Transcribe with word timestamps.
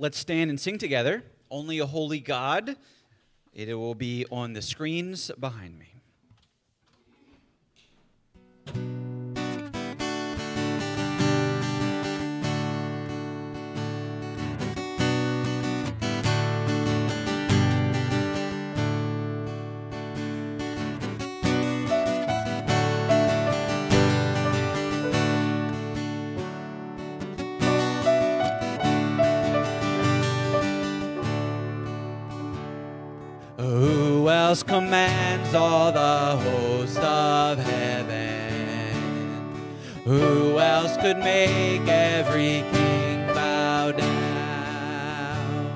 Let's 0.00 0.16
stand 0.16 0.48
and 0.48 0.60
sing 0.60 0.78
together. 0.78 1.24
Only 1.50 1.80
a 1.80 1.86
holy 1.86 2.20
God. 2.20 2.76
It 3.52 3.74
will 3.74 3.96
be 3.96 4.24
on 4.30 4.52
the 4.52 4.62
screens 4.62 5.32
behind 5.40 5.76
me. 5.76 5.97
Else 34.48 34.62
commands 34.62 35.54
all 35.54 35.92
the 35.92 36.38
hosts 36.42 36.96
of 36.96 37.58
heaven? 37.58 38.94
Who 40.04 40.58
else 40.58 40.96
could 40.96 41.18
make 41.18 41.86
every 41.86 42.64
king 42.72 43.26
bow 43.26 43.92
down? 43.92 45.66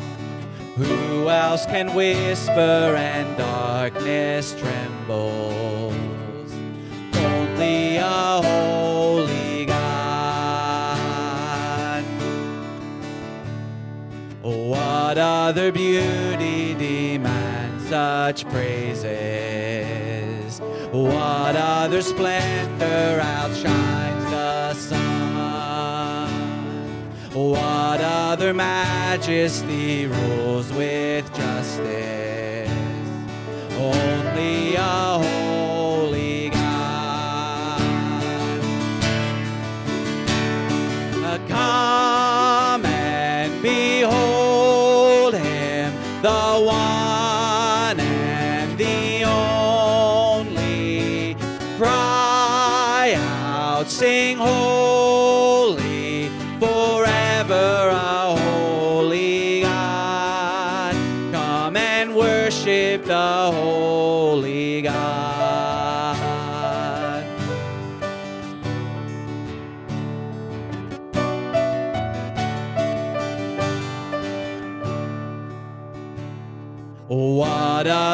Who 0.76 1.28
else 1.28 1.66
can 1.66 1.92
whisper 1.94 2.96
and 2.96 3.36
darkness 3.36 4.54
trembles? 4.58 5.92
Only 7.14 7.96
a 7.98 8.40
holy 8.42 9.66
God. 9.66 11.02
What 14.40 15.18
other 15.18 15.70
beauty 15.70 16.72
such 17.92 18.40
praises? 18.48 19.02
What 20.92 21.54
other 21.56 22.00
splendor 22.00 23.20
outshines 23.22 24.24
the 24.30 24.72
sun? 24.72 26.30
What 27.34 28.00
other 28.00 28.54
majesty 28.54 30.06
rules 30.06 30.72
with 30.72 31.30
justice? 31.34 32.70
Only 33.76 34.76
a 34.76 35.41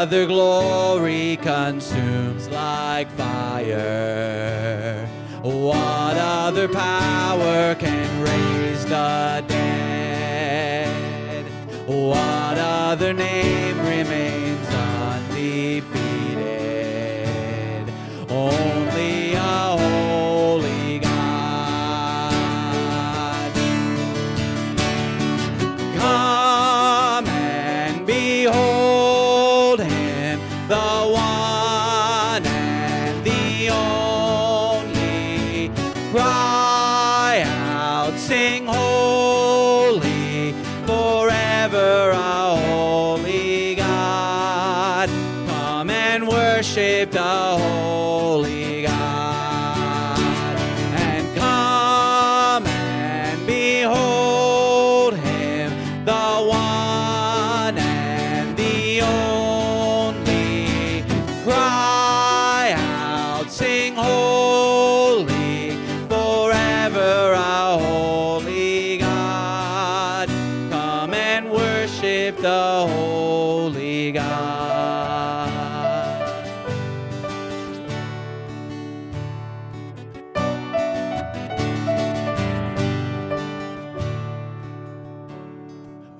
Other 0.08 0.24
glory 0.24 1.36
consumes 1.42 2.48
like 2.48 3.10
fire? 3.10 5.06
What 5.42 6.16
other 6.16 6.66
power 6.66 7.74
can 7.74 8.22
raise 8.22 8.86
the 8.86 9.44
dead? 9.46 11.44
What 11.86 12.56
other 12.56 13.12
name 13.12 13.78
remains 13.80 14.66
undefeated? 14.70 15.84
Only 18.30 18.77
worship 72.28 72.42
the 72.42 72.86
holy 72.86 74.12
God. 74.12 75.48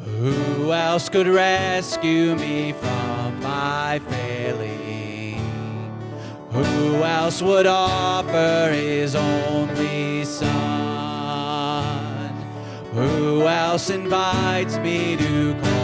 Who 0.05 0.73
else 0.73 1.09
could 1.09 1.29
rescue 1.29 2.35
me 2.37 2.73
from 2.73 3.41
my 3.41 4.01
failing? 4.09 5.39
Who 6.51 7.03
else 7.05 7.43
would 7.43 7.67
offer 7.67 8.71
his 8.73 9.15
only 9.15 10.25
son? 10.25 11.69
Who 12.95 13.47
else 13.47 13.91
invites 13.91 14.79
me 14.79 15.17
to 15.17 15.55
call 15.61 15.78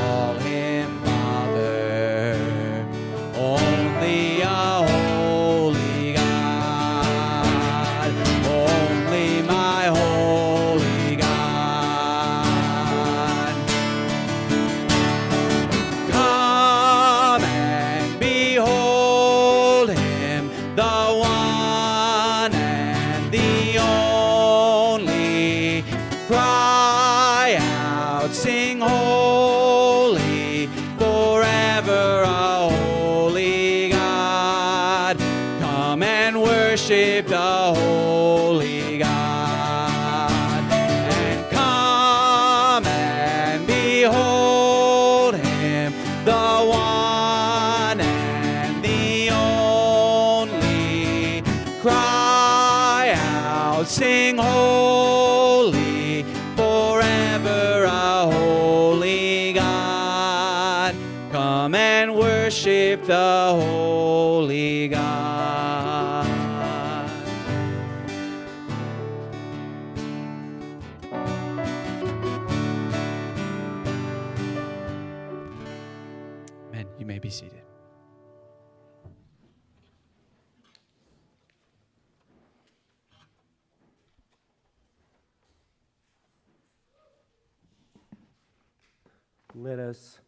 Let 89.56 89.78
us 89.78 90.18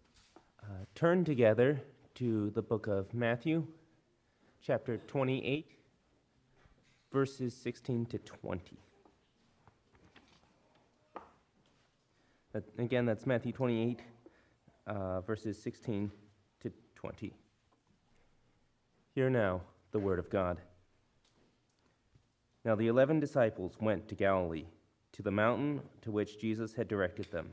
uh, 0.62 0.84
turn 0.94 1.24
together 1.24 1.80
to 2.14 2.50
the 2.50 2.62
book 2.62 2.86
of 2.86 3.12
Matthew, 3.12 3.66
chapter 4.62 4.98
28, 4.98 5.66
verses 7.12 7.52
16 7.52 8.06
to 8.06 8.18
20. 8.18 8.78
That- 12.52 12.62
again, 12.78 13.04
that's 13.04 13.26
Matthew 13.26 13.50
28, 13.50 14.00
uh, 14.86 15.22
verses 15.22 15.60
16 15.60 16.12
to 16.60 16.72
20. 16.94 17.34
Hear 19.12 19.28
now 19.28 19.60
the 19.90 19.98
word 19.98 20.20
of 20.20 20.30
God. 20.30 20.60
Now 22.64 22.76
the 22.76 22.86
eleven 22.86 23.18
disciples 23.18 23.76
went 23.80 24.06
to 24.06 24.14
Galilee, 24.14 24.66
to 25.10 25.22
the 25.22 25.32
mountain 25.32 25.80
to 26.02 26.12
which 26.12 26.38
Jesus 26.38 26.74
had 26.74 26.86
directed 26.86 27.32
them. 27.32 27.52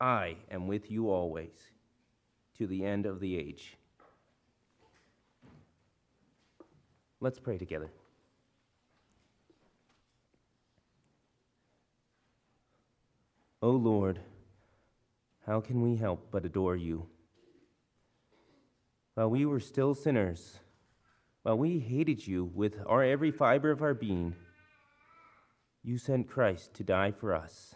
I 0.00 0.36
am 0.50 0.66
with 0.66 0.90
you 0.90 1.10
always 1.10 1.52
to 2.58 2.66
the 2.66 2.84
end 2.84 3.06
of 3.06 3.20
the 3.20 3.38
age. 3.38 3.76
Let's 7.20 7.38
pray 7.38 7.56
together. 7.56 7.90
O 13.62 13.70
Lord, 13.70 14.20
how 15.46 15.60
can 15.60 15.80
we 15.80 15.96
help 15.96 16.28
but 16.30 16.44
adore 16.44 16.76
you? 16.76 17.06
While 19.14 19.30
we 19.30 19.46
were 19.46 19.60
still 19.60 19.94
sinners, 19.94 20.58
while 21.42 21.56
we 21.56 21.78
hated 21.78 22.26
you 22.26 22.44
with 22.44 22.74
our 22.86 23.02
every 23.02 23.30
fiber 23.30 23.70
of 23.70 23.80
our 23.80 23.94
being, 23.94 24.34
you 25.82 25.96
sent 25.96 26.28
Christ 26.28 26.74
to 26.74 26.84
die 26.84 27.12
for 27.12 27.34
us. 27.34 27.75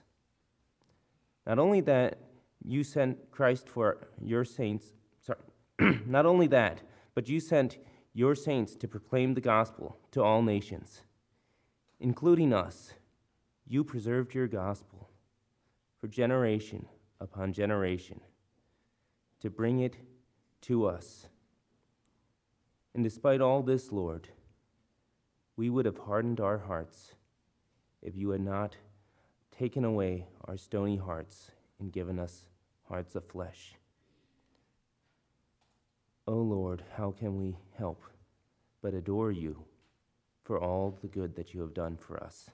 Not 1.51 1.59
only 1.59 1.81
that, 1.81 2.17
you 2.65 2.85
sent 2.85 3.33
Christ 3.33 3.69
for 3.69 4.07
your 4.23 4.45
saints, 4.45 4.93
sorry, 5.21 5.41
not 6.07 6.25
only 6.25 6.47
that, 6.47 6.81
but 7.17 7.29
you 7.29 7.41
sent 7.41 7.79
your 8.13 8.37
saints 8.37 8.77
to 8.77 8.87
proclaim 8.87 9.35
the 9.35 9.41
gospel 9.41 9.99
to 10.13 10.23
all 10.23 10.43
nations, 10.43 11.03
including 11.99 12.53
us. 12.53 12.95
You 13.67 13.83
preserved 13.83 14.33
your 14.33 14.47
gospel 14.47 15.11
for 16.01 16.07
generation 16.07 16.87
upon 17.21 17.53
generation 17.53 18.21
to 19.41 19.51
bring 19.51 19.81
it 19.81 19.97
to 20.61 20.87
us. 20.87 21.27
And 22.95 23.03
despite 23.03 23.41
all 23.41 23.65
this, 23.65 23.91
Lord, 23.91 24.29
we 25.57 25.69
would 25.69 25.87
have 25.87 25.99
hardened 25.99 26.39
our 26.39 26.59
hearts 26.59 27.17
if 28.03 28.15
you 28.15 28.31
had 28.31 28.41
not 28.41 28.77
taken 29.61 29.85
away 29.85 30.25
our 30.47 30.57
stony 30.57 30.97
hearts 30.97 31.51
and 31.81 31.93
given 31.93 32.19
us 32.19 32.47
hearts 32.89 33.15
of 33.15 33.23
flesh. 33.27 33.75
O 36.27 36.33
Lord, 36.33 36.83
how 36.97 37.11
can 37.11 37.37
we 37.37 37.59
help 37.77 38.03
but 38.81 38.95
adore 38.95 39.31
you 39.31 39.63
for 40.45 40.59
all 40.59 40.97
the 41.03 41.09
good 41.09 41.37
that 41.37 41.53
you 41.53 41.61
have 41.61 41.75
done 41.75 41.99
for 41.99 42.23
us? 42.25 42.49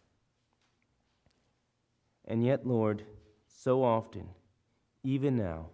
And 2.25 2.45
yet, 2.45 2.67
Lord, 2.67 3.05
so 3.47 3.85
often, 3.85 4.27
even 5.05 5.37
now, 5.37 5.67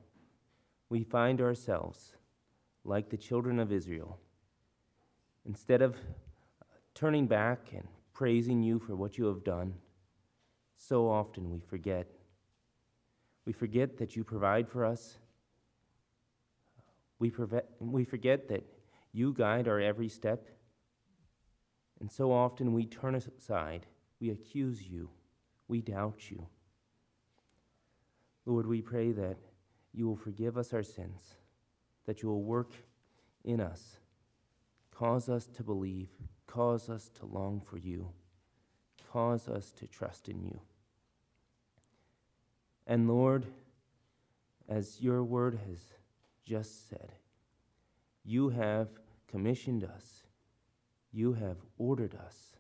we 0.90 1.02
find 1.02 1.40
ourselves 1.40 2.12
like 2.84 3.08
the 3.08 3.16
children 3.16 3.58
of 3.58 3.72
Israel. 3.72 4.18
Instead 5.46 5.80
of 5.80 5.96
turning 6.94 7.26
back 7.26 7.68
and 7.72 7.88
praising 8.12 8.62
you 8.62 8.78
for 8.78 8.94
what 8.94 9.16
you 9.16 9.24
have 9.24 9.42
done, 9.42 9.72
so 10.88 11.08
often 11.08 11.50
we 11.50 11.60
forget. 11.60 12.08
We 13.44 13.52
forget 13.52 13.98
that 13.98 14.16
you 14.16 14.24
provide 14.24 14.68
for 14.68 14.84
us. 14.84 15.16
We, 17.20 17.30
preve- 17.30 17.62
we 17.78 18.04
forget 18.04 18.48
that 18.48 18.64
you 19.12 19.32
guide 19.32 19.68
our 19.68 19.80
every 19.80 20.08
step. 20.08 20.48
And 22.00 22.10
so 22.10 22.32
often 22.32 22.72
we 22.72 22.86
turn 22.86 23.14
aside, 23.14 23.86
we 24.20 24.30
accuse 24.30 24.82
you, 24.82 25.08
we 25.68 25.82
doubt 25.82 26.30
you. 26.30 26.46
Lord, 28.44 28.66
we 28.66 28.82
pray 28.82 29.12
that 29.12 29.36
you 29.94 30.08
will 30.08 30.16
forgive 30.16 30.58
us 30.58 30.72
our 30.72 30.82
sins, 30.82 31.34
that 32.06 32.22
you 32.22 32.28
will 32.28 32.42
work 32.42 32.72
in 33.44 33.60
us, 33.60 33.98
cause 34.90 35.28
us 35.28 35.46
to 35.46 35.62
believe, 35.62 36.08
cause 36.48 36.88
us 36.88 37.08
to 37.20 37.26
long 37.26 37.60
for 37.60 37.78
you, 37.78 38.08
cause 39.12 39.46
us 39.46 39.70
to 39.78 39.86
trust 39.86 40.28
in 40.28 40.42
you. 40.42 40.60
And 42.86 43.08
Lord, 43.08 43.46
as 44.68 45.00
your 45.00 45.22
word 45.22 45.58
has 45.68 45.80
just 46.44 46.88
said, 46.88 47.12
you 48.24 48.50
have 48.50 48.88
commissioned 49.28 49.84
us, 49.84 50.24
you 51.12 51.34
have 51.34 51.56
ordered 51.78 52.14
us 52.14 52.56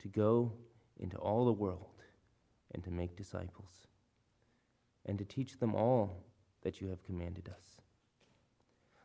to 0.00 0.08
go 0.08 0.52
into 0.98 1.16
all 1.16 1.44
the 1.44 1.52
world 1.52 2.02
and 2.74 2.82
to 2.84 2.90
make 2.90 3.16
disciples 3.16 3.86
and 5.06 5.18
to 5.18 5.24
teach 5.24 5.58
them 5.58 5.74
all 5.74 6.24
that 6.62 6.80
you 6.80 6.88
have 6.88 7.02
commanded 7.04 7.48
us. 7.48 7.80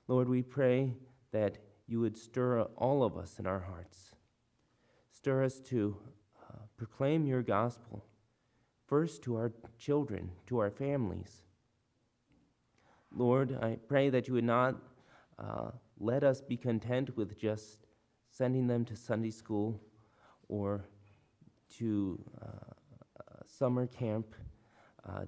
Lord, 0.08 0.28
we 0.28 0.42
pray 0.42 0.94
that 1.32 1.58
you 1.88 2.00
would 2.00 2.18
stir 2.18 2.62
all 2.78 3.04
of 3.04 3.18
us 3.18 3.40
in 3.40 3.48
our 3.48 3.60
hearts. 3.60 4.12
Stir 5.12 5.44
us 5.44 5.60
to 5.60 5.98
uh, 6.50 6.58
proclaim 6.78 7.26
your 7.26 7.42
gospel, 7.42 8.06
first 8.88 9.24
to 9.24 9.36
our 9.36 9.52
children, 9.78 10.32
to 10.48 10.60
our 10.60 10.72
families. 10.72 11.44
Lord, 13.16 13.58
I 13.62 13.78
pray 13.88 14.10
that 14.10 14.28
you 14.28 14.34
would 14.36 14.44
not 14.44 14.76
uh, 15.38 15.72
let 16.00 16.24
us 16.24 16.42
be 16.42 16.58
content 16.58 17.16
with 17.16 17.38
just 17.38 17.86
sending 18.30 18.68
them 18.68 18.86
to 18.86 18.96
Sunday 18.96 19.32
school 19.32 19.80
or 20.48 20.86
to 21.78 22.20
uh, 22.42 22.74
summer 23.46 23.88
camp. 23.88 24.36
Uh, 25.08 25.26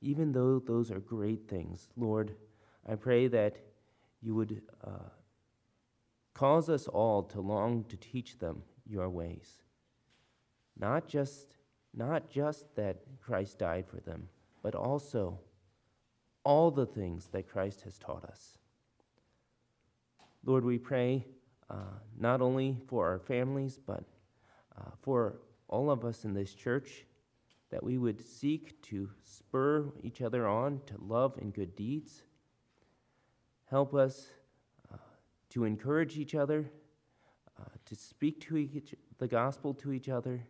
even 0.00 0.32
though 0.32 0.58
those 0.58 0.90
are 0.90 1.00
great 1.00 1.48
things, 1.48 1.88
Lord, 1.96 2.34
I 2.88 2.94
pray 2.94 3.28
that 3.28 3.56
you 4.20 4.34
would 4.34 4.62
uh, 4.84 5.10
cause 6.34 6.68
us 6.68 6.86
all 6.86 7.22
to 7.22 7.40
long 7.40 7.84
to 7.84 7.96
teach 7.96 8.38
them 8.38 8.62
your 8.86 9.08
ways. 9.08 9.62
Not 10.78 11.08
just, 11.08 11.55
not 11.96 12.30
just 12.30 12.74
that 12.76 12.98
Christ 13.20 13.58
died 13.58 13.86
for 13.88 14.00
them, 14.00 14.28
but 14.62 14.74
also 14.74 15.38
all 16.44 16.70
the 16.70 16.86
things 16.86 17.26
that 17.32 17.48
Christ 17.48 17.82
has 17.82 17.98
taught 17.98 18.24
us. 18.24 18.58
Lord, 20.44 20.64
we 20.64 20.78
pray 20.78 21.24
uh, 21.68 21.98
not 22.18 22.40
only 22.40 22.76
for 22.86 23.08
our 23.08 23.18
families, 23.18 23.80
but 23.84 24.04
uh, 24.78 24.90
for 25.00 25.40
all 25.68 25.90
of 25.90 26.04
us 26.04 26.24
in 26.24 26.34
this 26.34 26.54
church, 26.54 27.04
that 27.70 27.82
we 27.82 27.98
would 27.98 28.20
seek 28.20 28.80
to 28.82 29.10
spur 29.24 29.92
each 30.02 30.22
other 30.22 30.46
on 30.46 30.80
to 30.86 30.94
love 31.00 31.36
and 31.38 31.52
good 31.52 31.74
deeds. 31.74 32.22
Help 33.68 33.94
us 33.94 34.28
uh, 34.92 34.98
to 35.50 35.64
encourage 35.64 36.16
each 36.16 36.36
other, 36.36 36.70
uh, 37.58 37.64
to 37.84 37.96
speak 37.96 38.40
to 38.42 38.56
each, 38.56 38.94
the 39.18 39.26
gospel 39.26 39.74
to 39.74 39.92
each 39.92 40.08
other. 40.08 40.46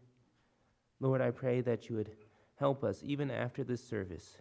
Lord, 1.00 1.20
I 1.20 1.30
pray 1.30 1.60
that 1.60 1.88
you 1.88 1.96
would 1.96 2.10
help 2.56 2.82
us, 2.82 3.02
even 3.04 3.30
after 3.30 3.64
this 3.64 3.86
service, 3.86 4.38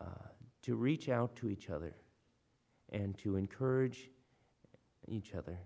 uh, 0.00 0.28
to 0.62 0.76
reach 0.76 1.08
out 1.08 1.34
to 1.36 1.48
each 1.48 1.70
other 1.70 1.94
and 2.92 3.16
to 3.18 3.36
encourage 3.36 4.10
each 5.08 5.34
other. 5.34 5.58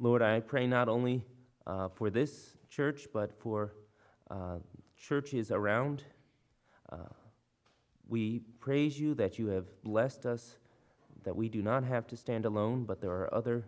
Lord, 0.00 0.22
I 0.22 0.40
pray 0.40 0.66
not 0.66 0.88
only 0.88 1.24
uh, 1.66 1.88
for 1.88 2.10
this 2.10 2.56
church, 2.68 3.06
but 3.12 3.32
for 3.38 3.74
uh, 4.30 4.58
churches 4.96 5.50
around. 5.50 6.02
Uh, 6.90 6.96
we 8.08 8.40
praise 8.58 8.98
you 8.98 9.14
that 9.14 9.38
you 9.38 9.46
have 9.48 9.66
blessed 9.82 10.26
us, 10.26 10.58
that 11.22 11.34
we 11.34 11.48
do 11.48 11.62
not 11.62 11.84
have 11.84 12.06
to 12.08 12.16
stand 12.16 12.44
alone, 12.44 12.84
but 12.84 13.00
there 13.00 13.12
are 13.12 13.32
other 13.32 13.64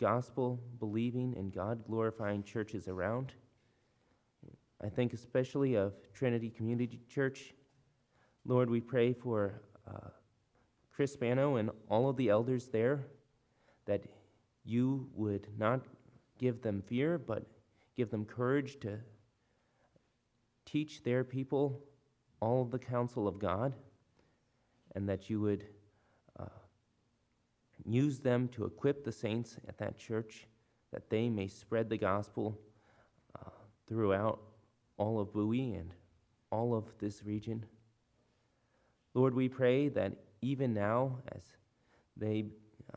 gospel 0.00 0.60
believing 0.78 1.34
and 1.36 1.52
God 1.52 1.84
glorifying 1.86 2.42
churches 2.42 2.88
around. 2.88 3.32
I 4.84 4.90
think 4.90 5.14
especially 5.14 5.76
of 5.76 5.94
Trinity 6.12 6.50
Community 6.50 7.00
Church. 7.08 7.54
Lord, 8.44 8.68
we 8.68 8.80
pray 8.82 9.14
for 9.14 9.62
uh, 9.88 10.08
Chris 10.92 11.14
Spano 11.14 11.56
and 11.56 11.70
all 11.88 12.10
of 12.10 12.16
the 12.16 12.28
elders 12.28 12.68
there 12.68 13.06
that 13.86 14.02
you 14.62 15.08
would 15.14 15.48
not 15.58 15.80
give 16.38 16.60
them 16.60 16.82
fear, 16.82 17.16
but 17.16 17.46
give 17.96 18.10
them 18.10 18.26
courage 18.26 18.78
to 18.80 18.98
teach 20.66 21.02
their 21.02 21.24
people 21.24 21.80
all 22.40 22.60
of 22.60 22.70
the 22.70 22.78
counsel 22.78 23.26
of 23.26 23.38
God, 23.38 23.72
and 24.94 25.08
that 25.08 25.30
you 25.30 25.40
would 25.40 25.64
uh, 26.38 26.44
use 27.86 28.18
them 28.18 28.48
to 28.48 28.66
equip 28.66 29.02
the 29.02 29.12
saints 29.12 29.56
at 29.66 29.78
that 29.78 29.96
church 29.96 30.46
that 30.92 31.08
they 31.08 31.30
may 31.30 31.48
spread 31.48 31.88
the 31.88 31.96
gospel 31.96 32.58
uh, 33.40 33.48
throughout 33.86 34.40
all 34.96 35.20
of 35.20 35.32
Bowie 35.32 35.74
and 35.74 35.92
all 36.50 36.74
of 36.74 36.84
this 36.98 37.24
region. 37.24 37.64
Lord, 39.14 39.34
we 39.34 39.48
pray 39.48 39.88
that 39.88 40.12
even 40.42 40.74
now, 40.74 41.18
as 41.34 41.42
they 42.16 42.46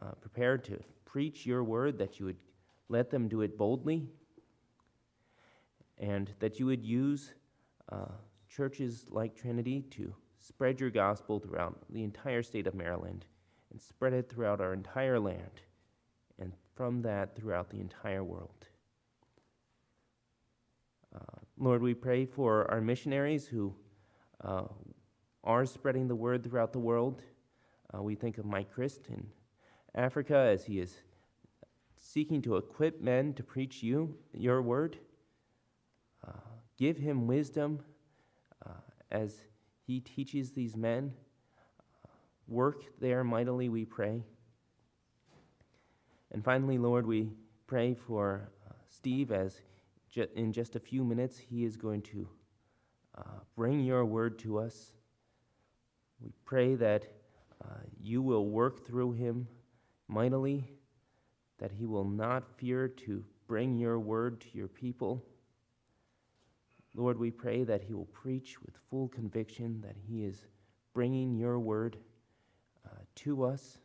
uh, 0.01 0.11
prepare 0.21 0.57
to 0.57 0.79
preach 1.05 1.45
your 1.45 1.63
word, 1.63 1.97
that 1.97 2.19
you 2.19 2.25
would 2.25 2.37
let 2.89 3.09
them 3.09 3.27
do 3.27 3.41
it 3.41 3.57
boldly, 3.57 4.07
and 5.97 6.31
that 6.39 6.59
you 6.59 6.65
would 6.65 6.85
use 6.85 7.33
uh, 7.91 8.11
churches 8.49 9.05
like 9.09 9.35
Trinity 9.35 9.81
to 9.91 10.13
spread 10.39 10.79
your 10.79 10.89
gospel 10.89 11.39
throughout 11.39 11.77
the 11.89 12.03
entire 12.03 12.43
state 12.43 12.67
of 12.67 12.75
Maryland 12.75 13.25
and 13.71 13.81
spread 13.81 14.13
it 14.13 14.29
throughout 14.29 14.61
our 14.61 14.73
entire 14.73 15.19
land, 15.19 15.61
and 16.39 16.53
from 16.75 17.01
that 17.01 17.35
throughout 17.35 17.69
the 17.69 17.79
entire 17.79 18.23
world. 18.23 18.67
Uh, 21.13 21.39
Lord, 21.59 21.81
we 21.81 21.95
pray 21.95 22.25
for 22.25 22.69
our 22.69 22.79
missionaries 22.79 23.47
who 23.47 23.73
uh, 24.43 24.65
are 25.43 25.65
spreading 25.65 26.07
the 26.07 26.15
word 26.15 26.43
throughout 26.43 26.71
the 26.71 26.77
world. 26.77 27.23
Uh, 27.91 28.03
we 28.03 28.13
think 28.13 28.37
of 28.37 28.45
Mike 28.45 28.71
Christ 28.71 29.07
in 29.09 29.25
Africa 29.95 30.35
as 30.35 30.63
he 30.63 30.79
is 30.79 30.95
seeking 31.99 32.43
to 32.43 32.57
equip 32.57 33.01
men 33.01 33.33
to 33.33 33.43
preach 33.43 33.81
you, 33.81 34.15
your 34.33 34.61
word. 34.61 34.99
Uh, 36.27 36.31
give 36.77 36.95
him 36.95 37.25
wisdom 37.25 37.79
uh, 38.63 38.73
as 39.09 39.35
he 39.87 39.99
teaches 39.99 40.51
these 40.51 40.75
men. 40.75 41.11
Uh, 42.05 42.09
work 42.47 42.83
there 43.01 43.23
mightily, 43.23 43.67
we 43.67 43.83
pray. 43.83 44.21
And 46.31 46.43
finally, 46.43 46.77
Lord, 46.77 47.07
we 47.07 47.31
pray 47.65 47.95
for 47.95 48.51
uh, 48.69 48.73
Steve 48.89 49.31
as 49.31 49.59
in 50.15 50.53
just 50.53 50.75
a 50.75 50.79
few 50.79 51.03
minutes 51.03 51.37
he 51.37 51.63
is 51.63 51.75
going 51.75 52.01
to 52.03 52.27
uh, 53.17 53.39
bring 53.55 53.81
your 53.81 54.05
word 54.05 54.39
to 54.39 54.59
us. 54.59 54.93
We 56.21 56.31
pray 56.45 56.75
that 56.75 57.05
uh, 57.63 57.79
you 58.01 58.21
will 58.21 58.47
work 58.47 58.85
through 58.85 59.13
him 59.13 59.47
mightily, 60.07 60.63
that 61.59 61.71
he 61.71 61.85
will 61.85 62.05
not 62.05 62.43
fear 62.57 62.87
to 62.87 63.23
bring 63.47 63.77
your 63.77 63.99
word 63.99 64.41
to 64.41 64.47
your 64.53 64.67
people. 64.67 65.23
Lord, 66.95 67.19
we 67.19 67.31
pray 67.31 67.63
that 67.63 67.83
he 67.83 67.93
will 67.93 68.05
preach 68.05 68.61
with 68.61 68.75
full 68.89 69.07
conviction 69.07 69.81
that 69.81 69.95
he 70.07 70.23
is 70.25 70.45
bringing 70.93 71.35
your 71.35 71.59
word 71.59 71.97
uh, 72.85 72.89
to 73.15 73.43
us. 73.43 73.77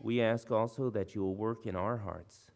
We 0.00 0.20
ask 0.22 0.50
also 0.50 0.90
that 0.90 1.14
you 1.14 1.22
will 1.22 1.36
work 1.36 1.66
in 1.66 1.76
our 1.76 1.96
hearts, 1.96 2.49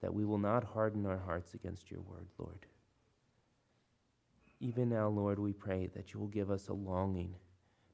that 0.00 0.14
we 0.14 0.24
will 0.24 0.38
not 0.38 0.64
harden 0.64 1.06
our 1.06 1.18
hearts 1.18 1.54
against 1.54 1.90
your 1.90 2.00
word, 2.00 2.28
Lord. 2.38 2.66
Even 4.60 4.88
now, 4.88 5.08
Lord, 5.08 5.38
we 5.38 5.52
pray 5.52 5.88
that 5.94 6.12
you 6.12 6.20
will 6.20 6.28
give 6.28 6.50
us 6.50 6.68
a 6.68 6.72
longing 6.72 7.34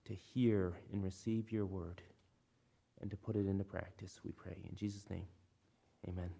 to 0.06 0.14
hear 0.14 0.74
and 0.92 1.02
receive 1.02 1.50
your 1.50 1.66
word 1.66 2.02
and 3.00 3.10
to 3.10 3.16
put 3.16 3.36
it 3.36 3.46
into 3.46 3.64
practice, 3.64 4.20
we 4.24 4.32
pray. 4.32 4.56
In 4.68 4.76
Jesus' 4.76 5.08
name, 5.10 5.26
amen. 6.08 6.30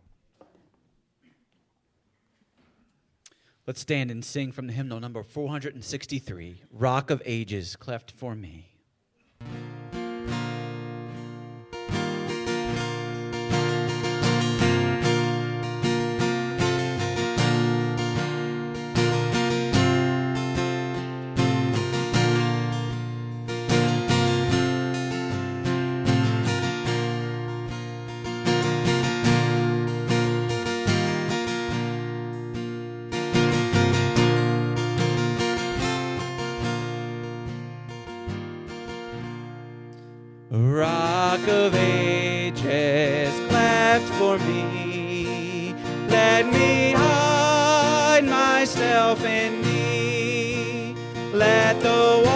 Let's 3.66 3.80
stand 3.80 4.10
and 4.10 4.24
sing 4.24 4.52
from 4.52 4.66
the 4.66 4.74
hymnal 4.74 5.00
number 5.00 5.22
463 5.22 6.62
Rock 6.70 7.10
of 7.10 7.22
Ages, 7.24 7.76
cleft 7.76 8.10
for 8.10 8.34
me. 8.34 8.73
Rock 40.56 41.48
of 41.48 41.74
ages, 41.74 43.34
cleft 43.48 44.08
for 44.14 44.38
me. 44.38 45.74
Let 46.08 46.46
me 46.46 46.92
hide 46.92 48.24
myself 48.24 49.24
in 49.24 49.62
thee. 49.62 50.94
Let 51.32 51.80
the 51.80 52.33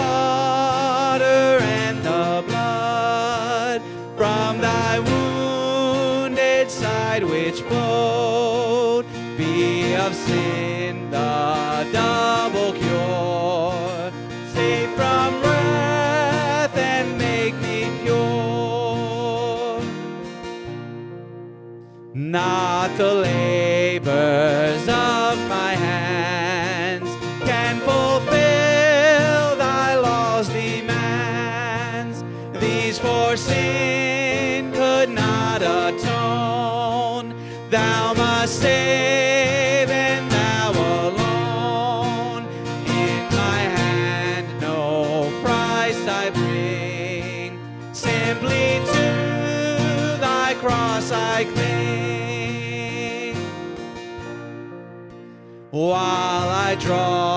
I 56.69 56.75
draw 56.75 57.28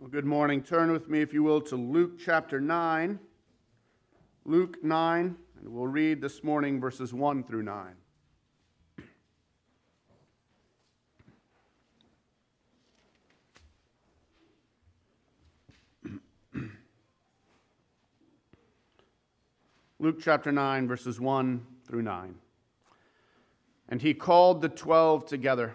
Well, 0.00 0.10
good 0.10 0.24
morning. 0.24 0.62
Turn 0.62 0.92
with 0.92 1.08
me, 1.08 1.22
if 1.22 1.32
you 1.32 1.42
will, 1.42 1.60
to 1.62 1.74
Luke 1.74 2.20
chapter 2.24 2.60
9. 2.60 3.18
Luke 4.44 4.76
9, 4.80 5.36
and 5.58 5.68
we'll 5.68 5.88
read 5.88 6.20
this 6.20 6.44
morning 6.44 6.80
verses 6.80 7.12
1 7.12 7.42
through 7.42 7.64
9. 7.64 7.96
Luke 19.98 20.20
chapter 20.20 20.52
9, 20.52 20.86
verses 20.86 21.18
1 21.18 21.66
through 21.88 22.02
9. 22.02 22.36
And 23.88 24.00
he 24.00 24.14
called 24.14 24.60
the 24.60 24.68
twelve 24.68 25.26
together 25.26 25.74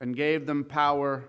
and 0.00 0.16
gave 0.16 0.46
them 0.46 0.64
power 0.64 1.28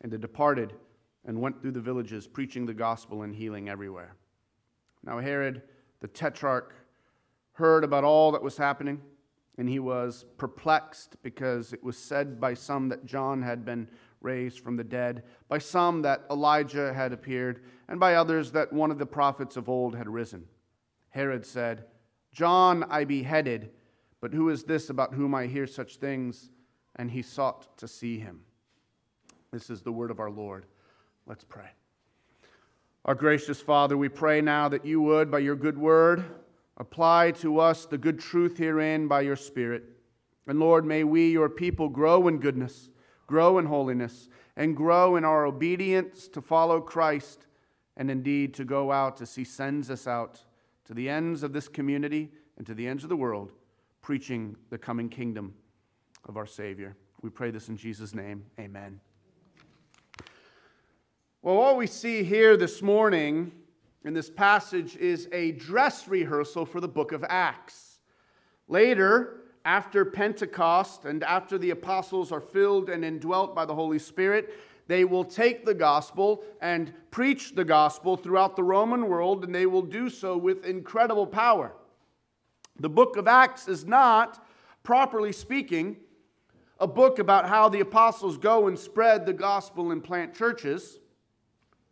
And 0.00 0.12
they 0.12 0.16
departed 0.16 0.72
and 1.24 1.40
went 1.40 1.60
through 1.60 1.72
the 1.72 1.80
villages, 1.80 2.26
preaching 2.26 2.66
the 2.66 2.74
gospel 2.74 3.22
and 3.22 3.34
healing 3.34 3.68
everywhere. 3.68 4.16
Now, 5.04 5.18
Herod 5.18 5.62
the 6.00 6.08
tetrarch 6.08 6.74
heard 7.52 7.84
about 7.84 8.04
all 8.04 8.32
that 8.32 8.42
was 8.42 8.56
happening, 8.56 9.02
and 9.58 9.68
he 9.68 9.78
was 9.78 10.24
perplexed 10.38 11.16
because 11.22 11.72
it 11.72 11.84
was 11.84 11.98
said 11.98 12.40
by 12.40 12.54
some 12.54 12.88
that 12.88 13.04
John 13.04 13.42
had 13.42 13.64
been 13.64 13.86
raised 14.22 14.60
from 14.60 14.76
the 14.76 14.84
dead, 14.84 15.24
by 15.48 15.58
some 15.58 16.02
that 16.02 16.24
Elijah 16.30 16.92
had 16.92 17.12
appeared, 17.12 17.62
and 17.88 18.00
by 18.00 18.14
others 18.14 18.52
that 18.52 18.72
one 18.72 18.90
of 18.90 18.98
the 18.98 19.06
prophets 19.06 19.56
of 19.56 19.68
old 19.68 19.94
had 19.94 20.08
risen. 20.08 20.46
Herod 21.10 21.44
said, 21.44 21.84
John 22.32 22.84
I 22.84 23.04
beheaded, 23.04 23.70
but 24.20 24.32
who 24.32 24.48
is 24.48 24.64
this 24.64 24.88
about 24.88 25.14
whom 25.14 25.34
I 25.34 25.46
hear 25.46 25.66
such 25.66 25.96
things? 25.96 26.50
And 26.96 27.10
he 27.10 27.22
sought 27.22 27.76
to 27.78 27.88
see 27.88 28.18
him. 28.18 28.40
This 29.52 29.70
is 29.70 29.82
the 29.82 29.92
word 29.92 30.10
of 30.10 30.20
our 30.20 30.30
Lord. 30.30 30.66
Let's 31.26 31.44
pray. 31.44 31.70
Our 33.04 33.14
gracious 33.14 33.60
Father, 33.60 33.96
we 33.96 34.08
pray 34.08 34.40
now 34.40 34.68
that 34.68 34.84
you 34.84 35.00
would, 35.02 35.30
by 35.30 35.40
your 35.40 35.56
good 35.56 35.78
word, 35.78 36.24
apply 36.76 37.32
to 37.32 37.58
us 37.58 37.86
the 37.86 37.98
good 37.98 38.20
truth 38.20 38.58
herein 38.58 39.08
by 39.08 39.22
your 39.22 39.36
Spirit. 39.36 39.84
And 40.46 40.60
Lord, 40.60 40.84
may 40.84 41.04
we, 41.04 41.30
your 41.30 41.48
people, 41.48 41.88
grow 41.88 42.28
in 42.28 42.38
goodness, 42.38 42.90
grow 43.26 43.58
in 43.58 43.66
holiness, 43.66 44.28
and 44.56 44.76
grow 44.76 45.16
in 45.16 45.24
our 45.24 45.46
obedience 45.46 46.28
to 46.28 46.40
follow 46.40 46.80
Christ, 46.80 47.46
and 47.96 48.10
indeed 48.10 48.54
to 48.54 48.64
go 48.64 48.92
out 48.92 49.20
as 49.20 49.34
he 49.34 49.44
sends 49.44 49.90
us 49.90 50.06
out 50.06 50.44
to 50.84 50.94
the 50.94 51.08
ends 51.08 51.42
of 51.42 51.52
this 51.52 51.68
community 51.68 52.30
and 52.56 52.66
to 52.66 52.74
the 52.74 52.86
ends 52.86 53.02
of 53.02 53.08
the 53.08 53.16
world, 53.16 53.52
preaching 54.02 54.56
the 54.70 54.78
coming 54.78 55.08
kingdom 55.08 55.54
of 56.28 56.36
our 56.36 56.46
Savior. 56.46 56.96
We 57.22 57.30
pray 57.30 57.50
this 57.50 57.68
in 57.68 57.76
Jesus' 57.76 58.14
name. 58.14 58.44
Amen. 58.58 59.00
Well, 61.42 61.56
what 61.56 61.78
we 61.78 61.86
see 61.86 62.22
here 62.22 62.58
this 62.58 62.82
morning 62.82 63.50
in 64.04 64.12
this 64.12 64.28
passage 64.28 64.96
is 64.96 65.26
a 65.32 65.52
dress 65.52 66.06
rehearsal 66.06 66.66
for 66.66 66.82
the 66.82 66.88
book 66.88 67.12
of 67.12 67.24
Acts. 67.26 68.00
Later, 68.68 69.40
after 69.64 70.04
Pentecost 70.04 71.06
and 71.06 71.24
after 71.24 71.56
the 71.56 71.70
apostles 71.70 72.30
are 72.30 72.42
filled 72.42 72.90
and 72.90 73.02
indwelt 73.02 73.54
by 73.54 73.64
the 73.64 73.74
Holy 73.74 73.98
Spirit, 73.98 74.52
they 74.86 75.06
will 75.06 75.24
take 75.24 75.64
the 75.64 75.72
gospel 75.72 76.44
and 76.60 76.92
preach 77.10 77.54
the 77.54 77.64
gospel 77.64 78.18
throughout 78.18 78.54
the 78.54 78.62
Roman 78.62 79.08
world, 79.08 79.42
and 79.42 79.54
they 79.54 79.64
will 79.64 79.80
do 79.80 80.10
so 80.10 80.36
with 80.36 80.66
incredible 80.66 81.26
power. 81.26 81.72
The 82.80 82.90
book 82.90 83.16
of 83.16 83.26
Acts 83.26 83.66
is 83.66 83.86
not, 83.86 84.46
properly 84.82 85.32
speaking, 85.32 85.96
a 86.78 86.86
book 86.86 87.18
about 87.18 87.48
how 87.48 87.70
the 87.70 87.80
apostles 87.80 88.36
go 88.36 88.68
and 88.68 88.78
spread 88.78 89.24
the 89.24 89.32
gospel 89.32 89.90
and 89.90 90.04
plant 90.04 90.34
churches. 90.34 90.98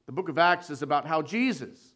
The 0.08 0.12
book 0.12 0.30
of 0.30 0.38
Acts 0.38 0.70
is 0.70 0.80
about 0.80 1.06
how 1.06 1.20
Jesus, 1.20 1.92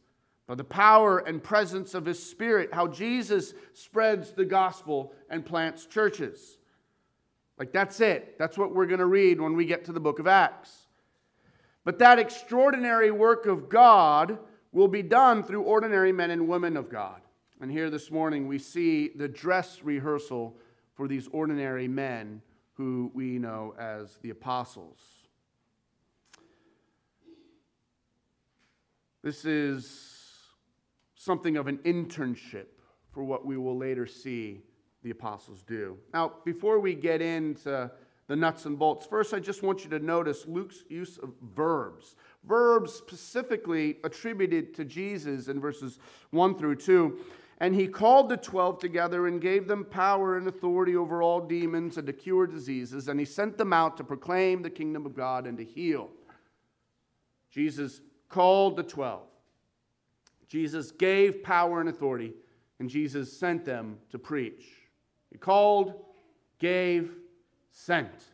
by 0.46 0.54
the 0.54 0.62
power 0.62 1.20
and 1.20 1.42
presence 1.42 1.94
of 1.94 2.04
his 2.04 2.22
Spirit, 2.22 2.68
how 2.70 2.86
Jesus 2.86 3.54
spreads 3.72 4.32
the 4.32 4.44
gospel 4.44 5.14
and 5.30 5.46
plants 5.46 5.86
churches. 5.86 6.58
Like, 7.58 7.72
that's 7.72 8.00
it. 8.00 8.38
That's 8.38 8.58
what 8.58 8.74
we're 8.74 8.84
going 8.84 9.00
to 9.00 9.06
read 9.06 9.40
when 9.40 9.56
we 9.56 9.64
get 9.64 9.86
to 9.86 9.92
the 9.92 9.98
book 9.98 10.18
of 10.18 10.26
Acts. 10.26 10.88
But 11.84 11.98
that 12.00 12.18
extraordinary 12.18 13.10
work 13.10 13.46
of 13.46 13.70
God 13.70 14.38
will 14.72 14.88
be 14.88 15.02
done 15.02 15.42
through 15.42 15.62
ordinary 15.62 16.12
men 16.12 16.30
and 16.30 16.46
women 16.46 16.76
of 16.76 16.90
God. 16.90 17.22
And 17.62 17.70
here 17.70 17.88
this 17.88 18.10
morning 18.10 18.46
we 18.46 18.58
see 18.58 19.08
the 19.08 19.28
dress 19.28 19.80
rehearsal 19.82 20.54
for 20.92 21.08
these 21.08 21.28
ordinary 21.28 21.88
men 21.88 22.42
who 22.74 23.10
we 23.14 23.38
know 23.38 23.74
as 23.78 24.18
the 24.20 24.28
apostles. 24.28 25.21
This 29.22 29.44
is 29.44 30.12
something 31.14 31.56
of 31.56 31.68
an 31.68 31.78
internship 31.78 32.66
for 33.12 33.22
what 33.22 33.46
we 33.46 33.56
will 33.56 33.76
later 33.76 34.06
see 34.06 34.62
the 35.02 35.10
apostles 35.10 35.62
do. 35.62 35.96
Now, 36.12 36.32
before 36.44 36.80
we 36.80 36.94
get 36.94 37.22
into 37.22 37.90
the 38.26 38.36
nuts 38.36 38.66
and 38.66 38.78
bolts, 38.78 39.06
first 39.06 39.34
I 39.34 39.38
just 39.38 39.62
want 39.62 39.84
you 39.84 39.90
to 39.90 39.98
notice 39.98 40.46
Luke's 40.46 40.84
use 40.88 41.18
of 41.18 41.32
verbs. 41.54 42.16
Verbs 42.44 42.92
specifically 42.92 43.98
attributed 44.04 44.74
to 44.74 44.84
Jesus 44.84 45.48
in 45.48 45.60
verses 45.60 45.98
1 46.30 46.56
through 46.56 46.76
2. 46.76 47.18
And 47.58 47.76
he 47.76 47.86
called 47.86 48.28
the 48.28 48.36
twelve 48.36 48.80
together 48.80 49.28
and 49.28 49.40
gave 49.40 49.68
them 49.68 49.84
power 49.84 50.36
and 50.36 50.48
authority 50.48 50.96
over 50.96 51.22
all 51.22 51.40
demons 51.40 51.96
and 51.96 52.08
to 52.08 52.12
cure 52.12 52.44
diseases. 52.44 53.06
And 53.06 53.20
he 53.20 53.26
sent 53.26 53.56
them 53.56 53.72
out 53.72 53.96
to 53.98 54.04
proclaim 54.04 54.62
the 54.62 54.70
kingdom 54.70 55.06
of 55.06 55.14
God 55.14 55.46
and 55.46 55.56
to 55.58 55.64
heal. 55.64 56.10
Jesus 57.52 58.00
called 58.32 58.76
the 58.76 58.82
12. 58.82 59.20
Jesus 60.48 60.90
gave 60.90 61.42
power 61.42 61.80
and 61.80 61.88
authority, 61.88 62.32
and 62.80 62.88
Jesus 62.88 63.30
sent 63.30 63.64
them 63.64 63.98
to 64.10 64.18
preach. 64.18 64.64
He 65.30 65.38
called, 65.38 65.94
gave, 66.58 67.12
sent. 67.70 68.24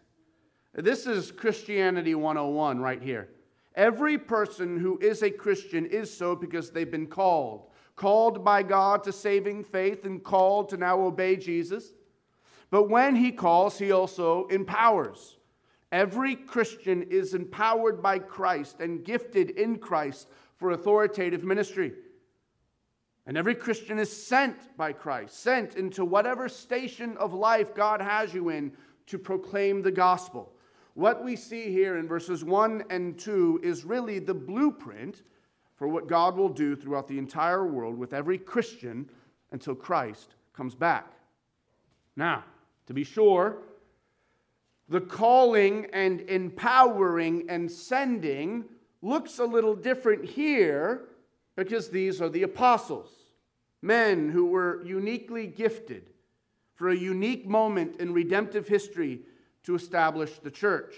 This 0.72 1.06
is 1.06 1.32
Christianity 1.32 2.14
101 2.14 2.80
right 2.80 3.02
here. 3.02 3.28
Every 3.74 4.18
person 4.18 4.78
who 4.78 4.98
is 4.98 5.22
a 5.22 5.30
Christian 5.30 5.84
is 5.87 6.16
so 6.16 6.37
because 6.37 6.70
they've 6.70 6.90
been 6.90 7.06
called. 7.06 7.70
Called 7.96 8.44
by 8.44 8.62
God 8.62 9.02
to 9.04 9.12
saving 9.12 9.64
faith 9.64 10.04
and 10.04 10.22
called 10.22 10.68
to 10.68 10.76
now 10.76 11.00
obey 11.00 11.37
Jesus. 11.37 11.92
But 12.70 12.88
when 12.88 13.16
he 13.16 13.32
calls, 13.32 13.78
he 13.78 13.90
also 13.90 14.46
empowers. 14.46 15.38
Every 15.90 16.37
Christian 16.37 17.03
is 17.05 17.35
empowered 17.35 18.03
by 18.03 18.18
Christ 18.18 18.81
and 18.81 19.05
gifted 19.05 19.51
in 19.51 19.79
Christ 19.79 20.29
for 20.57 20.72
authoritative 20.72 21.44
ministry. 21.44 21.92
And 23.27 23.37
every 23.37 23.55
Christian 23.55 23.98
is 23.98 24.11
sent 24.11 24.77
by 24.77 24.92
Christ, 24.92 25.40
sent 25.40 25.77
into 25.77 26.05
whatever 26.05 26.48
station 26.48 27.16
of 27.18 27.35
life 27.35 27.74
God 27.74 28.01
has 28.01 28.33
you 28.33 28.48
in 28.48 28.72
to 29.07 29.18
proclaim 29.18 29.83
the 29.83 29.90
gospel. 29.90 30.53
What 30.94 31.22
we 31.22 31.37
see 31.37 31.70
here 31.70 31.98
in 31.98 32.09
verses 32.09 32.42
1 32.42 32.85
and 32.90 33.18
2 33.18 33.61
is 33.62 33.85
really 33.85 34.18
the 34.18 34.35
blueprint 34.35 35.22
for 35.77 35.88
what 35.88 36.09
God 36.09 36.37
will 36.37 36.48
do 36.48 36.74
throughout 36.74 37.07
the 37.07 37.18
entire 37.18 37.66
world 37.66 37.96
with 37.96 38.12
every 38.12 38.37
Christian 38.37 39.09
until 39.53 39.74
Christ 39.74 40.35
comes 40.53 40.74
back. 40.74 41.12
Now, 42.16 42.44
to 42.87 42.94
be 42.94 43.05
sure, 43.05 43.59
the 44.88 45.01
calling 45.01 45.87
and 45.92 46.22
empowering 46.22 47.44
and 47.48 47.70
sending 47.70 48.64
looks 49.03 49.38
a 49.38 49.44
little 49.44 49.74
different 49.74 50.24
here 50.24 51.09
because 51.57 51.90
these 51.90 52.22
are 52.22 52.29
the 52.29 52.44
apostles, 52.44 53.11
men 53.83 54.31
who 54.31 54.46
were 54.46 54.83
uniquely 54.85 55.46
gifted 55.46 56.11
for 56.74 56.88
a 56.88 56.96
unique 56.96 57.46
moment 57.46 58.01
in 58.01 58.12
redemptive 58.12 58.68
history 58.68 59.20
to 59.64 59.74
establish 59.74 60.38
the 60.38 60.51
church. 60.51 60.94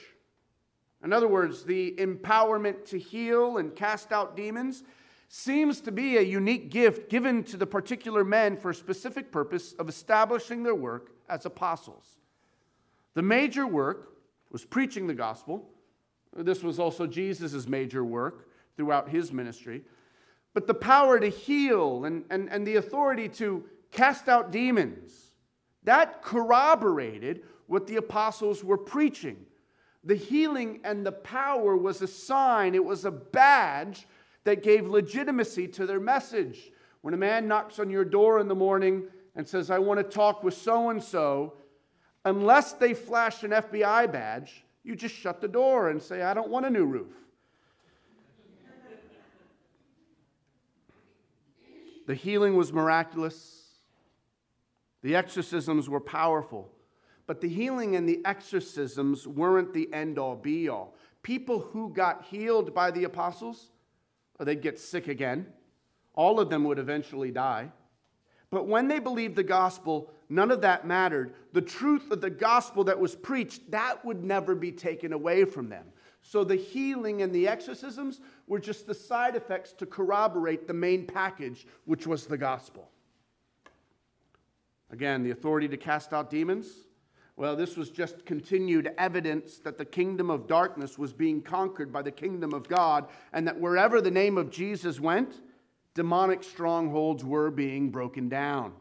In 1.02 1.12
other 1.12 1.28
words, 1.28 1.64
the 1.64 1.94
empowerment 1.98 2.84
to 2.86 2.98
heal 2.98 3.56
and 3.56 3.74
cast 3.74 4.12
out 4.12 4.36
demons 4.36 4.84
seems 5.28 5.80
to 5.80 5.92
be 5.92 6.18
a 6.18 6.22
unique 6.22 6.70
gift 6.70 7.08
given 7.08 7.42
to 7.44 7.56
the 7.56 7.66
particular 7.66 8.24
men 8.24 8.56
for 8.56 8.70
a 8.70 8.74
specific 8.74 9.32
purpose 9.32 9.72
of 9.74 9.88
establishing 9.88 10.62
their 10.62 10.74
work 10.74 11.12
as 11.28 11.46
apostles. 11.46 12.19
The 13.14 13.22
major 13.22 13.66
work 13.66 14.12
was 14.50 14.64
preaching 14.64 15.06
the 15.06 15.14
gospel. 15.14 15.68
This 16.36 16.62
was 16.62 16.78
also 16.78 17.06
Jesus' 17.06 17.66
major 17.66 18.04
work 18.04 18.48
throughout 18.76 19.08
his 19.08 19.32
ministry. 19.32 19.82
But 20.54 20.66
the 20.66 20.74
power 20.74 21.18
to 21.20 21.28
heal 21.28 22.04
and, 22.04 22.24
and, 22.30 22.48
and 22.50 22.66
the 22.66 22.76
authority 22.76 23.28
to 23.30 23.64
cast 23.90 24.28
out 24.28 24.52
demons, 24.52 25.32
that 25.84 26.22
corroborated 26.22 27.42
what 27.66 27.86
the 27.86 27.96
apostles 27.96 28.62
were 28.62 28.78
preaching. 28.78 29.46
The 30.04 30.14
healing 30.14 30.80
and 30.84 31.04
the 31.04 31.12
power 31.12 31.76
was 31.76 32.02
a 32.02 32.06
sign, 32.06 32.74
it 32.74 32.84
was 32.84 33.04
a 33.04 33.10
badge 33.10 34.06
that 34.44 34.62
gave 34.62 34.88
legitimacy 34.88 35.68
to 35.68 35.86
their 35.86 36.00
message. 36.00 36.72
When 37.02 37.14
a 37.14 37.18
man 37.18 37.48
knocks 37.48 37.78
on 37.78 37.90
your 37.90 38.04
door 38.04 38.40
in 38.40 38.48
the 38.48 38.54
morning 38.54 39.04
and 39.36 39.46
says, 39.46 39.70
I 39.70 39.78
want 39.78 39.98
to 39.98 40.04
talk 40.04 40.42
with 40.42 40.54
so 40.54 40.90
and 40.90 41.02
so, 41.02 41.54
unless 42.24 42.72
they 42.72 42.94
flash 42.94 43.42
an 43.42 43.50
FBI 43.50 44.10
badge, 44.12 44.64
you 44.82 44.96
just 44.96 45.14
shut 45.14 45.40
the 45.40 45.48
door 45.48 45.90
and 45.90 46.02
say, 46.02 46.22
I 46.22 46.34
don't 46.34 46.50
want 46.50 46.66
a 46.66 46.70
new 46.70 46.84
roof. 46.84 47.12
the 52.06 52.14
healing 52.14 52.56
was 52.56 52.72
miraculous, 52.72 53.60
the 55.02 55.14
exorcisms 55.14 55.88
were 55.88 56.00
powerful. 56.00 56.70
But 57.26 57.40
the 57.40 57.48
healing 57.48 57.94
and 57.94 58.08
the 58.08 58.20
exorcisms 58.24 59.24
weren't 59.28 59.72
the 59.72 59.88
end 59.92 60.18
all 60.18 60.34
be 60.34 60.68
all. 60.68 60.96
People 61.22 61.60
who 61.60 61.90
got 61.90 62.24
healed 62.24 62.74
by 62.74 62.90
the 62.90 63.04
apostles, 63.04 63.70
or 64.40 64.44
they'd 64.44 64.60
get 64.60 64.80
sick 64.80 65.06
again. 65.06 65.46
All 66.14 66.40
of 66.40 66.50
them 66.50 66.64
would 66.64 66.80
eventually 66.80 67.30
die. 67.30 67.70
But 68.50 68.66
when 68.66 68.88
they 68.88 68.98
believed 68.98 69.36
the 69.36 69.44
gospel, 69.44 70.10
none 70.28 70.50
of 70.50 70.60
that 70.62 70.86
mattered. 70.86 71.34
The 71.52 71.62
truth 71.62 72.10
of 72.10 72.20
the 72.20 72.30
gospel 72.30 72.84
that 72.84 72.98
was 72.98 73.14
preached, 73.14 73.70
that 73.70 74.04
would 74.04 74.24
never 74.24 74.54
be 74.54 74.72
taken 74.72 75.12
away 75.12 75.44
from 75.44 75.68
them. 75.68 75.86
So 76.22 76.44
the 76.44 76.56
healing 76.56 77.22
and 77.22 77.32
the 77.32 77.48
exorcisms 77.48 78.20
were 78.46 78.58
just 78.58 78.86
the 78.86 78.94
side 78.94 79.36
effects 79.36 79.72
to 79.74 79.86
corroborate 79.86 80.66
the 80.66 80.74
main 80.74 81.06
package, 81.06 81.66
which 81.84 82.06
was 82.06 82.26
the 82.26 82.36
gospel. 82.36 82.90
Again, 84.90 85.22
the 85.22 85.30
authority 85.30 85.68
to 85.68 85.76
cast 85.76 86.12
out 86.12 86.30
demons, 86.30 86.66
well, 87.36 87.56
this 87.56 87.76
was 87.76 87.90
just 87.90 88.26
continued 88.26 88.92
evidence 88.98 89.58
that 89.58 89.78
the 89.78 89.84
kingdom 89.84 90.28
of 90.28 90.46
darkness 90.46 90.98
was 90.98 91.12
being 91.12 91.40
conquered 91.40 91.90
by 91.90 92.02
the 92.02 92.10
kingdom 92.10 92.52
of 92.52 92.68
God, 92.68 93.08
and 93.32 93.46
that 93.46 93.58
wherever 93.58 94.00
the 94.02 94.10
name 94.10 94.36
of 94.36 94.50
Jesus 94.50 95.00
went, 95.00 95.40
demonic 95.94 96.42
strongholds 96.42 97.24
were 97.24 97.50
being 97.50 97.90
broken 97.90 98.28
down. 98.28 98.72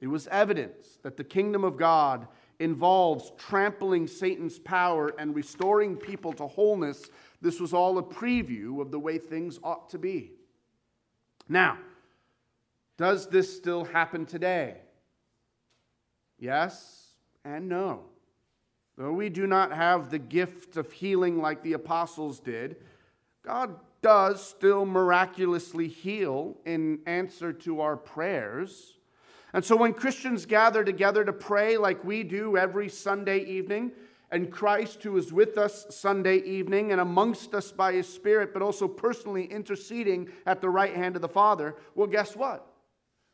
It 0.00 0.08
was 0.08 0.26
evidence 0.28 0.98
that 1.02 1.16
the 1.16 1.24
kingdom 1.24 1.64
of 1.64 1.76
God 1.76 2.26
involves 2.58 3.32
trampling 3.38 4.06
Satan's 4.06 4.58
power 4.58 5.12
and 5.18 5.34
restoring 5.34 5.96
people 5.96 6.32
to 6.34 6.46
wholeness. 6.46 7.08
This 7.40 7.60
was 7.60 7.72
all 7.72 7.98
a 7.98 8.02
preview 8.02 8.80
of 8.80 8.90
the 8.90 8.98
way 8.98 9.18
things 9.18 9.58
ought 9.62 9.88
to 9.90 9.98
be. 9.98 10.32
Now, 11.48 11.78
does 12.96 13.28
this 13.28 13.54
still 13.54 13.84
happen 13.84 14.24
today? 14.24 14.76
Yes 16.38 17.08
and 17.44 17.68
no. 17.68 18.04
Though 18.96 19.12
we 19.12 19.28
do 19.28 19.46
not 19.46 19.72
have 19.72 20.10
the 20.10 20.18
gift 20.18 20.76
of 20.76 20.92
healing 20.92 21.40
like 21.40 21.62
the 21.62 21.72
apostles 21.72 22.38
did, 22.38 22.76
God 23.42 23.74
does 24.04 24.46
still 24.46 24.84
miraculously 24.84 25.88
heal 25.88 26.54
in 26.66 26.98
answer 27.06 27.54
to 27.54 27.80
our 27.80 27.96
prayers. 27.96 28.98
And 29.54 29.64
so 29.64 29.76
when 29.76 29.94
Christians 29.94 30.44
gather 30.44 30.84
together 30.84 31.24
to 31.24 31.32
pray 31.32 31.78
like 31.78 32.04
we 32.04 32.22
do 32.22 32.58
every 32.58 32.90
Sunday 32.90 33.38
evening, 33.44 33.92
and 34.30 34.52
Christ, 34.52 35.02
who 35.02 35.16
is 35.16 35.32
with 35.32 35.56
us 35.56 35.86
Sunday 35.88 36.36
evening 36.40 36.92
and 36.92 37.00
amongst 37.00 37.54
us 37.54 37.72
by 37.72 37.94
his 37.94 38.06
Spirit, 38.06 38.52
but 38.52 38.60
also 38.60 38.86
personally 38.86 39.46
interceding 39.46 40.28
at 40.44 40.60
the 40.60 40.68
right 40.68 40.94
hand 40.94 41.16
of 41.16 41.22
the 41.22 41.28
Father, 41.28 41.74
well, 41.94 42.06
guess 42.06 42.36
what? 42.36 42.66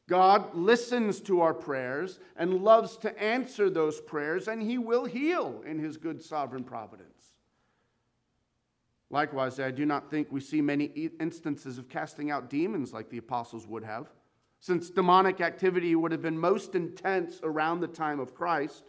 God 0.08 0.54
listens 0.54 1.20
to 1.22 1.40
our 1.40 1.54
prayers 1.54 2.20
and 2.36 2.62
loves 2.62 2.96
to 2.98 3.20
answer 3.20 3.68
those 3.68 4.00
prayers, 4.00 4.46
and 4.46 4.62
He 4.62 4.78
will 4.78 5.04
heal 5.04 5.64
in 5.66 5.80
His 5.80 5.96
good 5.96 6.22
sovereign 6.22 6.62
providence. 6.62 7.19
Likewise, 9.10 9.58
I 9.58 9.72
do 9.72 9.84
not 9.84 10.08
think 10.08 10.28
we 10.30 10.40
see 10.40 10.60
many 10.60 10.84
instances 11.18 11.78
of 11.78 11.88
casting 11.88 12.30
out 12.30 12.48
demons 12.48 12.92
like 12.92 13.10
the 13.10 13.18
apostles 13.18 13.66
would 13.66 13.84
have, 13.84 14.08
since 14.60 14.88
demonic 14.88 15.40
activity 15.40 15.96
would 15.96 16.12
have 16.12 16.22
been 16.22 16.38
most 16.38 16.76
intense 16.76 17.40
around 17.42 17.80
the 17.80 17.88
time 17.88 18.20
of 18.20 18.34
Christ. 18.34 18.84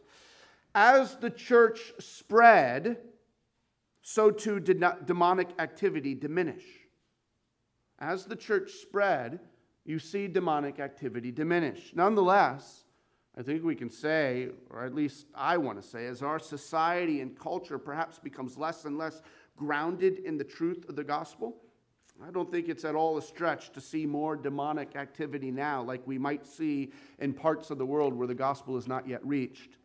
As 0.75 1.15
the 1.15 1.31
church 1.31 1.93
spread, 1.99 2.97
so 4.03 4.29
too 4.29 4.59
did 4.59 4.83
demonic 5.05 5.49
activity 5.57 6.13
diminish. 6.13 6.63
As 7.97 8.25
the 8.25 8.35
church 8.35 8.71
spread, 8.71 9.39
you 9.85 9.97
see 9.97 10.27
demonic 10.27 10.79
activity 10.79 11.31
diminish. 11.31 11.93
Nonetheless, 11.95 12.83
I 13.37 13.41
think 13.43 13.63
we 13.63 13.75
can 13.75 13.89
say, 13.89 14.49
or 14.69 14.85
at 14.85 14.93
least 14.93 15.27
I 15.33 15.57
want 15.57 15.81
to 15.81 15.87
say, 15.87 16.05
as 16.05 16.21
our 16.21 16.37
society 16.39 17.21
and 17.21 17.37
culture 17.37 17.79
perhaps 17.79 18.19
becomes 18.19 18.57
less 18.57 18.85
and 18.85 18.97
less 18.97 19.21
grounded 19.61 20.17
in 20.25 20.39
the 20.39 20.43
truth 20.43 20.89
of 20.89 20.95
the 20.95 21.03
gospel, 21.03 21.55
I 22.27 22.31
don't 22.31 22.51
think 22.51 22.67
it's 22.67 22.83
at 22.83 22.95
all 22.95 23.17
a 23.17 23.21
stretch 23.21 23.71
to 23.73 23.81
see 23.81 24.07
more 24.07 24.35
demonic 24.35 24.95
activity 24.95 25.51
now, 25.51 25.83
like 25.83 26.01
we 26.07 26.17
might 26.17 26.47
see 26.47 26.91
in 27.19 27.31
parts 27.31 27.69
of 27.69 27.77
the 27.77 27.85
world 27.85 28.13
where 28.15 28.27
the 28.27 28.33
gospel 28.33 28.75
is 28.75 28.87
not 28.87 29.07
yet 29.07 29.23
reached. 29.25 29.77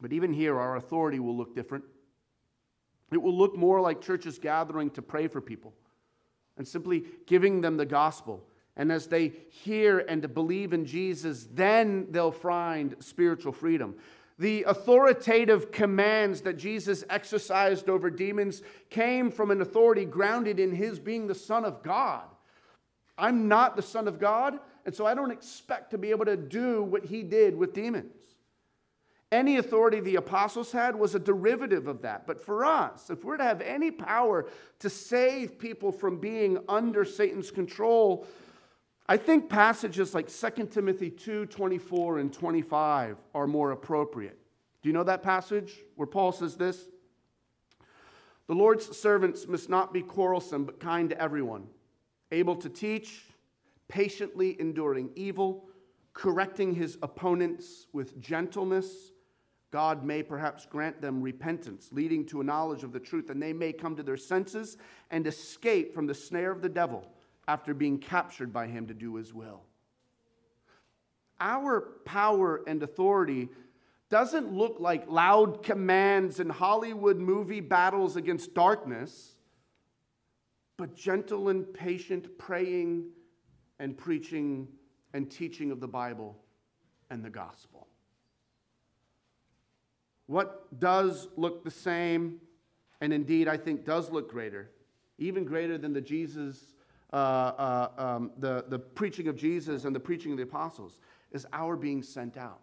But 0.00 0.12
even 0.12 0.32
here, 0.32 0.58
our 0.58 0.76
authority 0.76 1.18
will 1.18 1.36
look 1.36 1.56
different. 1.56 1.84
It 3.10 3.20
will 3.20 3.36
look 3.36 3.56
more 3.56 3.80
like 3.80 4.00
churches 4.00 4.38
gathering 4.38 4.90
to 4.90 5.02
pray 5.02 5.26
for 5.26 5.40
people 5.40 5.74
and 6.56 6.66
simply 6.66 7.04
giving 7.26 7.60
them 7.60 7.76
the 7.76 7.86
gospel. 7.86 8.44
And 8.76 8.92
as 8.92 9.08
they 9.08 9.32
hear 9.50 9.98
and 9.98 10.32
believe 10.32 10.72
in 10.72 10.86
Jesus, 10.86 11.48
then 11.52 12.06
they'll 12.10 12.30
find 12.30 12.94
spiritual 13.00 13.52
freedom. 13.52 13.96
The 14.38 14.64
authoritative 14.64 15.70
commands 15.70 16.40
that 16.42 16.56
Jesus 16.56 17.04
exercised 17.10 17.88
over 17.88 18.10
demons 18.10 18.62
came 18.90 19.30
from 19.30 19.50
an 19.50 19.60
authority 19.60 20.04
grounded 20.04 20.58
in 20.58 20.74
his 20.74 20.98
being 20.98 21.26
the 21.26 21.34
Son 21.34 21.64
of 21.64 21.82
God. 21.82 22.24
I'm 23.18 23.46
not 23.46 23.76
the 23.76 23.82
Son 23.82 24.08
of 24.08 24.18
God, 24.18 24.58
and 24.84 24.94
so 24.94 25.06
I 25.06 25.14
don't 25.14 25.30
expect 25.30 25.90
to 25.90 25.98
be 25.98 26.10
able 26.10 26.24
to 26.24 26.36
do 26.36 26.82
what 26.82 27.04
he 27.04 27.22
did 27.22 27.56
with 27.56 27.74
demons. 27.74 28.14
Any 29.30 29.56
authority 29.56 30.00
the 30.00 30.16
apostles 30.16 30.72
had 30.72 30.94
was 30.94 31.14
a 31.14 31.18
derivative 31.18 31.86
of 31.86 32.02
that. 32.02 32.26
But 32.26 32.44
for 32.44 32.66
us, 32.66 33.08
if 33.08 33.24
we're 33.24 33.38
to 33.38 33.44
have 33.44 33.62
any 33.62 33.90
power 33.90 34.46
to 34.80 34.90
save 34.90 35.58
people 35.58 35.90
from 35.90 36.18
being 36.18 36.58
under 36.68 37.04
Satan's 37.04 37.50
control, 37.50 38.26
I 39.06 39.16
think 39.16 39.48
passages 39.48 40.14
like 40.14 40.28
2 40.28 40.66
Timothy 40.66 41.10
2 41.10 41.46
24 41.46 42.18
and 42.18 42.32
25 42.32 43.16
are 43.34 43.46
more 43.46 43.72
appropriate. 43.72 44.38
Do 44.82 44.88
you 44.88 44.92
know 44.92 45.04
that 45.04 45.22
passage 45.22 45.74
where 45.96 46.06
Paul 46.06 46.32
says 46.32 46.56
this? 46.56 46.88
The 48.46 48.54
Lord's 48.54 48.96
servants 48.96 49.46
must 49.46 49.68
not 49.68 49.92
be 49.92 50.02
quarrelsome, 50.02 50.64
but 50.64 50.80
kind 50.80 51.10
to 51.10 51.20
everyone, 51.20 51.66
able 52.30 52.56
to 52.56 52.68
teach, 52.68 53.24
patiently 53.88 54.60
enduring 54.60 55.10
evil, 55.14 55.64
correcting 56.12 56.74
his 56.74 56.98
opponents 57.02 57.86
with 57.92 58.20
gentleness 58.20 59.12
God 59.72 60.04
may 60.04 60.22
perhaps 60.22 60.66
grant 60.66 61.00
them 61.00 61.22
repentance, 61.22 61.88
leading 61.92 62.26
to 62.26 62.42
a 62.42 62.44
knowledge 62.44 62.84
of 62.84 62.92
the 62.92 63.00
truth, 63.00 63.30
and 63.30 63.42
they 63.42 63.54
may 63.54 63.72
come 63.72 63.96
to 63.96 64.02
their 64.02 64.18
senses 64.18 64.76
and 65.10 65.26
escape 65.26 65.94
from 65.94 66.06
the 66.06 66.14
snare 66.14 66.52
of 66.52 66.60
the 66.60 66.68
devil 66.68 67.08
after 67.48 67.74
being 67.74 67.98
captured 67.98 68.52
by 68.52 68.66
him 68.66 68.86
to 68.86 68.94
do 68.94 69.16
his 69.16 69.34
will. 69.34 69.62
Our 71.40 71.80
power 72.04 72.62
and 72.66 72.82
authority 72.82 73.48
doesn't 74.10 74.52
look 74.52 74.76
like 74.78 75.10
loud 75.10 75.62
commands 75.62 76.38
and 76.38 76.52
Hollywood 76.52 77.18
movie 77.18 77.60
battles 77.60 78.16
against 78.16 78.54
darkness, 78.54 79.32
but 80.76 80.94
gentle 80.94 81.48
and 81.48 81.72
patient 81.72 82.38
praying 82.38 83.06
and 83.78 83.96
preaching 83.96 84.68
and 85.14 85.30
teaching 85.30 85.70
of 85.70 85.80
the 85.80 85.88
Bible 85.88 86.38
and 87.10 87.24
the 87.24 87.30
gospel. 87.30 87.88
What 90.26 90.78
does 90.78 91.28
look 91.36 91.64
the 91.64 91.70
same, 91.70 92.40
and 93.00 93.12
indeed 93.12 93.48
I 93.48 93.56
think 93.56 93.84
does 93.84 94.10
look 94.10 94.30
greater, 94.30 94.70
even 95.18 95.44
greater 95.44 95.76
than 95.76 95.92
the 95.92 96.00
Jesus, 96.00 96.71
uh, 97.12 97.16
uh, 97.16 97.88
um, 97.98 98.30
the, 98.38 98.64
the 98.68 98.78
preaching 98.78 99.28
of 99.28 99.36
Jesus 99.36 99.84
and 99.84 99.94
the 99.94 100.00
preaching 100.00 100.32
of 100.32 100.38
the 100.38 100.44
apostles, 100.44 100.98
is 101.30 101.46
our 101.52 101.76
being 101.76 102.02
sent 102.02 102.36
out. 102.36 102.60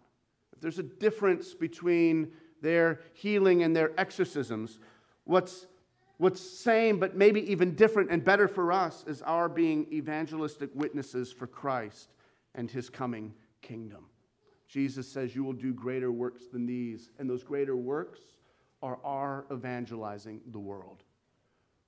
If 0.52 0.60
there's 0.60 0.78
a 0.78 0.84
difference 0.84 1.54
between 1.54 2.32
their 2.62 3.00
healing 3.14 3.62
and 3.62 3.74
their 3.74 3.92
exorcisms, 3.98 4.78
what's, 5.24 5.66
what's 6.18 6.40
same 6.40 6.98
but 6.98 7.16
maybe 7.16 7.50
even 7.50 7.74
different 7.74 8.10
and 8.10 8.24
better 8.24 8.48
for 8.48 8.72
us 8.72 9.04
is 9.06 9.22
our 9.22 9.48
being 9.48 9.86
evangelistic 9.92 10.70
witnesses 10.74 11.32
for 11.32 11.46
Christ 11.46 12.10
and 12.54 12.70
his 12.70 12.90
coming 12.90 13.32
kingdom. 13.62 14.06
Jesus 14.68 15.08
says, 15.08 15.34
You 15.34 15.44
will 15.44 15.52
do 15.52 15.72
greater 15.72 16.12
works 16.12 16.44
than 16.52 16.66
these, 16.66 17.10
and 17.18 17.28
those 17.28 17.42
greater 17.42 17.76
works 17.76 18.20
are 18.82 18.98
our 19.04 19.44
evangelizing 19.52 20.40
the 20.52 20.58
world. 20.58 21.02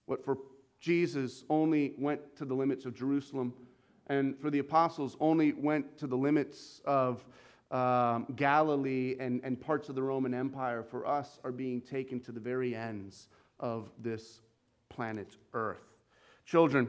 What 0.07 0.25
for 0.25 0.39
Jesus 0.83 1.45
only 1.49 1.95
went 1.97 2.35
to 2.37 2.45
the 2.45 2.55
limits 2.55 2.87
of 2.87 2.95
Jerusalem, 2.95 3.55
and 4.09 4.37
for 4.41 4.51
the 4.51 4.59
apostles 4.59 5.17
only 5.21 5.53
went 5.53 5.97
to 5.99 6.09
the 6.09 6.17
limits 6.17 6.81
of 6.85 7.25
um, 7.71 8.27
Galilee 8.35 9.15
and, 9.21 9.41
and 9.45 9.61
parts 9.61 9.89
of 9.89 9.95
the 9.95 10.03
Roman 10.03 10.35
Empire, 10.35 10.83
for 10.83 11.07
us 11.07 11.39
are 11.45 11.53
being 11.53 11.81
taken 11.81 12.19
to 12.23 12.33
the 12.33 12.41
very 12.41 12.75
ends 12.75 13.29
of 13.61 13.91
this 14.01 14.41
planet 14.89 15.37
Earth. 15.55 15.95
Children, 16.47 16.89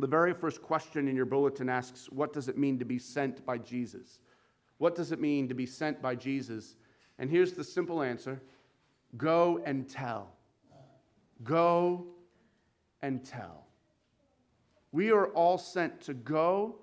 the 0.00 0.08
very 0.08 0.34
first 0.34 0.60
question 0.60 1.06
in 1.06 1.14
your 1.14 1.24
bulletin 1.24 1.68
asks, 1.68 2.10
What 2.10 2.32
does 2.32 2.48
it 2.48 2.58
mean 2.58 2.80
to 2.80 2.84
be 2.84 2.98
sent 2.98 3.46
by 3.46 3.58
Jesus? 3.58 4.18
What 4.78 4.96
does 4.96 5.12
it 5.12 5.20
mean 5.20 5.46
to 5.46 5.54
be 5.54 5.66
sent 5.66 6.02
by 6.02 6.16
Jesus? 6.16 6.74
And 7.20 7.30
here's 7.30 7.52
the 7.52 7.62
simple 7.62 8.02
answer 8.02 8.42
Go 9.16 9.62
and 9.64 9.88
tell. 9.88 10.32
Go 11.44 12.08
and 13.02 13.24
tell. 13.24 13.66
We 14.92 15.10
are 15.10 15.26
all 15.28 15.58
sent 15.58 16.00
to 16.02 16.14
go 16.14 16.76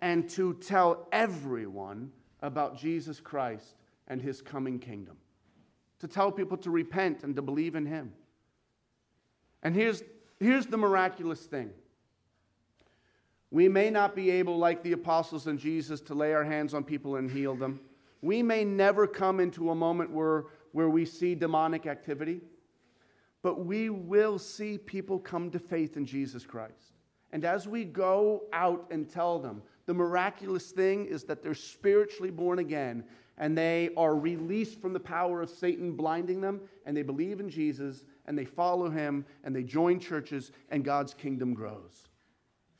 and 0.00 0.28
to 0.30 0.54
tell 0.54 1.08
everyone 1.12 2.12
about 2.42 2.78
Jesus 2.78 3.20
Christ 3.20 3.74
and 4.08 4.20
his 4.20 4.40
coming 4.40 4.78
kingdom, 4.78 5.16
to 5.98 6.08
tell 6.08 6.30
people 6.30 6.56
to 6.58 6.70
repent 6.70 7.24
and 7.24 7.34
to 7.36 7.42
believe 7.42 7.74
in 7.74 7.86
him. 7.86 8.12
And 9.62 9.74
here's, 9.74 10.02
here's 10.38 10.66
the 10.66 10.76
miraculous 10.76 11.40
thing. 11.40 11.70
We 13.50 13.68
may 13.68 13.90
not 13.90 14.14
be 14.14 14.30
able, 14.30 14.58
like 14.58 14.82
the 14.82 14.92
apostles 14.92 15.46
and 15.46 15.58
Jesus, 15.58 16.00
to 16.02 16.14
lay 16.14 16.32
our 16.34 16.44
hands 16.44 16.74
on 16.74 16.84
people 16.84 17.16
and 17.16 17.30
heal 17.30 17.54
them. 17.54 17.80
We 18.22 18.42
may 18.42 18.64
never 18.64 19.06
come 19.06 19.40
into 19.40 19.70
a 19.70 19.74
moment 19.74 20.10
where 20.10 20.44
where 20.76 20.90
we 20.90 21.06
see 21.06 21.34
demonic 21.34 21.86
activity, 21.86 22.38
but 23.46 23.64
we 23.64 23.90
will 23.90 24.40
see 24.40 24.76
people 24.76 25.20
come 25.20 25.52
to 25.52 25.58
faith 25.60 25.96
in 25.96 26.04
Jesus 26.04 26.44
Christ. 26.44 26.94
And 27.30 27.44
as 27.44 27.68
we 27.68 27.84
go 27.84 28.42
out 28.52 28.88
and 28.90 29.08
tell 29.08 29.38
them, 29.38 29.62
the 29.86 29.94
miraculous 29.94 30.72
thing 30.72 31.06
is 31.06 31.22
that 31.26 31.44
they're 31.44 31.54
spiritually 31.54 32.32
born 32.32 32.58
again 32.58 33.04
and 33.38 33.56
they 33.56 33.90
are 33.96 34.16
released 34.16 34.80
from 34.80 34.92
the 34.92 34.98
power 34.98 35.42
of 35.42 35.48
Satan 35.48 35.92
blinding 35.92 36.40
them 36.40 36.60
and 36.86 36.96
they 36.96 37.04
believe 37.04 37.38
in 37.38 37.48
Jesus 37.48 38.04
and 38.26 38.36
they 38.36 38.44
follow 38.44 38.90
him 38.90 39.24
and 39.44 39.54
they 39.54 39.62
join 39.62 40.00
churches 40.00 40.50
and 40.70 40.84
God's 40.84 41.14
kingdom 41.14 41.54
grows. 41.54 42.08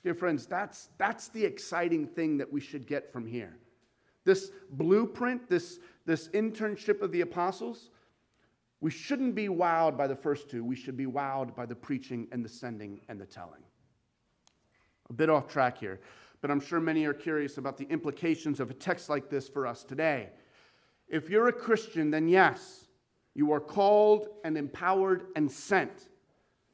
Dear 0.03 0.17
friends, 0.17 0.47
that's, 0.47 0.89
that's 0.99 1.29
the 1.29 1.45
exciting 1.45 2.09
thing 2.09 2.39
that 2.39 2.53
we 2.53 2.61
should 2.61 2.89
get 2.89 3.13
from 3.13 3.25
here. 3.25 3.57
This 4.25 4.51
blueprint, 4.73 5.49
this, 5.49 5.79
this 6.07 6.27
internship 6.31 7.03
of 7.03 7.13
the 7.13 7.21
apostles, 7.21 7.91
we 8.81 8.91
shouldn't 8.91 9.35
be 9.35 9.49
wowed 9.49 9.97
by 9.97 10.07
the 10.07 10.17
first 10.17 10.51
two. 10.51 10.65
We 10.65 10.77
should 10.77 10.97
be 10.97 11.07
wowed 11.07 11.55
by 11.55 11.67
the 11.67 11.75
preaching 11.75 12.29
and 12.33 12.45
the 12.45 12.49
sending 12.49 13.01
and 13.09 13.21
the 13.21 13.27
telling. 13.27 13.63
A 15.09 15.13
bit 15.13 15.31
off 15.31 15.49
track 15.49 15.79
here, 15.79 16.01
but 16.41 16.51
I'm 16.51 16.61
sure 16.61 16.81
many 16.81 17.05
are 17.07 17.15
curious 17.15 17.59
about 17.59 17.79
the 17.79 17.87
implications 17.89 18.61
of 18.61 18.71
a 18.71 18.75
text 18.75 19.09
like 19.09 19.31
this 19.31 19.49
for 19.49 19.67
us 19.67 19.85
today. 19.85 20.31
If 21.09 21.31
you're 21.31 21.49
a 21.49 21.53
Christian, 21.53 22.11
then 22.11 22.29
yes, 22.29 22.87
you 23.35 23.53
are 23.53 23.61
called 23.61 24.29
and 24.45 24.59
empowered 24.59 25.27
and 25.37 25.51
sent. 25.51 26.09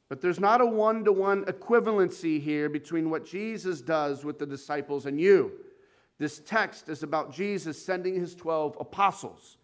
But 0.09 0.21
there's 0.21 0.39
not 0.39 0.61
a 0.61 0.65
one 0.65 1.03
to 1.05 1.11
one 1.11 1.45
equivalency 1.45 2.41
here 2.41 2.69
between 2.69 3.09
what 3.09 3.25
Jesus 3.25 3.81
does 3.81 4.25
with 4.25 4.39
the 4.39 4.45
disciples 4.45 5.05
and 5.05 5.19
you. 5.19 5.51
This 6.19 6.39
text 6.39 6.89
is 6.89 7.03
about 7.03 7.33
Jesus 7.33 7.83
sending 7.83 8.15
his 8.15 8.35
12 8.35 8.77
apostles 8.79 9.57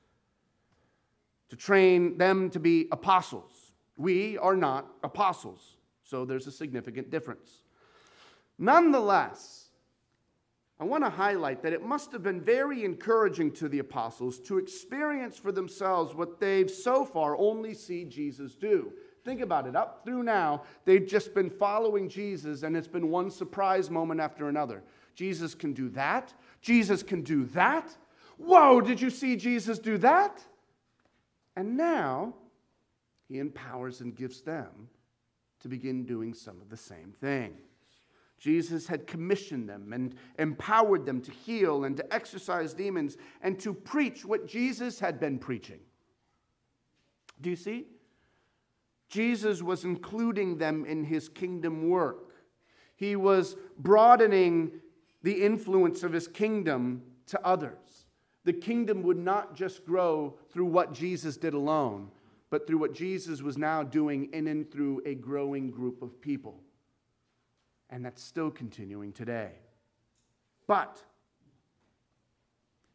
to 1.49 1.55
train 1.55 2.17
them 2.17 2.49
to 2.51 2.59
be 2.59 2.87
apostles. 2.91 3.71
We 3.97 4.37
are 4.37 4.55
not 4.55 4.87
apostles, 5.03 5.77
so 6.03 6.25
there's 6.25 6.47
a 6.47 6.51
significant 6.51 7.09
difference. 7.11 7.63
Nonetheless, 8.57 9.69
I 10.79 10.85
want 10.85 11.03
to 11.03 11.09
highlight 11.09 11.61
that 11.63 11.73
it 11.73 11.83
must 11.83 12.13
have 12.13 12.23
been 12.23 12.39
very 12.39 12.85
encouraging 12.85 13.51
to 13.53 13.67
the 13.67 13.79
apostles 13.79 14.39
to 14.41 14.57
experience 14.57 15.37
for 15.37 15.51
themselves 15.51 16.15
what 16.15 16.39
they've 16.39 16.71
so 16.71 17.03
far 17.03 17.37
only 17.37 17.73
seen 17.73 18.09
Jesus 18.09 18.55
do. 18.55 18.93
Think 19.25 19.41
about 19.41 19.67
it. 19.67 19.75
Up 19.75 20.05
through 20.05 20.23
now, 20.23 20.63
they've 20.85 21.05
just 21.05 21.33
been 21.33 21.49
following 21.49 22.07
Jesus, 22.07 22.63
and 22.63 22.77
it's 22.77 22.87
been 22.87 23.09
one 23.09 23.29
surprise 23.29 23.89
moment 23.89 24.21
after 24.21 24.47
another. 24.47 24.81
Jesus 25.15 25.53
can 25.53 25.73
do 25.73 25.89
that. 25.89 26.33
Jesus 26.61 27.03
can 27.03 27.23
do 27.23 27.43
that. 27.47 27.93
Whoa, 28.37 28.79
did 28.79 29.01
you 29.01 29.09
see 29.09 29.35
Jesus 29.35 29.79
do 29.79 29.97
that? 29.97 30.41
And 31.59 31.75
now, 31.75 32.35
he 33.27 33.37
empowers 33.37 33.99
and 33.99 34.15
gives 34.15 34.39
them 34.39 34.87
to 35.59 35.67
begin 35.67 36.05
doing 36.05 36.33
some 36.33 36.61
of 36.61 36.69
the 36.69 36.77
same 36.77 37.13
things. 37.19 37.59
Jesus 38.37 38.87
had 38.87 39.05
commissioned 39.05 39.67
them 39.67 39.91
and 39.91 40.15
empowered 40.37 41.05
them 41.05 41.19
to 41.19 41.31
heal 41.31 41.83
and 41.83 41.97
to 41.97 42.13
exorcise 42.13 42.73
demons 42.73 43.17
and 43.41 43.59
to 43.59 43.73
preach 43.73 44.23
what 44.23 44.47
Jesus 44.47 45.01
had 45.01 45.19
been 45.19 45.37
preaching. 45.37 45.81
Do 47.41 47.49
you 47.49 47.57
see? 47.57 47.87
Jesus 49.09 49.61
was 49.61 49.83
including 49.83 50.59
them 50.59 50.85
in 50.85 51.03
his 51.03 51.27
kingdom 51.27 51.89
work. 51.89 52.35
He 52.95 53.17
was 53.17 53.57
broadening 53.77 54.79
the 55.23 55.43
influence 55.43 56.03
of 56.03 56.13
his 56.13 56.29
kingdom 56.29 57.01
to 57.25 57.45
others. 57.45 57.88
The 58.45 58.53
kingdom 58.53 59.03
would 59.03 59.17
not 59.17 59.55
just 59.55 59.85
grow 59.85 60.37
through 60.51 60.65
what 60.65 60.93
Jesus 60.93 61.37
did 61.37 61.53
alone, 61.53 62.09
but 62.49 62.65
through 62.65 62.79
what 62.79 62.93
Jesus 62.93 63.41
was 63.41 63.57
now 63.57 63.83
doing 63.83 64.29
in 64.33 64.47
and 64.47 64.69
through 64.71 65.01
a 65.05 65.15
growing 65.15 65.69
group 65.69 66.01
of 66.01 66.19
people. 66.21 66.59
And 67.89 68.03
that's 68.03 68.23
still 68.23 68.49
continuing 68.49 69.11
today. 69.11 69.51
But 70.67 71.03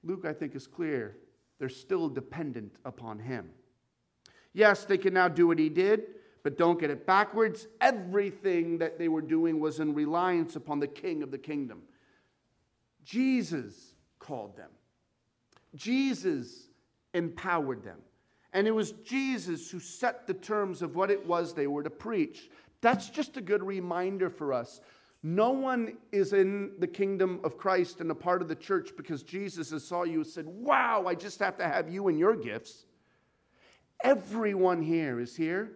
Luke, 0.02 0.24
I 0.26 0.33
think, 0.33 0.54
is 0.54 0.66
clear. 0.66 1.16
They're 1.59 1.68
still 1.68 2.09
dependent 2.09 2.76
upon 2.85 3.18
him. 3.18 3.50
Yes, 4.52 4.85
they 4.85 4.98
can 4.98 5.14
now 5.14 5.28
do 5.28 5.46
what 5.48 5.59
he 5.59 5.68
did, 5.68 6.04
but 6.42 6.57
don't 6.59 6.78
get 6.78 6.90
it 6.90 7.07
backwards. 7.07 7.66
Everything 7.80 8.78
that 8.78 8.98
they 8.98 9.09
were 9.09 9.22
doing 9.22 9.59
was 9.59 9.80
in 9.80 9.94
reliance 9.94 10.57
upon 10.57 10.78
the 10.78 10.87
king 10.87 11.22
of 11.22 11.30
the 11.30 11.38
kingdom. 11.38 11.83
Jesus 13.04 13.94
called 14.18 14.57
them. 14.57 14.70
Jesus 15.74 16.68
empowered 17.12 17.82
them. 17.82 17.98
And 18.52 18.68
it 18.68 18.70
was 18.70 18.92
Jesus 19.04 19.70
who 19.70 19.80
set 19.80 20.26
the 20.26 20.34
terms 20.34 20.80
of 20.80 20.94
what 20.94 21.10
it 21.10 21.26
was 21.26 21.52
they 21.52 21.66
were 21.66 21.82
to 21.82 21.90
preach. 21.90 22.50
That's 22.80 23.10
just 23.10 23.37
a 23.37 23.40
good 23.40 23.62
reminder 23.62 24.30
for 24.30 24.52
us. 24.52 24.80
No 25.22 25.50
one 25.50 25.96
is 26.12 26.32
in 26.34 26.72
the 26.78 26.87
kingdom 26.87 27.40
of 27.44 27.56
Christ 27.56 28.00
and 28.00 28.10
a 28.10 28.14
part 28.14 28.42
of 28.42 28.48
the 28.48 28.54
church 28.54 28.90
because 28.96 29.22
Jesus 29.22 29.70
has 29.70 29.82
saw 29.82 30.04
you 30.04 30.18
and 30.18 30.26
said, 30.26 30.46
Wow, 30.46 31.06
I 31.06 31.14
just 31.14 31.40
have 31.40 31.56
to 31.56 31.64
have 31.64 31.90
you 31.90 32.08
and 32.08 32.18
your 32.18 32.37
gifts. 32.37 32.84
Everyone 34.02 34.82
here 34.82 35.18
is 35.18 35.34
here 35.34 35.72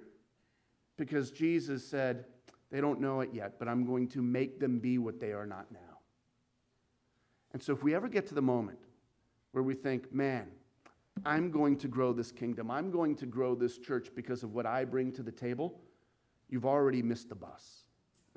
because 0.98 1.30
Jesus 1.30 1.84
said, 1.84 2.26
They 2.70 2.80
don't 2.80 3.00
know 3.00 3.22
it 3.22 3.30
yet, 3.32 3.58
but 3.58 3.68
I'm 3.68 3.87
going 3.87 4.08
to 4.08 4.22
make 4.22 4.61
them 4.61 4.78
be 4.78 4.98
what 4.98 5.18
they 5.18 5.32
are 5.32 5.46
not 5.46 5.72
now. 5.72 5.78
And 7.54 7.62
so 7.62 7.72
if 7.72 7.82
we 7.82 7.94
ever 7.94 8.08
get 8.08 8.26
to 8.28 8.34
the 8.34 8.42
moment 8.42 8.78
where 9.59 9.64
we 9.64 9.75
think, 9.75 10.14
man, 10.14 10.47
I'm 11.27 11.51
going 11.51 11.77
to 11.79 11.88
grow 11.88 12.12
this 12.12 12.31
kingdom, 12.31 12.71
I'm 12.71 12.92
going 12.92 13.16
to 13.16 13.27
grow 13.27 13.57
this 13.57 13.77
church 13.77 14.11
because 14.14 14.44
of 14.44 14.55
what 14.55 14.66
I 14.66 14.85
bring 14.85 15.11
to 15.14 15.23
the 15.25 15.33
table, 15.33 15.81
you've 16.49 16.64
already 16.64 17.03
missed 17.03 17.29
the 17.29 17.35
bus. 17.35 17.83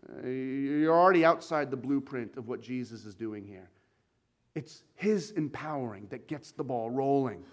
Uh, 0.09 0.27
you're 0.27 0.97
already 0.97 1.23
outside 1.23 1.69
the 1.69 1.77
blueprint 1.77 2.37
of 2.37 2.47
what 2.47 2.59
Jesus 2.59 3.05
is 3.05 3.13
doing 3.13 3.45
here. 3.45 3.69
It's 4.55 4.81
His 4.95 5.29
empowering 5.29 6.07
that 6.09 6.27
gets 6.27 6.53
the 6.53 6.63
ball 6.63 6.89
rolling. 6.89 7.43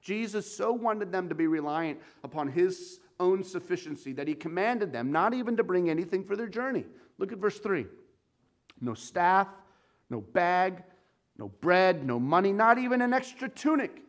Jesus 0.00 0.56
so 0.56 0.72
wanted 0.72 1.10
them 1.10 1.28
to 1.28 1.34
be 1.34 1.48
reliant 1.48 1.98
upon 2.22 2.46
His 2.46 3.00
own 3.18 3.42
sufficiency 3.42 4.12
that 4.12 4.28
He 4.28 4.34
commanded 4.36 4.92
them 4.92 5.10
not 5.10 5.34
even 5.34 5.56
to 5.56 5.64
bring 5.64 5.90
anything 5.90 6.22
for 6.22 6.36
their 6.36 6.46
journey. 6.46 6.84
Look 7.18 7.32
at 7.32 7.38
verse 7.38 7.58
3 7.58 7.84
no 8.80 8.94
staff, 8.94 9.48
no 10.08 10.20
bag, 10.20 10.84
no 11.38 11.48
bread, 11.48 12.06
no 12.06 12.18
money, 12.20 12.52
not 12.52 12.78
even 12.78 13.00
an 13.00 13.12
extra 13.12 13.48
tunic. 13.48 14.02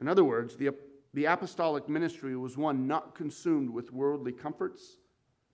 In 0.00 0.08
other 0.08 0.24
words, 0.24 0.56
the, 0.56 0.70
the 1.14 1.24
apostolic 1.24 1.88
ministry 1.88 2.36
was 2.36 2.56
one 2.56 2.86
not 2.86 3.14
consumed 3.14 3.70
with 3.70 3.92
worldly 3.92 4.32
comforts, 4.32 4.98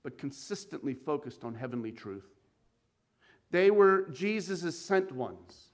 but 0.03 0.19
consistently 0.19 0.95
focused 0.95 1.45
on 1.45 1.55
heavenly 1.55 1.93
truth. 1.93 2.27
They 3.51 3.71
were 3.71 4.09
Jesus' 4.11 4.79
sent 4.79 5.13
ones, 5.13 5.71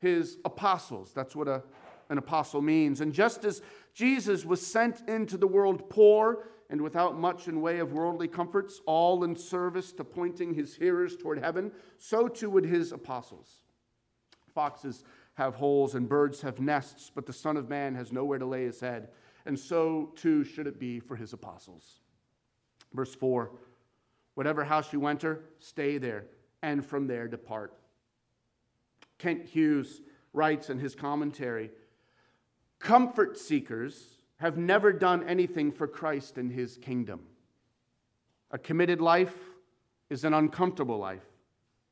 his 0.00 0.38
apostles. 0.44 1.12
That's 1.14 1.34
what 1.34 1.48
a, 1.48 1.62
an 2.10 2.18
apostle 2.18 2.60
means. 2.60 3.00
And 3.00 3.12
just 3.12 3.44
as 3.44 3.62
Jesus 3.94 4.44
was 4.44 4.64
sent 4.64 5.08
into 5.08 5.36
the 5.36 5.46
world 5.46 5.88
poor 5.88 6.48
and 6.70 6.80
without 6.80 7.18
much 7.18 7.48
in 7.48 7.60
way 7.60 7.80
of 7.80 7.92
worldly 7.92 8.28
comforts, 8.28 8.80
all 8.86 9.24
in 9.24 9.34
service 9.34 9.92
to 9.92 10.04
pointing 10.04 10.54
his 10.54 10.76
hearers 10.76 11.16
toward 11.16 11.38
heaven, 11.38 11.72
so 11.98 12.28
too 12.28 12.48
would 12.48 12.64
his 12.64 12.92
apostles. 12.92 13.62
Foxes 14.54 15.04
have 15.34 15.56
holes 15.56 15.96
and 15.96 16.08
birds 16.08 16.40
have 16.40 16.60
nests, 16.60 17.10
but 17.12 17.26
the 17.26 17.32
Son 17.32 17.56
of 17.56 17.68
Man 17.68 17.94
has 17.96 18.12
nowhere 18.12 18.38
to 18.38 18.46
lay 18.46 18.64
his 18.64 18.80
head. 18.80 19.08
And 19.46 19.58
so 19.58 20.12
too 20.14 20.44
should 20.44 20.68
it 20.68 20.78
be 20.78 21.00
for 21.00 21.16
his 21.16 21.32
apostles. 21.32 21.98
Verse 22.94 23.14
4 23.14 23.50
Whatever 24.34 24.64
house 24.64 24.92
you 24.92 25.06
enter, 25.06 25.44
stay 25.58 25.98
there, 25.98 26.26
and 26.62 26.86
from 26.86 27.08
there 27.08 27.26
depart. 27.26 27.74
Kent 29.18 29.44
Hughes 29.44 30.02
writes 30.32 30.70
in 30.70 30.78
his 30.78 30.94
commentary 30.94 31.70
Comfort 32.78 33.36
seekers 33.36 34.19
have 34.40 34.56
never 34.56 34.90
done 34.90 35.22
anything 35.28 35.70
for 35.70 35.86
Christ 35.86 36.38
and 36.38 36.50
his 36.50 36.78
kingdom. 36.78 37.20
A 38.50 38.58
committed 38.58 39.00
life 39.00 39.34
is 40.08 40.24
an 40.24 40.32
uncomfortable 40.32 40.98
life. 40.98 41.26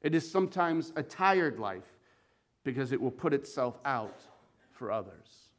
It 0.00 0.14
is 0.14 0.28
sometimes 0.28 0.92
a 0.96 1.02
tired 1.02 1.58
life 1.58 1.98
because 2.64 2.90
it 2.92 3.00
will 3.00 3.10
put 3.10 3.34
itself 3.34 3.78
out 3.84 4.22
for 4.72 4.90
others. 4.90 5.50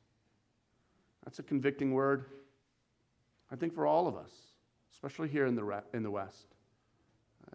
That's 1.24 1.38
a 1.38 1.44
convicting 1.44 1.94
word, 1.94 2.26
I 3.52 3.56
think, 3.56 3.76
for 3.76 3.86
all 3.86 4.08
of 4.08 4.18
us, 4.18 4.32
especially 4.92 5.30
here 5.30 5.46
in 5.46 5.54
the, 5.54 5.84
in 5.94 6.02
the 6.02 6.12
West. 6.12 6.48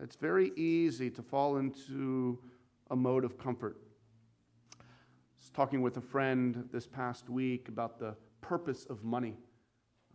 It's 0.00 0.16
very 0.16 0.52
easy 0.54 1.10
to 1.10 1.22
fall 1.22 1.56
into 1.56 2.38
a 2.90 2.96
mode 2.96 3.24
of 3.24 3.36
comfort. 3.36 3.78
Talking 5.54 5.82
with 5.82 5.96
a 5.98 6.00
friend 6.00 6.68
this 6.72 6.84
past 6.84 7.30
week 7.30 7.68
about 7.68 8.00
the 8.00 8.16
purpose 8.40 8.86
of 8.90 9.04
money. 9.04 9.36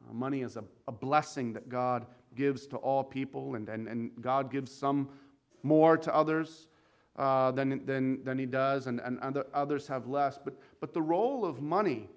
Uh, 0.06 0.14
money 0.14 0.42
is 0.42 0.58
a, 0.58 0.66
a 0.90 0.92
blessing 0.92 1.54
that 1.54 1.70
God 1.70 2.08
gives 2.36 2.68
to 2.68 2.76
all 2.76 3.06
people, 3.06 3.56
and, 3.56 3.70
and, 3.70 3.88
and 3.88 4.12
God 4.20 4.52
gives 4.52 4.70
some 4.70 5.08
more 5.64 5.96
to 5.96 6.14
others 6.14 6.68
uh, 7.16 7.52
than, 7.52 7.86
than, 7.86 8.22
than 8.26 8.38
He 8.38 8.46
does, 8.46 8.88
and, 8.88 9.00
and 9.00 9.18
other, 9.22 9.46
others 9.54 9.88
have 9.88 10.08
less. 10.08 10.38
But, 10.44 10.60
but 10.82 10.94
the 10.94 11.02
role 11.02 11.46
of 11.46 11.62
money 11.62 12.10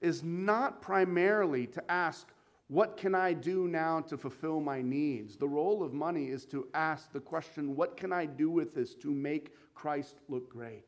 is 0.00 0.24
not 0.24 0.82
primarily 0.82 1.64
to 1.68 1.90
ask, 1.90 2.26
what 2.66 2.96
can 2.96 3.14
I 3.14 3.34
do 3.34 3.68
now 3.68 4.00
to 4.00 4.18
fulfill 4.18 4.60
my 4.60 4.82
needs? 4.82 5.36
The 5.36 5.46
role 5.46 5.84
of 5.84 5.92
money 5.92 6.26
is 6.26 6.44
to 6.46 6.66
ask 6.74 7.12
the 7.12 7.20
question, 7.20 7.76
what 7.76 7.96
can 7.96 8.12
I 8.12 8.26
do 8.26 8.50
with 8.50 8.74
this 8.74 8.96
to 8.96 9.12
make 9.12 9.54
Christ 9.76 10.16
look 10.28 10.50
great? 10.50 10.82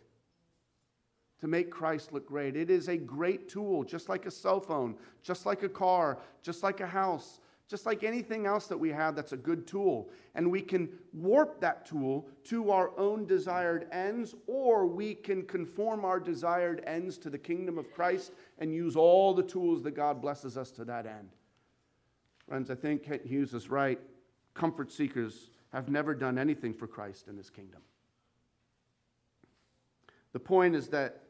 To 1.41 1.49
make 1.49 1.71
Christ 1.71 2.13
look 2.13 2.27
great. 2.27 2.57
It 2.57 2.71
is 2.71 2.89
a 2.89 2.97
great 2.97 3.49
tool, 3.49 3.85
just 3.85 4.09
like 4.09 4.27
a 4.27 4.31
cell 4.31 4.61
phone, 4.61 4.95
just 5.23 5.47
like 5.47 5.63
a 5.63 5.69
car, 5.69 6.19
just 6.43 6.63
like 6.63 6.81
a 6.81 6.87
house, 6.87 7.41
just 7.67 7.87
like 7.87 8.03
anything 8.03 8.47
else 8.47 8.67
that 8.67 8.77
we 8.77 8.91
have 8.91 9.15
that's 9.15 9.33
a 9.33 9.37
good 9.37 9.67
tool. 9.67 10.11
And 10.35 10.51
we 10.51 10.61
can 10.61 10.89
warp 11.13 11.61
that 11.61 11.87
tool 11.87 12.29
to 12.45 12.71
our 12.71 12.91
own 12.99 13.27
desired 13.27 13.87
ends, 13.93 14.35
or 14.47 14.87
we 14.87 15.15
can 15.15 15.43
conform 15.45 16.05
our 16.05 16.21
desired 16.21 16.83
ends 16.87 17.17
to 17.19 17.31
the 17.31 17.39
kingdom 17.39 17.79
of 17.79 17.91
Christ 17.93 18.33
and 18.59 18.75
use 18.75 18.97
all 18.97 19.33
the 19.33 19.43
tools 19.43 19.83
that 19.85 19.93
God 19.93 20.21
blesses 20.21 20.59
us 20.59 20.71
to 20.73 20.85
that 20.87 21.07
end. 21.07 21.31
Friends, 22.49 22.71
I 22.71 22.75
think 22.75 23.05
Kent 23.05 23.25
Hughes 23.25 23.55
is 23.55 23.71
right. 23.71 24.01
Comfort 24.53 24.91
seekers 24.91 25.51
have 25.73 25.89
never 25.89 26.15
done 26.15 26.37
anything 26.37 26.75
for 26.75 26.89
Christ 26.89 27.29
in 27.29 27.37
his 27.37 27.49
kingdom. 27.49 27.81
The 30.33 30.41
point 30.41 30.75
is 30.75 30.89
that 30.89 31.23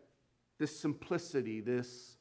this 0.60 0.78
simplicity, 0.78 1.60
this 1.60 2.18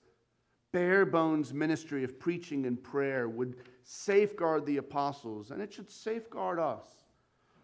bare 0.71 1.05
bones 1.05 1.53
ministry 1.53 2.05
of 2.05 2.17
preaching 2.19 2.65
and 2.65 2.81
prayer 2.81 3.27
would 3.27 3.57
safeguard 3.83 4.65
the 4.65 4.77
apostles, 4.77 5.51
and 5.51 5.61
it 5.61 5.73
should 5.73 5.91
safeguard 5.91 6.57
us 6.57 6.85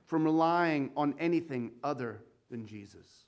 from 0.05 0.25
relying 0.25 0.91
on 0.97 1.15
anything 1.17 1.71
other 1.81 2.21
than 2.51 2.67
Jesus. 2.67 3.25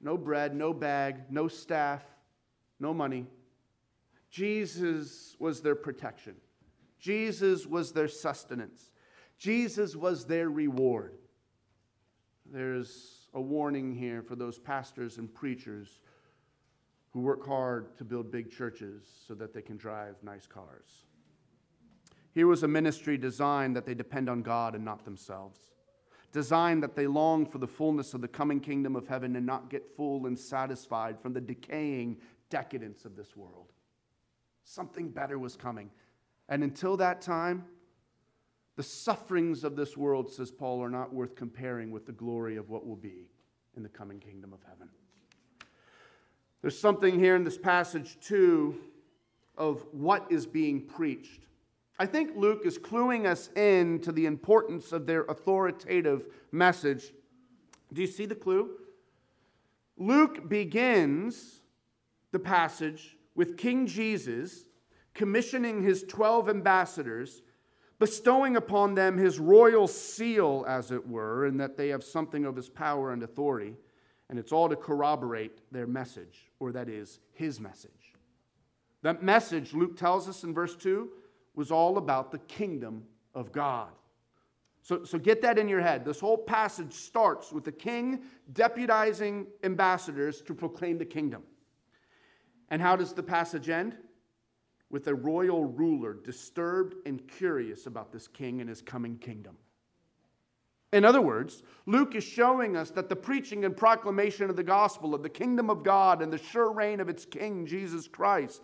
No 0.00 0.16
bread, 0.16 0.54
no 0.54 0.72
bag, 0.72 1.24
no 1.28 1.48
staff, 1.48 2.04
no 2.78 2.94
money. 2.94 3.26
Jesus 4.30 5.34
was 5.40 5.60
their 5.60 5.74
protection. 5.74 6.36
Jesus 7.00 7.66
was 7.66 7.92
their 7.92 8.08
sustenance. 8.08 8.92
Jesus 9.38 9.96
was 9.96 10.24
their 10.24 10.48
reward. 10.48 11.18
There's 12.46 13.28
a 13.34 13.40
warning 13.40 13.92
here 13.92 14.22
for 14.22 14.36
those 14.36 14.58
pastors 14.58 15.18
and 15.18 15.32
preachers 15.32 15.98
who 17.14 17.20
work 17.20 17.46
hard 17.46 17.96
to 17.96 18.04
build 18.04 18.32
big 18.32 18.50
churches 18.50 19.04
so 19.26 19.34
that 19.34 19.54
they 19.54 19.62
can 19.62 19.76
drive 19.76 20.16
nice 20.24 20.48
cars. 20.48 21.06
Here 22.32 22.48
was 22.48 22.64
a 22.64 22.68
ministry 22.68 23.16
designed 23.16 23.76
that 23.76 23.86
they 23.86 23.94
depend 23.94 24.28
on 24.28 24.42
God 24.42 24.74
and 24.74 24.84
not 24.84 25.04
themselves, 25.04 25.60
designed 26.32 26.82
that 26.82 26.96
they 26.96 27.06
long 27.06 27.46
for 27.46 27.58
the 27.58 27.68
fullness 27.68 28.14
of 28.14 28.20
the 28.20 28.26
coming 28.26 28.58
kingdom 28.58 28.96
of 28.96 29.06
heaven 29.06 29.36
and 29.36 29.46
not 29.46 29.70
get 29.70 29.96
full 29.96 30.26
and 30.26 30.36
satisfied 30.36 31.20
from 31.20 31.32
the 31.32 31.40
decaying 31.40 32.16
decadence 32.50 33.04
of 33.04 33.14
this 33.14 33.36
world. 33.36 33.72
Something 34.64 35.08
better 35.08 35.38
was 35.38 35.54
coming. 35.54 35.90
And 36.48 36.64
until 36.64 36.96
that 36.96 37.20
time, 37.20 37.64
the 38.74 38.82
sufferings 38.82 39.62
of 39.62 39.76
this 39.76 39.96
world, 39.96 40.32
says 40.32 40.50
Paul, 40.50 40.82
are 40.82 40.90
not 40.90 41.14
worth 41.14 41.36
comparing 41.36 41.92
with 41.92 42.06
the 42.06 42.12
glory 42.12 42.56
of 42.56 42.70
what 42.70 42.84
will 42.84 42.96
be 42.96 43.30
in 43.76 43.84
the 43.84 43.88
coming 43.88 44.18
kingdom 44.18 44.52
of 44.52 44.64
heaven. 44.68 44.88
There's 46.64 46.78
something 46.78 47.18
here 47.18 47.36
in 47.36 47.44
this 47.44 47.58
passage, 47.58 48.16
too, 48.22 48.76
of 49.58 49.84
what 49.92 50.24
is 50.30 50.46
being 50.46 50.80
preached. 50.80 51.42
I 51.98 52.06
think 52.06 52.30
Luke 52.36 52.62
is 52.64 52.78
cluing 52.78 53.26
us 53.26 53.50
in 53.54 54.00
to 54.00 54.12
the 54.12 54.24
importance 54.24 54.90
of 54.90 55.04
their 55.04 55.24
authoritative 55.24 56.24
message. 56.52 57.12
Do 57.92 58.00
you 58.00 58.06
see 58.06 58.24
the 58.24 58.34
clue? 58.34 58.70
Luke 59.98 60.48
begins 60.48 61.60
the 62.32 62.38
passage 62.38 63.18
with 63.34 63.58
King 63.58 63.86
Jesus 63.86 64.64
commissioning 65.12 65.82
his 65.82 66.02
12 66.04 66.48
ambassadors, 66.48 67.42
bestowing 67.98 68.56
upon 68.56 68.94
them 68.94 69.18
his 69.18 69.38
royal 69.38 69.86
seal, 69.86 70.64
as 70.66 70.90
it 70.92 71.06
were, 71.06 71.44
in 71.44 71.58
that 71.58 71.76
they 71.76 71.88
have 71.88 72.02
something 72.02 72.46
of 72.46 72.56
his 72.56 72.70
power 72.70 73.12
and 73.12 73.22
authority. 73.22 73.76
And 74.30 74.38
it's 74.38 74.52
all 74.52 74.68
to 74.68 74.76
corroborate 74.76 75.60
their 75.70 75.86
message, 75.86 76.50
or 76.58 76.72
that 76.72 76.88
is, 76.88 77.20
his 77.32 77.60
message. 77.60 78.14
That 79.02 79.22
message, 79.22 79.74
Luke 79.74 79.98
tells 79.98 80.28
us 80.28 80.44
in 80.44 80.54
verse 80.54 80.74
2, 80.76 81.10
was 81.54 81.70
all 81.70 81.98
about 81.98 82.32
the 82.32 82.38
kingdom 82.38 83.04
of 83.34 83.52
God. 83.52 83.90
So, 84.82 85.04
so 85.04 85.18
get 85.18 85.40
that 85.42 85.58
in 85.58 85.68
your 85.68 85.80
head. 85.80 86.04
This 86.04 86.20
whole 86.20 86.36
passage 86.36 86.92
starts 86.92 87.52
with 87.52 87.64
the 87.64 87.72
king 87.72 88.22
deputizing 88.52 89.46
ambassadors 89.62 90.42
to 90.42 90.54
proclaim 90.54 90.98
the 90.98 91.06
kingdom. 91.06 91.42
And 92.68 92.82
how 92.82 92.96
does 92.96 93.12
the 93.12 93.22
passage 93.22 93.68
end? 93.68 93.96
With 94.90 95.06
a 95.08 95.14
royal 95.14 95.64
ruler 95.64 96.14
disturbed 96.14 96.96
and 97.06 97.26
curious 97.26 97.86
about 97.86 98.12
this 98.12 98.28
king 98.28 98.60
and 98.60 98.68
his 98.68 98.82
coming 98.82 99.16
kingdom. 99.16 99.56
In 100.94 101.04
other 101.04 101.20
words, 101.20 101.64
Luke 101.86 102.14
is 102.14 102.22
showing 102.22 102.76
us 102.76 102.90
that 102.90 103.08
the 103.08 103.16
preaching 103.16 103.64
and 103.64 103.76
proclamation 103.76 104.48
of 104.48 104.54
the 104.54 104.62
gospel 104.62 105.12
of 105.12 105.24
the 105.24 105.28
kingdom 105.28 105.68
of 105.68 105.82
God 105.82 106.22
and 106.22 106.32
the 106.32 106.38
sure 106.38 106.70
reign 106.70 107.00
of 107.00 107.08
its 107.08 107.24
king, 107.24 107.66
Jesus 107.66 108.06
Christ, 108.06 108.62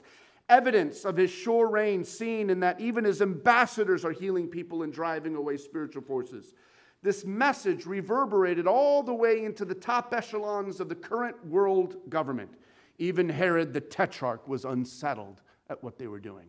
evidence 0.49 1.05
of 1.05 1.17
his 1.17 1.33
sure 1.33 1.69
reign 1.69 2.05
seen 2.05 2.49
in 2.49 2.61
that 2.61 2.81
even 2.81 3.03
his 3.03 3.21
ambassadors 3.21 4.05
are 4.05 4.13
healing 4.13 4.47
people 4.47 4.85
and 4.85 4.93
driving 4.93 5.35
away 5.35 5.57
spiritual 5.57 6.03
forces. 6.03 6.55
This 7.03 7.25
message 7.25 7.85
reverberated 7.85 8.69
all 8.69 9.03
the 9.03 9.13
way 9.13 9.45
into 9.45 9.65
the 9.65 9.75
top 9.75 10.15
echelons 10.15 10.79
of 10.79 10.89
the 10.89 10.95
current 10.95 11.45
world 11.45 11.97
government. 12.09 12.53
Even 13.01 13.29
Herod 13.29 13.73
the 13.73 13.81
Tetrarch 13.81 14.47
was 14.47 14.65
unsettled 14.65 15.43
at 15.69 15.83
what 15.83 15.99
they 15.99 16.07
were 16.07 16.21
doing. 16.21 16.47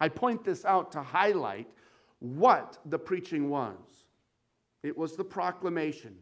I 0.00 0.08
point 0.08 0.42
this 0.42 0.64
out 0.64 0.90
to 0.92 1.02
highlight 1.02 1.68
what 2.18 2.78
the 2.86 2.98
preaching 2.98 3.48
was. 3.48 4.03
It 4.84 4.96
was 4.96 5.16
the 5.16 5.24
proclamation 5.24 6.14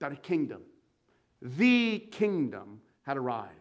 that 0.00 0.12
a 0.12 0.16
kingdom, 0.16 0.62
the 1.40 2.00
kingdom, 2.10 2.80
had 3.02 3.16
arrived. 3.16 3.52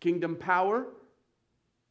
Kingdom 0.00 0.34
power 0.34 0.88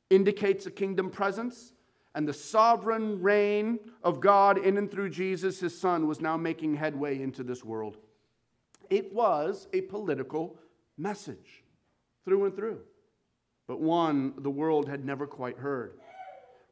indicates 0.09 0.65
a 0.65 0.71
kingdom 0.71 1.09
presence, 1.09 1.71
and 2.13 2.27
the 2.27 2.33
sovereign 2.33 3.21
reign 3.21 3.79
of 4.03 4.19
God 4.19 4.57
in 4.57 4.77
and 4.77 4.91
through 4.91 5.09
Jesus, 5.09 5.61
his 5.61 5.79
son, 5.79 6.07
was 6.07 6.19
now 6.19 6.35
making 6.35 6.75
headway 6.75 7.21
into 7.21 7.41
this 7.41 7.63
world. 7.63 7.97
It 8.89 9.13
was 9.13 9.67
a 9.71 9.81
political 9.81 10.59
message 10.97 11.63
through 12.25 12.45
and 12.45 12.55
through, 12.55 12.81
but 13.65 13.79
one 13.79 14.33
the 14.39 14.51
world 14.51 14.89
had 14.89 15.05
never 15.05 15.25
quite 15.25 15.57
heard. 15.57 15.97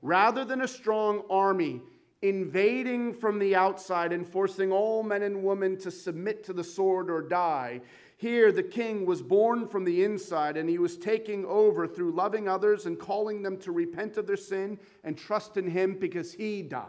Rather 0.01 0.43
than 0.43 0.61
a 0.61 0.67
strong 0.67 1.23
army 1.29 1.81
invading 2.21 3.13
from 3.13 3.39
the 3.39 3.55
outside 3.55 4.13
and 4.13 4.27
forcing 4.27 4.71
all 4.71 5.01
men 5.01 5.23
and 5.23 5.43
women 5.43 5.77
to 5.77 5.89
submit 5.89 6.43
to 6.43 6.53
the 6.53 6.63
sword 6.63 7.09
or 7.09 7.21
die. 7.21 7.81
Here, 8.17 8.51
the 8.51 8.61
king 8.61 9.05
was 9.07 9.23
born 9.23 9.67
from 9.67 9.83
the 9.83 10.03
inside, 10.03 10.55
and 10.55 10.69
he 10.69 10.77
was 10.77 10.97
taking 10.97 11.43
over 11.45 11.87
through 11.87 12.11
loving 12.11 12.47
others 12.47 12.85
and 12.85 12.99
calling 12.99 13.41
them 13.41 13.57
to 13.57 13.71
repent 13.71 14.17
of 14.17 14.27
their 14.27 14.37
sin 14.37 14.77
and 15.03 15.17
trust 15.17 15.57
in 15.57 15.67
him 15.67 15.95
because 15.95 16.31
he 16.31 16.61
died. 16.61 16.87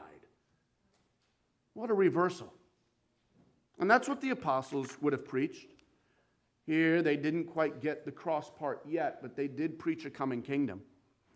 What 1.73 1.91
a 1.91 1.95
reversal. 1.95 2.53
And 3.79 3.91
that's 3.91 4.09
what 4.09 4.21
the 4.21 4.31
apostles 4.31 4.99
would 5.01 5.15
have 5.15 5.27
preached. 5.27 5.69
Here, 6.67 7.01
they 7.01 7.17
didn't 7.17 7.45
quite 7.45 7.81
get 7.81 8.05
the 8.05 8.13
cross 8.13 8.51
part 8.51 8.83
yet, 8.87 9.23
but 9.23 9.35
they 9.35 9.49
did 9.49 9.79
preach 9.79 10.05
a 10.05 10.11
coming 10.11 10.43
kingdom. 10.43 10.83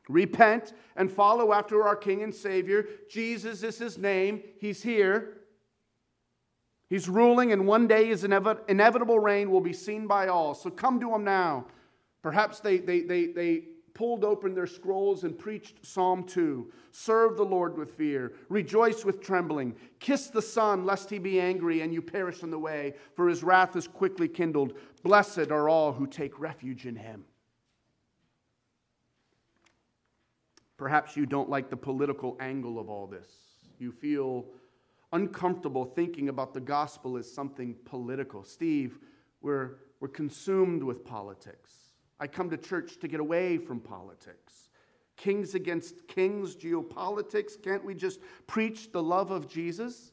Repent 0.08 0.72
and 0.96 1.10
follow 1.10 1.52
after 1.52 1.82
our 1.82 1.96
King 1.96 2.22
and 2.22 2.34
Savior. 2.34 2.86
Jesus 3.10 3.62
is 3.62 3.78
his 3.78 3.98
name. 3.98 4.42
He's 4.58 4.82
here. 4.82 5.38
He's 6.88 7.08
ruling, 7.08 7.52
and 7.52 7.66
one 7.66 7.88
day 7.88 8.06
his 8.06 8.22
inevitable 8.22 9.18
reign 9.18 9.50
will 9.50 9.60
be 9.60 9.72
seen 9.72 10.06
by 10.06 10.28
all. 10.28 10.54
So 10.54 10.70
come 10.70 11.00
to 11.00 11.12
him 11.12 11.24
now. 11.24 11.66
Perhaps 12.22 12.60
they, 12.60 12.78
they, 12.78 13.00
they, 13.00 13.26
they 13.26 13.62
pulled 13.96 14.24
open 14.24 14.54
their 14.54 14.66
scrolls 14.66 15.24
and 15.24 15.36
preached 15.36 15.84
Psalm 15.84 16.22
2. 16.22 16.70
Serve 16.92 17.36
the 17.36 17.44
Lord 17.44 17.76
with 17.76 17.90
fear, 17.92 18.34
rejoice 18.48 19.04
with 19.04 19.20
trembling, 19.20 19.74
kiss 20.00 20.28
the 20.28 20.42
Son, 20.42 20.84
lest 20.84 21.10
he 21.10 21.18
be 21.18 21.40
angry 21.40 21.80
and 21.80 21.92
you 21.92 22.00
perish 22.00 22.42
in 22.42 22.50
the 22.50 22.58
way, 22.58 22.94
for 23.14 23.28
his 23.28 23.42
wrath 23.42 23.74
is 23.74 23.88
quickly 23.88 24.28
kindled. 24.28 24.74
Blessed 25.02 25.50
are 25.50 25.68
all 25.68 25.92
who 25.92 26.06
take 26.06 26.38
refuge 26.38 26.86
in 26.86 26.94
him. 26.94 27.24
Perhaps 30.76 31.16
you 31.16 31.26
don't 31.26 31.48
like 31.48 31.70
the 31.70 31.76
political 31.76 32.36
angle 32.40 32.78
of 32.78 32.88
all 32.88 33.06
this. 33.06 33.28
You 33.78 33.92
feel 33.92 34.46
uncomfortable 35.12 35.84
thinking 35.84 36.28
about 36.28 36.52
the 36.52 36.60
gospel 36.60 37.16
as 37.16 37.30
something 37.30 37.74
political. 37.84 38.44
Steve, 38.44 38.98
we're, 39.40 39.76
we're 40.00 40.08
consumed 40.08 40.82
with 40.82 41.04
politics. 41.04 41.72
I 42.18 42.26
come 42.26 42.50
to 42.50 42.56
church 42.56 42.98
to 43.00 43.08
get 43.08 43.20
away 43.20 43.58
from 43.58 43.80
politics. 43.80 44.70
Kings 45.16 45.54
against 45.54 46.06
kings, 46.08 46.54
geopolitics. 46.56 47.60
Can't 47.62 47.84
we 47.84 47.94
just 47.94 48.20
preach 48.46 48.92
the 48.92 49.02
love 49.02 49.30
of 49.30 49.48
Jesus? 49.48 50.12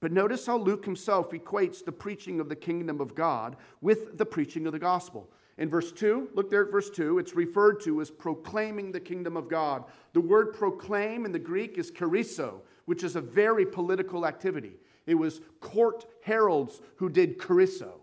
But 0.00 0.12
notice 0.12 0.46
how 0.46 0.56
Luke 0.56 0.84
himself 0.84 1.30
equates 1.30 1.84
the 1.84 1.92
preaching 1.92 2.40
of 2.40 2.48
the 2.48 2.56
kingdom 2.56 3.00
of 3.00 3.14
God 3.14 3.56
with 3.80 4.16
the 4.16 4.24
preaching 4.26 4.66
of 4.66 4.72
the 4.72 4.78
gospel. 4.78 5.30
In 5.60 5.68
verse 5.68 5.92
2, 5.92 6.30
look 6.34 6.48
there 6.48 6.64
at 6.64 6.72
verse 6.72 6.88
2, 6.88 7.18
it's 7.18 7.36
referred 7.36 7.80
to 7.82 8.00
as 8.00 8.10
proclaiming 8.10 8.90
the 8.90 8.98
kingdom 8.98 9.36
of 9.36 9.48
God. 9.48 9.84
The 10.14 10.20
word 10.20 10.54
proclaim 10.54 11.26
in 11.26 11.32
the 11.32 11.38
Greek 11.38 11.76
is 11.76 11.90
kerusso, 11.90 12.62
which 12.86 13.04
is 13.04 13.14
a 13.14 13.20
very 13.20 13.66
political 13.66 14.26
activity. 14.26 14.78
It 15.06 15.16
was 15.16 15.42
court 15.60 16.06
heralds 16.22 16.80
who 16.96 17.10
did 17.10 17.38
kerusso. 17.38 18.00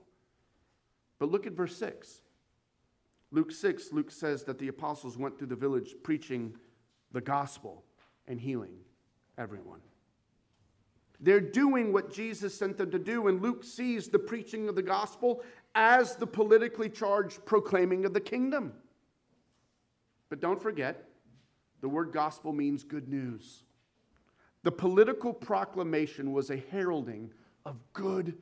But 1.17 1.31
look 1.31 1.47
at 1.47 1.53
verse 1.53 1.75
6. 1.77 2.21
Luke 3.31 3.51
6, 3.51 3.91
Luke 3.91 4.11
says 4.11 4.43
that 4.43 4.59
the 4.59 4.67
apostles 4.67 5.17
went 5.17 5.37
through 5.37 5.47
the 5.47 5.55
village 5.55 5.95
preaching 6.03 6.55
the 7.11 7.21
gospel 7.21 7.83
and 8.27 8.39
healing 8.39 8.77
everyone. 9.35 9.81
They're 11.19 11.41
doing 11.41 11.91
what 11.91 12.13
Jesus 12.13 12.53
sent 12.53 12.77
them 12.77 12.91
to 12.91 12.99
do, 12.99 13.27
and 13.27 13.41
Luke 13.41 13.63
sees 13.63 14.07
the 14.07 14.19
preaching 14.19 14.69
of 14.69 14.75
the 14.75 14.83
gospel 14.83 15.43
as 15.77 16.15
the 16.15 16.25
politically 16.25 16.89
charged 16.89 17.45
proclaiming 17.45 18.03
of 18.03 18.11
the 18.11 18.19
kingdom. 18.19 18.73
But 20.27 20.41
don't 20.41 20.59
forget, 20.59 21.07
the 21.81 21.87
word 21.87 22.11
gospel 22.11 22.51
means 22.51 22.83
good 22.83 23.07
news. 23.07 23.63
The 24.63 24.71
political 24.71 25.31
proclamation 25.31 26.33
was 26.33 26.49
a 26.49 26.57
heralding 26.71 27.31
of 27.63 27.75
good 27.93 28.33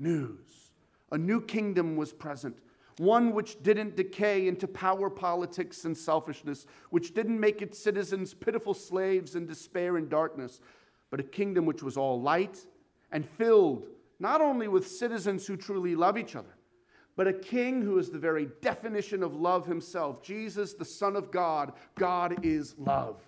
news. 0.00 0.72
A 1.12 1.16
new 1.16 1.40
kingdom 1.40 1.94
was 1.94 2.12
present, 2.12 2.58
one 2.98 3.32
which 3.32 3.62
didn't 3.62 3.94
decay 3.94 4.48
into 4.48 4.66
power 4.66 5.08
politics 5.08 5.84
and 5.84 5.96
selfishness, 5.96 6.66
which 6.90 7.14
didn't 7.14 7.38
make 7.38 7.62
its 7.62 7.78
citizens 7.78 8.34
pitiful 8.34 8.74
slaves 8.74 9.36
in 9.36 9.46
despair 9.46 9.96
and 9.96 10.10
darkness, 10.10 10.60
but 11.08 11.20
a 11.20 11.24
kingdom 11.24 11.66
which 11.66 11.84
was 11.84 11.96
all 11.96 12.20
light 12.20 12.66
and 13.12 13.24
filled 13.24 13.86
not 14.18 14.40
only 14.40 14.66
with 14.66 14.88
citizens 14.88 15.46
who 15.46 15.56
truly 15.56 15.94
love 15.94 16.18
each 16.18 16.34
other, 16.34 16.53
but 17.16 17.28
a 17.28 17.32
king 17.32 17.82
who 17.82 17.98
is 17.98 18.10
the 18.10 18.18
very 18.18 18.48
definition 18.60 19.22
of 19.22 19.34
love 19.34 19.66
himself. 19.66 20.22
Jesus, 20.22 20.74
the 20.74 20.84
Son 20.84 21.16
of 21.16 21.30
God, 21.30 21.72
God 21.94 22.44
is 22.44 22.74
love. 22.78 23.20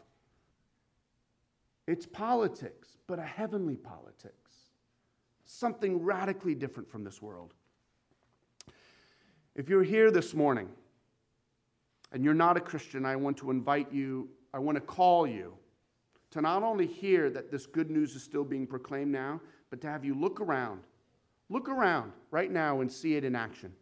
It's 1.87 2.05
politics, 2.05 2.97
but 3.07 3.18
a 3.18 3.24
heavenly 3.24 3.76
politics, 3.76 4.53
something 5.45 6.03
radically 6.03 6.55
different 6.55 6.91
from 6.91 7.05
this 7.05 7.22
world. 7.22 7.55
If 9.55 9.68
you're 9.68 9.84
here 9.84 10.11
this 10.11 10.34
morning 10.34 10.68
and 12.11 12.24
you're 12.24 12.34
not 12.34 12.57
a 12.57 12.61
Christian, 12.61 13.07
I 13.07 13.14
want 13.14 13.37
to 13.39 13.51
invite 13.51 13.93
you, 13.93 14.28
I 14.53 14.59
want 14.59 14.76
to 14.76 14.80
call 14.80 15.28
you 15.28 15.55
to 16.32 16.41
not 16.41 16.64
only 16.64 16.87
hear 16.87 17.30
that 17.30 17.53
this 17.53 17.66
good 17.66 17.91
news 17.91 18.16
is 18.16 18.22
still 18.22 18.45
being 18.45 18.66
proclaimed 18.66 19.12
now, 19.12 19.41
but 19.70 19.80
to 19.82 19.87
have 19.87 20.05
you 20.05 20.14
look 20.14 20.41
around 20.41 20.80
Look 21.49 21.68
around 21.68 22.12
right 22.30 22.51
now 22.51 22.80
and 22.80 22.90
see 22.90 23.14
it 23.14 23.24
in 23.24 23.36
action. 23.36 23.72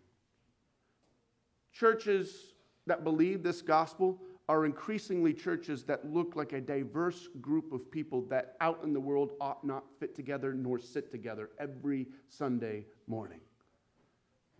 Churches 1.72 2.54
that 2.86 3.04
believe 3.04 3.42
this 3.42 3.62
gospel 3.62 4.20
are 4.48 4.66
increasingly 4.66 5.32
churches 5.32 5.84
that 5.84 6.12
look 6.12 6.36
like 6.36 6.52
a 6.52 6.60
diverse 6.60 7.28
group 7.40 7.72
of 7.72 7.90
people 7.90 8.22
that 8.28 8.56
out 8.60 8.80
in 8.84 8.92
the 8.92 9.00
world 9.00 9.32
ought 9.40 9.64
not 9.64 9.84
fit 9.98 10.14
together 10.14 10.52
nor 10.52 10.78
sit 10.78 11.10
together 11.10 11.48
every 11.58 12.06
Sunday 12.28 12.84
morning. 13.06 13.40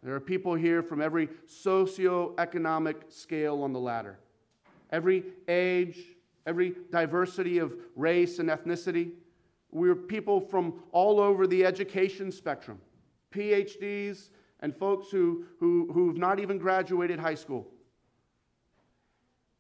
There 0.03 0.15
are 0.15 0.21
people 0.21 0.55
here 0.55 0.83
from 0.83 1.03
every 1.03 1.29
socio-economic 1.47 3.05
scale 3.11 3.63
on 3.63 3.73
the 3.75 3.81
ladder, 3.81 4.19
every 4.91 5.25
age, 5.49 5.99
every 6.47 6.75
diversity 6.91 7.59
of 7.59 7.75
race 7.97 8.39
and 8.39 8.49
ethnicity. 8.49 9.13
We're 9.71 9.95
people 9.95 10.41
from 10.41 10.83
all 10.93 11.21
over 11.21 11.47
the 11.47 11.65
education 11.65 12.33
spectrum. 12.33 12.81
PhDs, 13.35 14.31
and 14.61 14.75
folks 14.75 15.11
who, 15.11 15.45
who, 15.61 15.91
who've 15.93 16.17
not 16.17 16.41
even 16.41 16.59
graduated 16.59 17.19
high 17.19 17.35
school. 17.35 17.67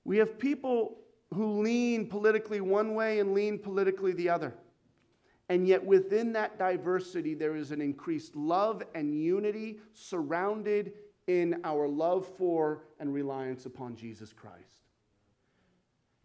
We 0.05 0.16
have 0.18 0.39
people 0.39 0.99
who 1.33 1.62
lean 1.62 2.07
politically 2.07 2.61
one 2.61 2.95
way 2.95 3.20
and 3.20 3.35
lean 3.35 3.59
politically 3.59 4.12
the 4.12 4.29
other. 4.31 4.55
And 5.49 5.68
yet, 5.68 5.85
within 5.85 6.33
that 6.33 6.59
diversity, 6.59 7.35
there 7.35 7.55
is 7.55 7.70
an 7.70 7.83
increased 7.83 8.35
love 8.35 8.83
and 8.95 9.14
unity 9.14 9.79
surrounded 9.93 10.93
in 11.27 11.61
our 11.64 11.87
love 11.87 12.27
for 12.39 12.85
and 12.99 13.12
reliance 13.12 13.66
upon 13.66 13.97
Jesus 13.97 14.33
Christ. 14.33 14.85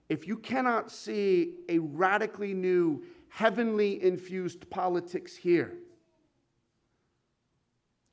If 0.08 0.26
you 0.28 0.38
cannot 0.38 0.90
see 0.90 1.56
a 1.68 1.80
radically 1.80 2.54
new, 2.54 3.04
heavenly 3.28 4.02
infused 4.02 4.70
politics 4.70 5.36
here, 5.36 5.74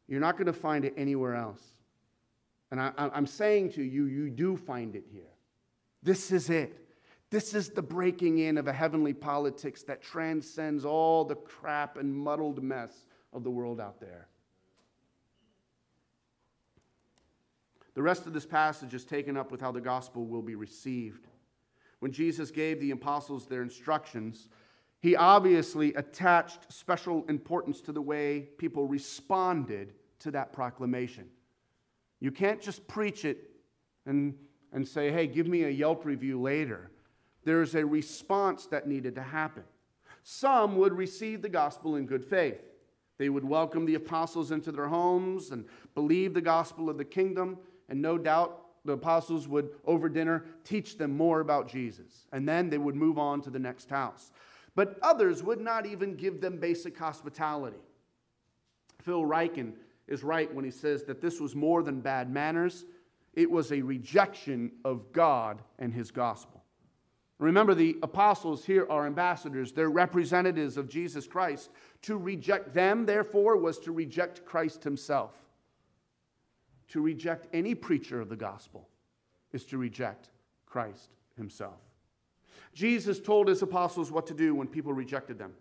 you're 0.09 0.21
not 0.21 0.37
going 0.37 0.47
to 0.47 0.53
find 0.53 0.85
it 0.85 0.95
anywhere 0.97 1.35
else. 1.35 1.63
And 2.71 2.81
I, 2.81 2.93
am 2.97 3.27
saying 3.27 3.73
to 3.73 3.83
you, 3.83 4.07
you 4.07 4.31
do 4.31 4.57
find 4.57 4.97
it 4.97 5.05
here. 5.11 5.33
This 6.03 6.33
is 6.33 6.51
it. 6.51 6.87
This 7.31 7.55
is 7.55 7.71
the 7.71 7.83
breaking 7.83 8.39
in 8.39 8.59
of 8.59 8.69
a 8.69 8.73
heavenly 8.73 9.13
politics 9.13 9.83
that 9.85 10.03
transcends 10.03 10.85
all 10.85 11.25
the 11.25 11.35
crap 11.35 11.97
and 11.97 12.15
muddled 12.15 12.63
mess 12.63 13.07
of 13.33 13.43
the 13.43 13.51
world 13.51 13.81
out 13.81 14.01
there. 14.01 14.29
The 17.95 18.03
rest 18.03 18.27
of 18.27 18.33
this 18.33 18.47
passage 18.47 18.95
is 18.95 19.05
taken 19.05 19.37
up 19.37 19.51
with 19.51 19.61
how 19.61 19.73
the 19.73 19.81
gospel 19.81 20.27
will 20.27 20.43
be 20.43 20.55
received. 20.55 21.27
When 22.01 22.13
Jesus 22.13 22.51
gave 22.51 22.79
the 22.79 22.91
apostles 22.91 23.47
their 23.47 23.63
instructions, 23.63 24.49
he 25.07 25.15
obviously 25.15 25.95
attached 25.95 26.73
special 26.73 27.25
importance 27.29 27.81
to 27.81 27.93
the 27.93 28.03
way 28.03 28.41
people 28.59 28.89
responded 28.89 29.93
to 30.19 30.33
that 30.33 30.53
proclamation. 30.53 31.29
You 32.19 32.33
can't 32.33 32.61
just 32.61 32.89
preach 32.89 33.25
it 33.25 33.39
and, 34.05 34.35
and 34.73 34.89
say, 34.89 35.13
hey, 35.13 35.29
give 35.29 35.47
me 35.47 35.63
a 35.63 35.69
Yelp 35.69 36.05
review 36.05 36.41
later. 36.41 36.91
There's 37.45 37.77
a 37.77 37.87
response 37.87 38.67
that 38.67 38.89
needed 38.89 39.15
to 39.15 39.23
happen. 39.23 39.63
Some 40.25 40.77
would 40.79 40.93
receive 40.93 41.41
the 41.41 41.49
gospel 41.49 41.95
in 41.95 42.07
good 42.07 42.25
faith. 42.25 42.61
They 43.17 43.29
would 43.29 43.45
welcome 43.45 43.87
the 43.87 43.95
apostles 43.95 44.51
into 44.51 44.73
their 44.73 44.89
homes 44.89 45.53
and 45.53 45.67
believe 45.95 46.35
the 46.35 46.41
gospel 46.41 46.91
of 46.91 46.99
the 46.99 47.05
kingdom, 47.05 47.59
and 47.89 48.03
no 48.03 48.19
doubt 48.19 48.61
the 48.85 48.95
apostles 48.95 49.47
would, 49.47 49.69
over 49.85 50.09
dinner, 50.09 50.47
teach 50.65 50.99
them 50.99 51.17
more 51.17 51.39
about 51.39 51.69
Jesus. 51.69 52.27
And 52.33 52.49
then 52.49 52.71
they 52.71 52.79
would 52.79 52.97
move 52.97 53.19
on 53.19 53.41
to 53.43 53.51
the 53.51 53.61
next 53.61 53.89
house. 53.89 54.33
But 54.77 54.99
others 55.03 55.43
would 55.43 55.61
not 55.61 55.87
even 55.87 56.15
give 56.15 56.41
them 56.41 56.59
basic 56.59 56.97
hospitality. 56.97 57.79
Phil 59.01 59.23
Ryken 59.23 59.73
is 60.07 60.23
right 60.23 60.53
when 60.55 60.65
he 60.65 60.71
says 60.71 61.03
that 61.05 61.21
this 61.21 61.41
was 61.41 61.57
more 61.57 61.83
than 61.83 62.01
bad 62.01 62.31
manners, 62.31 62.85
it 63.35 63.51
was 63.51 63.73
a 63.73 63.83
rejection 63.83 64.71
of 64.85 65.13
God 65.13 65.61
and 65.79 65.93
his 65.93 66.11
gospel. 66.11 66.63
Remember, 67.39 67.75
the 67.75 67.97
apostles 68.03 68.65
here 68.65 68.87
are 68.89 69.07
ambassadors, 69.07 69.73
they're 69.73 69.91
representatives 69.91 70.77
of 70.77 70.89
Jesus 70.89 71.27
Christ. 71.27 71.71
To 72.03 72.17
reject 72.17 72.73
them, 72.73 73.05
therefore, 73.05 73.57
was 73.57 73.79
to 73.81 73.93
reject 73.93 74.45
Christ 74.45 74.85
himself. 74.85 75.33
To 76.89 77.01
reject 77.01 77.49
any 77.53 77.75
preacher 77.75 78.21
of 78.21 78.29
the 78.29 78.37
gospel 78.37 78.89
is 79.53 79.65
to 79.67 79.79
reject 79.79 80.31
Christ 80.67 81.11
himself. 81.37 81.81
Jesus 82.77 83.19
told 83.19 83.49
his 83.49 83.63
apostles 83.63 84.13
what 84.13 84.27
to 84.27 84.35
do 84.35 84.55
when 84.55 84.69
people 84.69 84.93
rejected 84.93 85.39
them. 85.39 85.55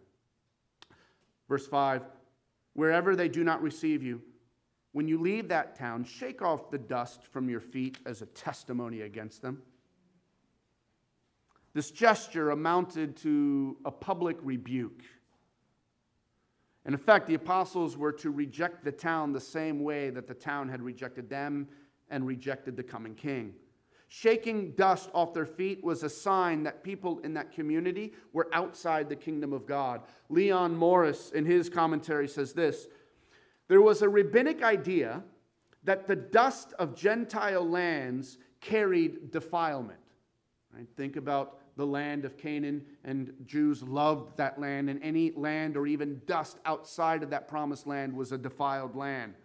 Verse 1.48 1.66
5 1.66 2.04
Wherever 2.74 3.16
they 3.16 3.30
do 3.30 3.42
not 3.42 3.62
receive 3.62 4.04
you, 4.04 4.22
when 4.92 5.08
you 5.08 5.18
leave 5.18 5.48
that 5.48 5.78
town, 5.78 6.04
shake 6.04 6.42
off 6.42 6.70
the 6.70 6.78
dust 6.78 7.24
from 7.24 7.48
your 7.48 7.62
feet 7.62 8.00
as 8.06 8.22
a 8.22 8.26
testimony 8.26 9.02
against 9.02 9.42
them. 9.42 9.62
This 11.74 11.90
gesture 11.90 12.52
amounted 12.52 13.16
to 13.18 13.78
a 13.86 13.92
public 13.92 14.36
rebuke. 14.42 15.02
In 16.86 16.94
effect, 16.94 17.28
the 17.28 17.36
apostles 17.36 17.96
were 17.96 18.12
to 18.12 18.30
reject 18.30 18.84
the 18.84 18.92
town 18.92 19.32
the 19.32 19.40
same 19.40 19.84
way 19.86 20.10
that 20.10 20.28
the 20.28 20.34
town 20.34 20.68
had 20.68 20.82
rejected 20.82 21.30
them 21.30 21.70
and 22.10 22.28
rejected 22.28 22.76
the 22.76 22.84
coming 22.84 23.16
king. 23.16 23.54
Shaking 24.08 24.72
dust 24.72 25.10
off 25.14 25.34
their 25.34 25.46
feet 25.46 25.84
was 25.84 26.04
a 26.04 26.10
sign 26.10 26.64
that 26.64 26.84
people 26.84 27.20
in 27.20 27.34
that 27.34 27.52
community 27.52 28.14
were 28.34 28.48
outside 28.54 29.10
the 29.10 29.16
kingdom 29.16 29.52
of 29.52 29.66
God. 29.66 30.02
Leon 30.30 30.76
Morris, 30.76 31.32
in 31.32 31.46
his 31.46 31.70
commentary, 31.70 32.28
says 32.28 32.54
this 32.54 32.88
There 33.68 33.82
was 33.82 34.02
a 34.02 34.10
rabbinic 34.10 34.64
idea 34.64 35.24
that 35.84 36.08
the 36.08 36.16
dust 36.16 36.74
of 36.80 36.96
Gentile 36.96 37.68
lands 37.68 38.38
carried 38.62 39.32
defilement. 39.32 40.00
Right? 40.76 40.88
Think 40.98 41.16
about 41.16 41.60
the 41.78 41.86
land 41.86 42.26
of 42.26 42.38
Canaan, 42.38 42.84
and 43.04 43.34
Jews 43.46 43.84
loved 43.84 44.38
that 44.38 44.60
land, 44.60 44.90
and 44.90 45.02
any 45.04 45.32
land 45.32 45.76
or 45.76 45.88
even 45.88 46.22
dust 46.26 46.58
outside 46.66 47.22
of 47.22 47.30
that 47.32 47.48
promised 47.48 47.86
land 47.86 48.16
was 48.16 48.32
a 48.32 48.38
defiled 48.38 48.96
land. 48.96 49.36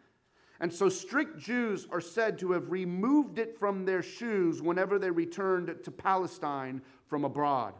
And 0.61 0.73
so 0.73 0.91
strict 0.91 1.39
Jews 1.39 1.89
are 1.91 2.03
said 2.03 2.39
to 2.41 2.53
have 2.53 2.71
removed 2.71 3.39
it 3.39 3.59
from 3.59 3.87
their 3.87 4.03
shoes 4.03 4.61
whenever 4.61 4.99
they 4.99 5.11
returned 5.11 5.75
to 5.83 5.91
Palestine 5.91 6.83
from 7.07 7.25
abroad. 7.25 7.75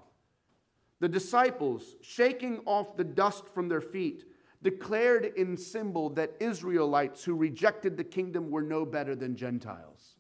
The 1.01 1.09
disciples, 1.09 1.97
shaking 2.01 2.61
off 2.65 2.97
the 2.97 3.05
dust 3.05 3.49
from 3.49 3.69
their 3.69 3.83
feet, 3.83 4.25
declared 4.63 5.27
in 5.37 5.57
symbol 5.57 6.11
that 6.11 6.35
Israelites 6.41 7.25
who 7.25 7.35
rejected 7.35 7.97
the 7.97 8.05
kingdom 8.05 8.51
were 8.51 8.63
no 8.63 8.85
better 8.85 9.15
than 9.15 9.37
Gentiles. 9.37 10.17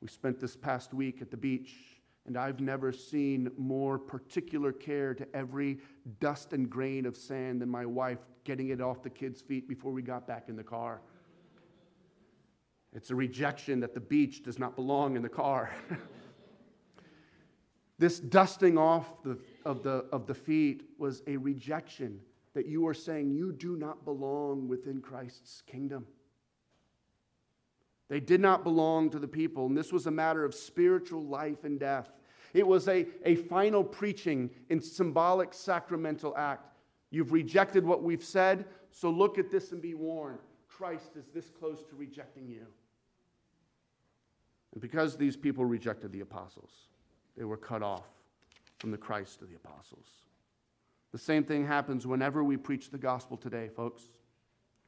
We 0.00 0.08
spent 0.08 0.40
this 0.40 0.56
past 0.56 0.92
week 0.92 1.22
at 1.22 1.30
the 1.30 1.36
beach, 1.36 1.74
and 2.26 2.36
I've 2.36 2.60
never 2.60 2.92
seen 2.92 3.50
more 3.56 3.98
particular 3.98 4.72
care 4.72 5.14
to 5.14 5.26
every 5.34 5.78
dust 6.20 6.52
and 6.52 6.68
grain 6.68 7.06
of 7.06 7.16
sand 7.16 7.60
than 7.60 7.68
my 7.68 7.86
wife 7.86 8.18
getting 8.44 8.68
it 8.68 8.80
off 8.80 9.02
the 9.02 9.10
kids' 9.10 9.40
feet 9.40 9.68
before 9.68 9.92
we 9.92 10.02
got 10.02 10.26
back 10.26 10.48
in 10.48 10.56
the 10.56 10.64
car. 10.64 11.00
It's 12.94 13.10
a 13.10 13.14
rejection 13.14 13.80
that 13.80 13.92
the 13.92 14.00
beach 14.00 14.42
does 14.44 14.58
not 14.58 14.76
belong 14.76 15.16
in 15.16 15.22
the 15.22 15.28
car. 15.28 15.70
this 17.98 18.20
dusting 18.20 18.78
off 18.78 19.22
the, 19.24 19.36
of, 19.64 19.82
the, 19.82 20.06
of 20.12 20.26
the 20.26 20.34
feet 20.34 20.84
was 20.96 21.22
a 21.26 21.36
rejection 21.36 22.20
that 22.54 22.66
you 22.66 22.86
are 22.86 22.94
saying 22.94 23.32
you 23.32 23.52
do 23.52 23.76
not 23.76 24.04
belong 24.04 24.68
within 24.68 25.00
Christ's 25.00 25.62
kingdom. 25.66 26.06
They 28.08 28.20
did 28.20 28.40
not 28.40 28.62
belong 28.62 29.10
to 29.10 29.18
the 29.18 29.26
people, 29.26 29.66
and 29.66 29.76
this 29.76 29.92
was 29.92 30.06
a 30.06 30.10
matter 30.10 30.44
of 30.44 30.54
spiritual 30.54 31.24
life 31.24 31.64
and 31.64 31.80
death. 31.80 32.12
It 32.52 32.64
was 32.64 32.86
a, 32.86 33.06
a 33.24 33.34
final 33.34 33.82
preaching 33.82 34.50
in 34.68 34.80
symbolic 34.80 35.52
sacramental 35.52 36.36
act. 36.36 36.76
You've 37.10 37.32
rejected 37.32 37.84
what 37.84 38.04
we've 38.04 38.22
said, 38.22 38.66
so 38.90 39.10
look 39.10 39.38
at 39.38 39.50
this 39.50 39.72
and 39.72 39.82
be 39.82 39.94
warned. 39.94 40.38
Christ 40.68 41.16
is 41.16 41.26
this 41.34 41.50
close 41.50 41.82
to 41.88 41.96
rejecting 41.96 42.48
you. 42.48 42.66
And 44.74 44.82
because 44.82 45.16
these 45.16 45.36
people 45.36 45.64
rejected 45.64 46.12
the 46.12 46.20
apostles, 46.20 46.70
they 47.36 47.44
were 47.44 47.56
cut 47.56 47.82
off 47.82 48.08
from 48.78 48.90
the 48.90 48.98
Christ 48.98 49.40
of 49.40 49.48
the 49.48 49.54
apostles. 49.54 50.06
The 51.12 51.18
same 51.18 51.44
thing 51.44 51.64
happens 51.64 52.06
whenever 52.06 52.42
we 52.42 52.56
preach 52.56 52.90
the 52.90 52.98
gospel 52.98 53.36
today, 53.36 53.68
folks. 53.68 54.08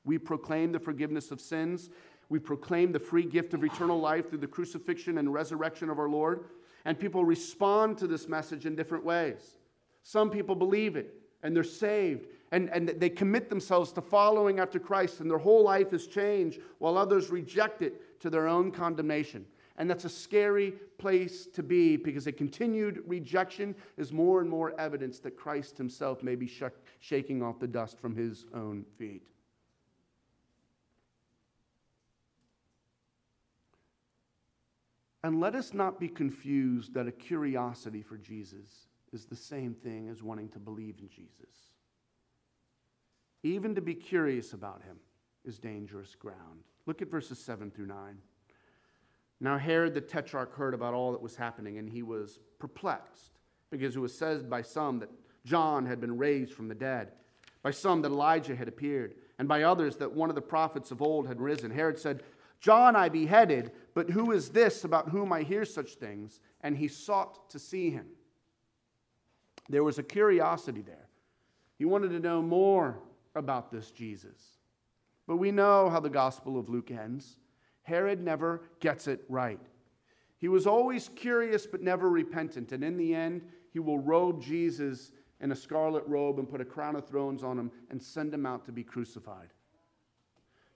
We 0.04 0.18
proclaim 0.18 0.72
the 0.72 0.80
forgiveness 0.80 1.30
of 1.30 1.40
sins. 1.40 1.90
We 2.28 2.40
proclaim 2.40 2.90
the 2.90 2.98
free 2.98 3.24
gift 3.24 3.54
of 3.54 3.62
eternal 3.62 4.00
life 4.00 4.28
through 4.28 4.40
the 4.40 4.46
crucifixion 4.48 5.18
and 5.18 5.32
resurrection 5.32 5.88
of 5.88 6.00
our 6.00 6.08
Lord. 6.08 6.46
And 6.84 6.98
people 6.98 7.24
respond 7.24 7.96
to 7.98 8.08
this 8.08 8.28
message 8.28 8.66
in 8.66 8.74
different 8.74 9.04
ways. 9.04 9.58
Some 10.02 10.30
people 10.30 10.56
believe 10.56 10.96
it 10.96 11.14
and 11.44 11.54
they're 11.54 11.64
saved 11.64 12.26
and, 12.52 12.70
and 12.70 12.88
they 12.88 13.10
commit 13.10 13.48
themselves 13.48 13.92
to 13.92 14.00
following 14.00 14.58
after 14.58 14.78
Christ 14.78 15.20
and 15.20 15.30
their 15.30 15.38
whole 15.38 15.62
life 15.62 15.92
is 15.92 16.06
changed, 16.06 16.60
while 16.78 16.96
others 16.96 17.30
reject 17.30 17.82
it 17.82 18.20
to 18.20 18.30
their 18.30 18.48
own 18.48 18.70
condemnation. 18.70 19.44
And 19.78 19.90
that's 19.90 20.04
a 20.04 20.10
scary 20.10 20.72
place 20.98 21.46
to 21.48 21.62
be 21.62 21.96
because 21.96 22.26
a 22.26 22.32
continued 22.32 23.02
rejection 23.06 23.74
is 23.98 24.12
more 24.12 24.40
and 24.40 24.48
more 24.48 24.78
evidence 24.80 25.18
that 25.20 25.36
Christ 25.36 25.76
himself 25.76 26.22
may 26.22 26.34
be 26.34 26.46
sh- 26.46 26.62
shaking 27.00 27.42
off 27.42 27.58
the 27.58 27.66
dust 27.66 27.98
from 27.98 28.16
his 28.16 28.46
own 28.54 28.84
feet. 28.98 29.28
And 35.22 35.40
let 35.40 35.54
us 35.54 35.74
not 35.74 35.98
be 35.98 36.08
confused 36.08 36.94
that 36.94 37.08
a 37.08 37.12
curiosity 37.12 38.00
for 38.00 38.16
Jesus 38.16 38.86
is 39.12 39.24
the 39.24 39.36
same 39.36 39.74
thing 39.74 40.08
as 40.08 40.22
wanting 40.22 40.48
to 40.50 40.58
believe 40.58 41.00
in 41.00 41.08
Jesus. 41.08 41.72
Even 43.42 43.74
to 43.74 43.80
be 43.80 43.94
curious 43.94 44.52
about 44.52 44.82
him 44.82 44.98
is 45.44 45.58
dangerous 45.58 46.14
ground. 46.14 46.60
Look 46.86 47.02
at 47.02 47.10
verses 47.10 47.38
7 47.38 47.70
through 47.70 47.86
9. 47.86 48.18
Now, 49.40 49.58
Herod 49.58 49.94
the 49.94 50.00
Tetrarch 50.00 50.54
heard 50.54 50.74
about 50.74 50.94
all 50.94 51.12
that 51.12 51.20
was 51.20 51.36
happening, 51.36 51.78
and 51.78 51.88
he 51.88 52.02
was 52.02 52.38
perplexed, 52.58 53.38
because 53.70 53.96
it 53.96 54.00
was 54.00 54.16
said 54.16 54.48
by 54.48 54.62
some 54.62 54.98
that 55.00 55.10
John 55.44 55.84
had 55.86 56.00
been 56.00 56.16
raised 56.16 56.52
from 56.52 56.68
the 56.68 56.74
dead, 56.74 57.12
by 57.62 57.70
some 57.70 58.02
that 58.02 58.12
Elijah 58.12 58.56
had 58.56 58.68
appeared, 58.68 59.14
and 59.38 59.46
by 59.46 59.62
others 59.62 59.96
that 59.96 60.12
one 60.12 60.30
of 60.30 60.34
the 60.34 60.42
prophets 60.42 60.90
of 60.90 61.02
old 61.02 61.28
had 61.28 61.40
risen. 61.40 61.70
Herod 61.70 61.98
said, 61.98 62.22
John 62.60 62.96
I 62.96 63.10
beheaded, 63.10 63.72
but 63.94 64.10
who 64.10 64.32
is 64.32 64.48
this 64.48 64.84
about 64.84 65.10
whom 65.10 65.32
I 65.32 65.42
hear 65.42 65.64
such 65.64 65.94
things? 65.94 66.40
And 66.62 66.76
he 66.76 66.88
sought 66.88 67.50
to 67.50 67.58
see 67.58 67.90
him. 67.90 68.06
There 69.68 69.84
was 69.84 69.98
a 69.98 70.02
curiosity 70.02 70.80
there. 70.80 71.08
He 71.76 71.84
wanted 71.84 72.08
to 72.10 72.20
know 72.20 72.40
more 72.40 72.98
about 73.34 73.70
this 73.70 73.90
Jesus. 73.90 74.56
But 75.26 75.36
we 75.36 75.50
know 75.50 75.90
how 75.90 76.00
the 76.00 76.08
Gospel 76.08 76.58
of 76.58 76.68
Luke 76.68 76.90
ends. 76.90 77.36
Herod 77.86 78.20
never 78.20 78.62
gets 78.80 79.06
it 79.06 79.22
right. 79.28 79.60
He 80.38 80.48
was 80.48 80.66
always 80.66 81.08
curious 81.14 81.68
but 81.68 81.82
never 81.82 82.10
repentant. 82.10 82.72
And 82.72 82.82
in 82.82 82.96
the 82.96 83.14
end, 83.14 83.42
he 83.72 83.78
will 83.78 84.00
robe 84.00 84.42
Jesus 84.42 85.12
in 85.40 85.52
a 85.52 85.56
scarlet 85.56 86.02
robe 86.08 86.40
and 86.40 86.50
put 86.50 86.60
a 86.60 86.64
crown 86.64 86.96
of 86.96 87.06
thorns 87.06 87.44
on 87.44 87.56
him 87.56 87.70
and 87.88 88.02
send 88.02 88.34
him 88.34 88.44
out 88.44 88.64
to 88.64 88.72
be 88.72 88.82
crucified. 88.82 89.50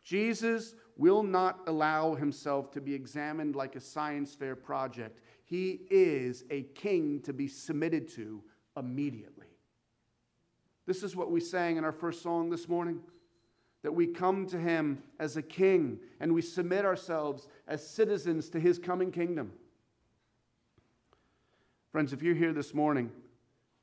Jesus 0.05 0.77
will 0.97 1.25
not 1.25 1.59
allow 1.67 2.15
himself 2.15 2.71
to 2.71 2.81
be 2.81 2.95
examined 2.95 3.57
like 3.57 3.75
a 3.75 3.81
science 3.81 4.37
fair 4.37 4.55
project. 4.55 5.19
He 5.45 5.81
is 5.91 6.45
a 6.49 6.63
king 6.63 7.23
to 7.23 7.33
be 7.33 7.49
submitted 7.49 8.09
to 8.11 8.41
immediately. 8.77 9.49
This 10.87 11.03
is 11.03 11.17
what 11.17 11.33
we 11.33 11.41
sang 11.41 11.77
in 11.77 11.85
our 11.85 11.93
first 11.93 12.23
song 12.23 12.51
this 12.51 12.69
morning 12.69 13.01
that 13.83 13.93
we 13.93 14.07
come 14.07 14.47
to 14.47 14.59
him 14.59 15.03
as 15.19 15.37
a 15.37 15.43
king 15.43 15.99
and 16.21 16.33
we 16.33 16.43
submit 16.43 16.85
ourselves 16.85 17.49
as 17.67 17.87
citizens 17.87 18.51
to 18.51 18.61
his 18.61 18.79
coming 18.79 19.11
kingdom. 19.11 19.53
Friends, 21.91 22.13
if 22.13 22.23
you're 22.23 22.35
here 22.35 22.53
this 22.53 22.75
morning 22.75 23.11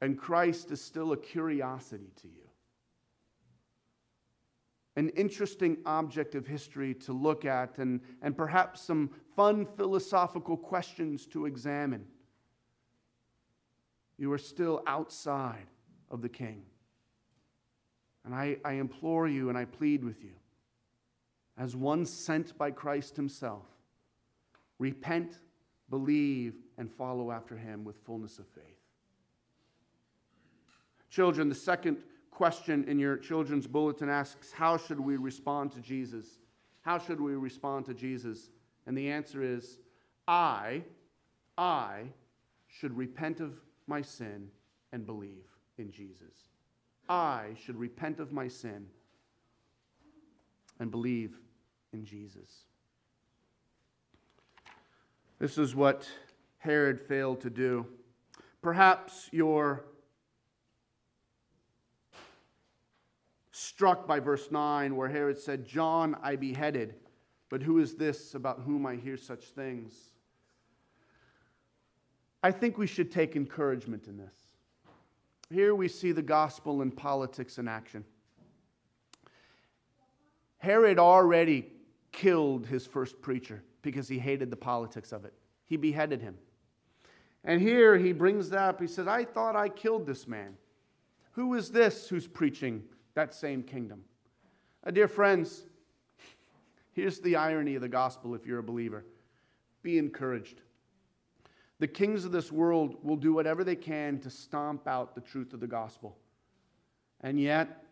and 0.01 0.17
Christ 0.17 0.71
is 0.71 0.81
still 0.81 1.11
a 1.11 1.17
curiosity 1.17 2.11
to 2.21 2.27
you, 2.27 2.47
an 4.95 5.09
interesting 5.09 5.77
object 5.85 6.35
of 6.35 6.47
history 6.47 6.93
to 6.93 7.13
look 7.13 7.45
at, 7.45 7.77
and, 7.77 7.99
and 8.21 8.35
perhaps 8.35 8.81
some 8.81 9.11
fun 9.35 9.65
philosophical 9.65 10.57
questions 10.57 11.27
to 11.27 11.45
examine, 11.45 12.05
you 14.17 14.31
are 14.31 14.39
still 14.39 14.81
outside 14.87 15.67
of 16.09 16.21
the 16.21 16.29
king. 16.29 16.63
And 18.27 18.35
I, 18.35 18.57
I 18.65 18.73
implore 18.73 19.25
you 19.29 19.47
and 19.47 19.57
I 19.57 19.63
plead 19.63 20.03
with 20.03 20.21
you, 20.21 20.33
as 21.57 21.77
one 21.77 22.05
sent 22.05 22.57
by 22.57 22.71
Christ 22.71 23.15
Himself, 23.15 23.63
repent, 24.79 25.37
believe, 25.89 26.55
and 26.77 26.91
follow 26.91 27.31
after 27.31 27.55
Him 27.55 27.85
with 27.85 27.95
fullness 28.05 28.37
of 28.37 28.45
faith. 28.47 28.63
Children, 31.09 31.47
the 31.47 31.55
second 31.55 31.99
question 32.29 32.83
in 32.89 32.99
your 32.99 33.15
children's 33.15 33.65
bulletin 33.65 34.09
asks 34.09 34.51
How 34.51 34.75
should 34.75 34.99
we 34.99 35.15
respond 35.15 35.71
to 35.71 35.79
Jesus? 35.79 36.25
How 36.81 36.97
should 36.97 37.21
we 37.21 37.33
respond 37.35 37.85
to 37.85 37.93
Jesus? 37.93 38.49
And 38.87 38.97
the 38.97 39.09
answer 39.09 39.41
is 39.41 39.79
I, 40.27 40.83
I 41.57 42.01
should 42.67 42.97
repent 42.97 43.39
of 43.39 43.53
my 43.87 44.01
sin 44.01 44.49
and 44.91 45.05
believe 45.05 45.45
in 45.77 45.91
Jesus. 45.91 46.56
I 47.09 47.55
should 47.63 47.77
repent 47.77 48.19
of 48.19 48.31
my 48.31 48.47
sin 48.47 48.87
and 50.79 50.91
believe 50.91 51.37
in 51.93 52.05
Jesus. 52.05 52.65
This 55.39 55.57
is 55.57 55.75
what 55.75 56.07
Herod 56.57 56.99
failed 56.99 57.41
to 57.41 57.49
do. 57.49 57.85
Perhaps 58.61 59.29
you're 59.31 59.85
struck 63.51 64.07
by 64.07 64.19
verse 64.19 64.51
9, 64.51 64.95
where 64.95 65.07
Herod 65.07 65.37
said, 65.37 65.65
John 65.65 66.17
I 66.21 66.35
beheaded, 66.35 66.95
but 67.49 67.61
who 67.61 67.79
is 67.79 67.95
this 67.95 68.33
about 68.33 68.61
whom 68.61 68.85
I 68.85 68.95
hear 68.95 69.17
such 69.17 69.45
things? 69.45 69.93
I 72.43 72.51
think 72.51 72.77
we 72.77 72.87
should 72.87 73.11
take 73.11 73.35
encouragement 73.35 74.07
in 74.07 74.17
this. 74.17 74.35
Here 75.49 75.73
we 75.73 75.87
see 75.87 76.11
the 76.11 76.21
gospel 76.21 76.81
and 76.81 76.95
politics 76.95 77.57
in 77.57 77.67
action. 77.67 78.03
Herod 80.57 80.99
already 80.99 81.71
killed 82.11 82.65
his 82.65 82.85
first 82.85 83.21
preacher 83.21 83.63
because 83.81 84.07
he 84.07 84.19
hated 84.19 84.49
the 84.49 84.57
politics 84.57 85.11
of 85.11 85.23
it. 85.23 85.33
He 85.65 85.77
beheaded 85.77 86.21
him. 86.21 86.37
And 87.43 87.61
here 87.61 87.97
he 87.97 88.11
brings 88.11 88.49
that 88.49 88.69
up. 88.69 88.81
He 88.81 88.87
said, 88.87 89.07
I 89.07 89.23
thought 89.23 89.55
I 89.55 89.69
killed 89.69 90.05
this 90.05 90.27
man. 90.27 90.57
Who 91.31 91.53
is 91.53 91.69
this 91.69 92.09
who's 92.09 92.27
preaching 92.27 92.83
that 93.13 93.33
same 93.33 93.63
kingdom? 93.63 94.03
Uh, 94.85 94.91
dear 94.91 95.07
friends, 95.07 95.63
here's 96.91 97.19
the 97.19 97.35
irony 97.35 97.75
of 97.75 97.81
the 97.81 97.87
gospel 97.87 98.35
if 98.35 98.45
you're 98.45 98.59
a 98.59 98.63
believer 98.63 99.05
be 99.83 99.97
encouraged. 99.97 100.59
The 101.79 101.87
kings 101.87 102.25
of 102.25 102.31
this 102.31 102.51
world 102.51 102.97
will 103.03 103.15
do 103.15 103.33
whatever 103.33 103.63
they 103.63 103.75
can 103.75 104.19
to 104.19 104.29
stomp 104.29 104.87
out 104.87 105.13
the 105.13 105.21
truth 105.21 105.53
of 105.53 105.59
the 105.59 105.67
gospel. 105.67 106.17
And 107.21 107.39
yet, 107.39 107.83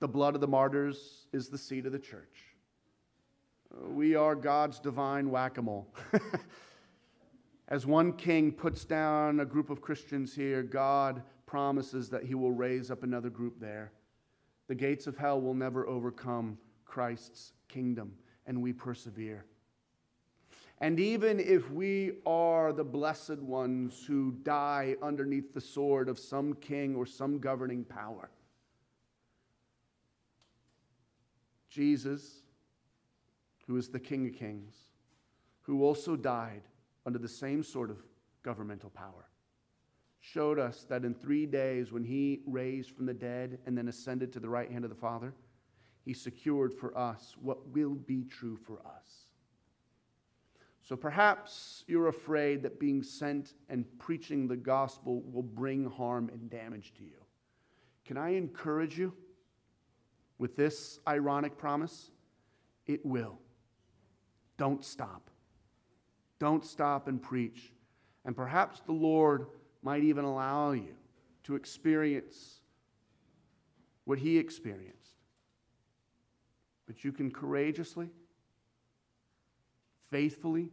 the 0.00 0.08
blood 0.08 0.34
of 0.34 0.40
the 0.40 0.48
martyrs 0.48 1.26
is 1.32 1.48
the 1.48 1.58
seed 1.58 1.86
of 1.86 1.92
the 1.92 1.98
church. 1.98 2.54
We 3.88 4.14
are 4.14 4.34
God's 4.34 4.80
divine 4.80 5.30
whack 5.30 5.58
a 5.58 5.62
mole. 5.62 5.92
As 7.68 7.84
one 7.86 8.14
king 8.14 8.50
puts 8.50 8.84
down 8.84 9.40
a 9.40 9.44
group 9.44 9.68
of 9.68 9.82
Christians 9.82 10.34
here, 10.34 10.62
God 10.62 11.22
promises 11.46 12.08
that 12.10 12.24
he 12.24 12.34
will 12.34 12.52
raise 12.52 12.90
up 12.90 13.02
another 13.02 13.30
group 13.30 13.60
there. 13.60 13.92
The 14.68 14.74
gates 14.74 15.06
of 15.06 15.16
hell 15.16 15.40
will 15.40 15.54
never 15.54 15.86
overcome 15.86 16.58
Christ's 16.84 17.52
kingdom, 17.68 18.14
and 18.46 18.62
we 18.62 18.72
persevere. 18.72 19.44
And 20.80 21.00
even 21.00 21.40
if 21.40 21.70
we 21.72 22.12
are 22.24 22.72
the 22.72 22.84
blessed 22.84 23.38
ones 23.38 24.04
who 24.06 24.32
die 24.44 24.94
underneath 25.02 25.52
the 25.52 25.60
sword 25.60 26.08
of 26.08 26.18
some 26.18 26.54
king 26.54 26.94
or 26.94 27.04
some 27.04 27.38
governing 27.38 27.84
power, 27.84 28.30
Jesus, 31.68 32.42
who 33.66 33.76
is 33.76 33.88
the 33.88 34.00
King 34.00 34.26
of 34.26 34.34
Kings, 34.34 34.74
who 35.62 35.84
also 35.84 36.16
died 36.16 36.62
under 37.04 37.18
the 37.18 37.28
same 37.28 37.62
sort 37.62 37.90
of 37.90 37.98
governmental 38.42 38.90
power, 38.90 39.28
showed 40.20 40.58
us 40.58 40.84
that 40.88 41.04
in 41.04 41.14
three 41.14 41.44
days, 41.44 41.92
when 41.92 42.04
he 42.04 42.40
raised 42.46 42.90
from 42.90 43.06
the 43.06 43.14
dead 43.14 43.58
and 43.66 43.76
then 43.76 43.88
ascended 43.88 44.32
to 44.32 44.40
the 44.40 44.48
right 44.48 44.70
hand 44.70 44.84
of 44.84 44.90
the 44.90 44.96
Father, 44.96 45.34
he 46.04 46.14
secured 46.14 46.72
for 46.72 46.96
us 46.96 47.36
what 47.40 47.68
will 47.68 47.94
be 47.94 48.24
true 48.24 48.56
for 48.56 48.80
us. 48.86 49.27
So 50.88 50.96
perhaps 50.96 51.84
you're 51.86 52.08
afraid 52.08 52.62
that 52.62 52.80
being 52.80 53.02
sent 53.02 53.52
and 53.68 53.84
preaching 53.98 54.48
the 54.48 54.56
gospel 54.56 55.20
will 55.20 55.42
bring 55.42 55.84
harm 55.84 56.30
and 56.32 56.48
damage 56.48 56.94
to 56.94 57.04
you. 57.04 57.26
Can 58.06 58.16
I 58.16 58.30
encourage 58.30 58.98
you 58.98 59.12
with 60.38 60.56
this 60.56 60.98
ironic 61.06 61.58
promise? 61.58 62.10
It 62.86 63.04
will. 63.04 63.38
Don't 64.56 64.82
stop. 64.82 65.28
Don't 66.38 66.64
stop 66.64 67.06
and 67.06 67.20
preach. 67.20 67.70
And 68.24 68.34
perhaps 68.34 68.80
the 68.80 68.92
Lord 68.92 69.48
might 69.82 70.04
even 70.04 70.24
allow 70.24 70.70
you 70.70 70.94
to 71.44 71.54
experience 71.54 72.60
what 74.04 74.18
He 74.18 74.38
experienced. 74.38 75.18
But 76.86 77.04
you 77.04 77.12
can 77.12 77.30
courageously, 77.30 78.08
faithfully, 80.10 80.70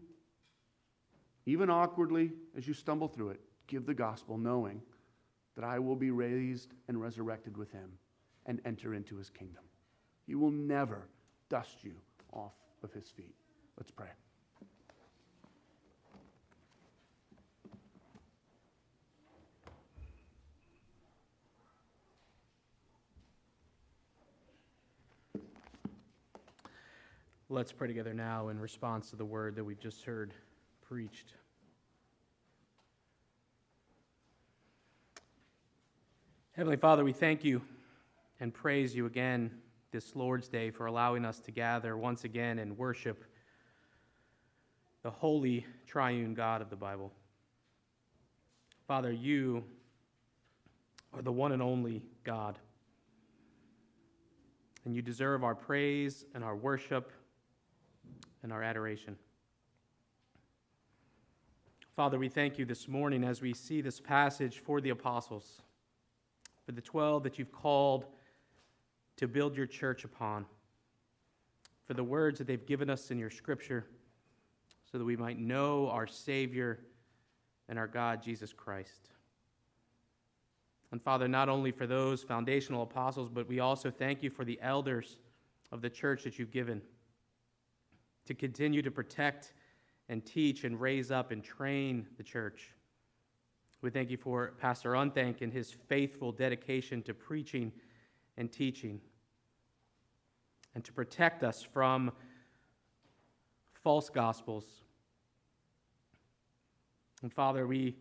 even 1.46 1.70
awkwardly 1.70 2.32
as 2.58 2.68
you 2.68 2.74
stumble 2.74 3.08
through 3.08 3.30
it, 3.30 3.40
give 3.68 3.86
the 3.86 3.94
gospel 3.94 4.38
knowing 4.38 4.82
that 5.56 5.64
I 5.64 5.80
will 5.80 5.96
be 5.96 6.12
raised 6.12 6.74
and 6.88 7.02
resurrected 7.02 7.58
with 7.58 7.72
Him 7.72 7.92
and 8.46 8.62
enter 8.66 8.94
into 8.94 9.16
His 9.16 9.30
kingdom. 9.30 9.64
He 10.26 10.36
will 10.36 10.52
never 10.52 11.08
dust 11.50 11.84
you 11.84 11.96
off 12.34 12.54
of 12.84 12.92
His 12.94 13.10
feet. 13.10 13.36
Let's 13.78 13.92
pray. 13.92 14.10
Let's 27.56 27.72
pray 27.72 27.88
together 27.88 28.14
now 28.14 28.50
in 28.50 28.60
response 28.60 29.12
to 29.12 29.16
the 29.16 29.24
word 29.24 29.56
that 29.56 29.64
we've 29.64 29.80
just 29.80 30.04
heard 30.04 30.34
preached. 30.86 31.32
Heavenly 36.52 36.76
Father, 36.76 37.06
we 37.06 37.14
thank 37.14 37.46
you 37.46 37.62
and 38.42 38.54
praise 38.54 38.94
you 38.94 39.06
again 39.06 39.52
this 39.94 40.18
Lord's 40.18 40.50
Day 40.50 40.70
for 40.70 40.88
allowing 40.88 41.24
us 41.24 41.40
to 41.40 41.52
gather 41.52 41.96
once 41.96 42.26
again 42.26 42.60
and 42.60 42.78
worship 42.78 43.24
the 45.02 45.12
holy 45.12 45.66
triune 45.88 46.34
God 46.34 46.62
of 46.62 46.70
the 46.70 46.76
Bible. 46.76 47.14
Father, 48.86 49.14
you 49.14 49.64
are 51.14 51.22
the 51.22 51.32
one 51.32 51.54
and 51.54 51.62
only 51.62 52.04
God, 52.26 52.60
and 54.84 54.94
you 54.94 55.02
deserve 55.02 55.46
our 55.46 55.56
praise 55.56 56.26
and 56.36 56.44
our 56.44 56.58
worship 56.58 57.14
and 58.46 58.54
our 58.54 58.62
adoration. 58.62 59.18
Father, 61.96 62.20
we 62.20 62.30
thank 62.30 62.60
you 62.60 62.66
this 62.66 62.88
morning 62.88 63.24
as 63.24 63.42
we 63.42 63.56
see 63.56 63.82
this 63.82 64.00
passage 64.00 64.60
for 64.60 64.80
the 64.80 64.92
apostles, 64.92 65.64
for 66.64 66.72
the 66.72 66.82
12 66.82 67.24
that 67.24 67.40
you've 67.40 67.52
called 67.52 68.06
to 69.18 69.28
build 69.28 69.58
your 69.58 69.66
church 69.66 70.04
upon, 70.04 70.46
for 71.86 71.96
the 71.96 72.04
words 72.04 72.38
that 72.38 72.46
they've 72.46 72.68
given 72.68 72.88
us 72.88 73.10
in 73.10 73.18
your 73.18 73.32
scripture, 73.32 73.88
so 74.92 75.00
that 75.00 75.06
we 75.06 75.18
might 75.18 75.40
know 75.40 75.90
our 75.90 76.06
Savior 76.06 76.82
and 77.68 77.80
our 77.80 77.88
God, 77.88 78.22
Jesus 78.22 78.54
Christ. 78.54 79.10
And 80.92 81.02
Father, 81.02 81.28
not 81.28 81.50
only 81.50 81.72
for 81.72 81.88
those 81.88 82.22
foundational 82.22 82.84
apostles, 82.84 83.28
but 83.28 83.48
we 83.48 83.60
also 83.60 83.90
thank 83.90 84.22
you 84.22 84.30
for 84.30 84.46
the 84.46 84.60
elders 84.62 85.18
of 85.72 85.82
the 85.82 85.90
church 85.90 86.24
that 86.26 86.38
you've 86.38 86.52
given 86.52 86.84
to 88.26 88.34
continue 88.34 88.82
to 88.82 88.92
protect 88.92 89.54
and 90.10 90.26
teach 90.26 90.64
and 90.64 90.80
raise 90.80 91.12
up 91.12 91.32
and 91.32 91.44
train 91.44 92.08
the 92.18 92.24
church. 92.24 92.72
We 93.82 93.90
thank 93.90 94.10
you 94.10 94.18
for 94.18 94.54
Pastor 94.60 94.92
Unthank 94.92 95.42
and 95.42 95.54
his 95.54 95.72
faithful 95.72 96.32
dedication 96.32 97.04
to 97.04 97.14
preaching 97.14 97.72
and 98.38 98.52
teaching 98.52 99.00
and 100.74 100.84
to 100.84 100.92
protect 100.92 101.44
us 101.44 101.62
from 101.62 102.12
false 103.84 104.10
gospels. 104.10 104.66
And 107.22 107.32
Father, 107.34 107.66
we 107.68 107.96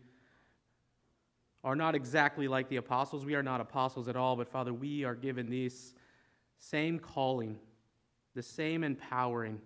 are 1.63 1.75
not 1.75 1.95
exactly 1.95 2.47
like 2.47 2.69
the 2.69 2.77
apostles. 2.77 3.25
We 3.25 3.35
are 3.35 3.43
not 3.43 3.61
apostles 3.61 4.07
at 4.07 4.15
all, 4.15 4.35
but 4.35 4.47
Father, 4.47 4.73
we 4.73 5.03
are 5.03 5.15
given 5.15 5.49
this 5.49 5.93
same 6.57 6.99
calling, 6.99 7.57
the 8.35 8.43
same 8.43 8.83
empowering 8.83 9.61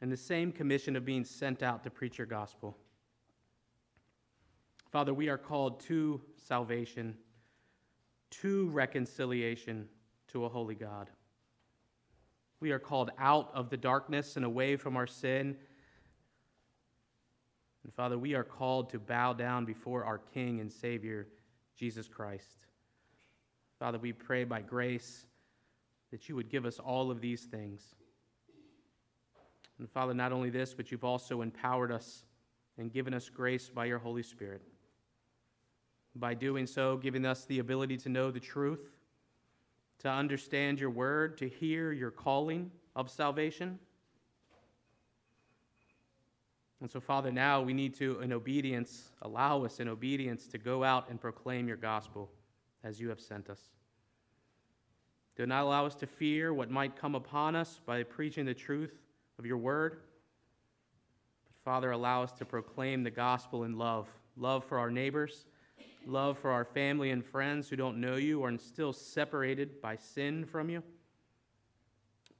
and 0.00 0.10
the 0.10 0.16
same 0.16 0.52
commission 0.52 0.96
of 0.96 1.04
being 1.04 1.24
sent 1.24 1.62
out 1.62 1.82
to 1.84 1.90
preach 1.90 2.18
your 2.18 2.26
gospel. 2.26 2.76
Father, 4.90 5.12
we 5.12 5.28
are 5.28 5.38
called 5.38 5.80
to 5.80 6.20
salvation, 6.36 7.16
to 8.30 8.68
reconciliation 8.70 9.88
to 10.28 10.44
a 10.44 10.48
holy 10.48 10.74
God. 10.74 11.10
We 12.60 12.70
are 12.70 12.78
called 12.78 13.10
out 13.18 13.50
of 13.54 13.70
the 13.70 13.76
darkness 13.76 14.36
and 14.36 14.44
away 14.44 14.76
from 14.76 14.96
our 14.96 15.06
sin. 15.06 15.56
And 17.82 17.92
Father, 17.92 18.16
we 18.16 18.34
are 18.34 18.44
called 18.44 18.90
to 18.90 18.98
bow 18.98 19.32
down 19.32 19.64
before 19.64 20.04
our 20.04 20.18
King 20.18 20.60
and 20.60 20.72
Savior, 20.72 21.28
Jesus 21.76 22.08
Christ. 22.08 22.66
Father, 23.78 23.98
we 23.98 24.12
pray 24.12 24.44
by 24.44 24.62
grace 24.62 25.26
that 26.10 26.28
you 26.28 26.36
would 26.36 26.48
give 26.48 26.64
us 26.64 26.78
all 26.78 27.10
of 27.10 27.20
these 27.20 27.42
things. 27.42 27.94
And 29.78 29.90
Father, 29.90 30.14
not 30.14 30.32
only 30.32 30.50
this, 30.50 30.74
but 30.74 30.90
you've 30.90 31.04
also 31.04 31.42
empowered 31.42 31.90
us 31.90 32.24
and 32.78 32.92
given 32.92 33.14
us 33.14 33.28
grace 33.28 33.68
by 33.68 33.86
your 33.86 33.98
Holy 33.98 34.22
Spirit. 34.22 34.62
By 36.16 36.34
doing 36.34 36.66
so, 36.66 36.96
giving 36.96 37.26
us 37.26 37.44
the 37.44 37.58
ability 37.58 37.96
to 37.98 38.08
know 38.08 38.30
the 38.30 38.40
truth, 38.40 38.92
to 39.98 40.08
understand 40.08 40.78
your 40.78 40.90
word, 40.90 41.36
to 41.38 41.48
hear 41.48 41.92
your 41.92 42.10
calling 42.10 42.70
of 42.94 43.10
salvation. 43.10 43.78
And 46.80 46.90
so, 46.90 47.00
Father, 47.00 47.32
now 47.32 47.62
we 47.62 47.72
need 47.72 47.94
to, 47.94 48.20
in 48.20 48.32
obedience, 48.32 49.10
allow 49.22 49.64
us 49.64 49.80
in 49.80 49.88
obedience 49.88 50.46
to 50.48 50.58
go 50.58 50.84
out 50.84 51.08
and 51.08 51.20
proclaim 51.20 51.66
your 51.66 51.76
gospel 51.76 52.30
as 52.84 53.00
you 53.00 53.08
have 53.08 53.20
sent 53.20 53.48
us. 53.48 53.60
Do 55.36 55.46
not 55.46 55.62
allow 55.62 55.86
us 55.86 55.96
to 55.96 56.06
fear 56.06 56.54
what 56.54 56.70
might 56.70 56.94
come 56.94 57.14
upon 57.16 57.56
us 57.56 57.80
by 57.84 58.02
preaching 58.04 58.44
the 58.44 58.54
truth 58.54 59.03
of 59.38 59.46
your 59.46 59.58
word. 59.58 60.00
But, 61.46 61.56
Father, 61.64 61.90
allow 61.90 62.22
us 62.22 62.32
to 62.32 62.44
proclaim 62.44 63.02
the 63.02 63.10
gospel 63.10 63.64
in 63.64 63.78
love 63.78 64.08
love 64.36 64.64
for 64.64 64.78
our 64.78 64.90
neighbors, 64.90 65.46
love 66.06 66.38
for 66.38 66.50
our 66.50 66.64
family 66.64 67.10
and 67.10 67.24
friends 67.24 67.68
who 67.68 67.76
don't 67.76 68.00
know 68.00 68.16
you 68.16 68.40
or 68.40 68.50
are 68.50 68.58
still 68.58 68.92
separated 68.92 69.80
by 69.80 69.96
sin 69.96 70.44
from 70.44 70.68
you. 70.68 70.82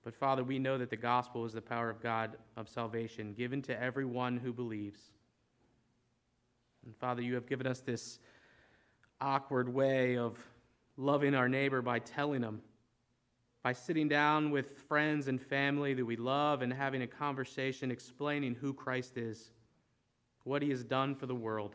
But 0.02 0.14
Father, 0.14 0.44
we 0.44 0.58
know 0.58 0.76
that 0.76 0.90
the 0.90 0.96
gospel 0.96 1.46
is 1.46 1.52
the 1.54 1.62
power 1.62 1.88
of 1.88 2.02
God 2.02 2.36
of 2.56 2.68
salvation 2.68 3.32
given 3.32 3.62
to 3.62 3.80
everyone 3.80 4.36
who 4.36 4.52
believes. 4.52 5.00
And 6.84 6.94
Father, 6.96 7.22
you 7.22 7.34
have 7.34 7.46
given 7.46 7.66
us 7.66 7.80
this 7.80 8.18
awkward 9.20 9.72
way 9.72 10.18
of 10.18 10.36
loving 10.98 11.34
our 11.34 11.48
neighbor 11.48 11.80
by 11.80 12.00
telling 12.00 12.42
them, 12.42 12.60
by 13.64 13.72
sitting 13.72 14.08
down 14.08 14.50
with 14.50 14.76
friends 14.88 15.26
and 15.26 15.40
family 15.40 15.94
that 15.94 16.04
we 16.04 16.16
love 16.16 16.60
and 16.60 16.70
having 16.70 17.00
a 17.00 17.06
conversation 17.06 17.90
explaining 17.90 18.54
who 18.54 18.74
Christ 18.74 19.16
is, 19.16 19.52
what 20.42 20.60
he 20.60 20.68
has 20.68 20.84
done 20.84 21.14
for 21.14 21.24
the 21.24 21.34
world. 21.34 21.74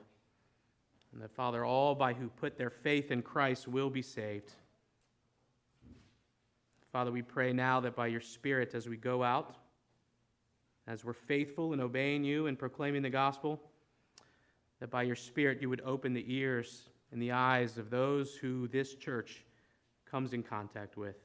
And 1.12 1.22
that, 1.24 1.32
Father, 1.32 1.66
all 1.66 1.96
by 1.96 2.14
who 2.14 2.30
put 2.30 2.60
their 2.60 2.70
faith 2.70 3.10
in 3.10 3.24
Christ 3.24 3.68
will 3.68 3.90
be 3.90 4.04
saved. 4.04 4.52
Father, 6.92 7.12
we 7.12 7.24
pray 7.24 7.54
now 7.54 7.80
that 7.80 7.96
by 7.96 8.06
your 8.06 8.22
Spirit, 8.22 8.76
as 8.76 8.88
we 8.88 8.96
go 8.96 9.24
out, 9.24 9.56
as 10.86 11.04
we're 11.04 11.14
faithful 11.14 11.74
in 11.74 11.82
obeying 11.82 12.24
you 12.24 12.46
and 12.46 12.58
proclaiming 12.58 13.02
the 13.02 13.10
gospel, 13.10 13.60
that 14.80 14.92
by 14.92 15.02
your 15.02 15.16
Spirit 15.16 15.60
you 15.60 15.70
would 15.70 15.82
open 15.84 16.14
the 16.14 16.26
ears 16.28 16.84
and 17.12 17.20
the 17.20 17.32
eyes 17.32 17.80
of 17.80 17.90
those 17.90 18.36
who 18.36 18.68
this 18.68 18.94
church 18.94 19.44
comes 20.06 20.34
in 20.34 20.44
contact 20.44 20.96
with. 20.96 21.16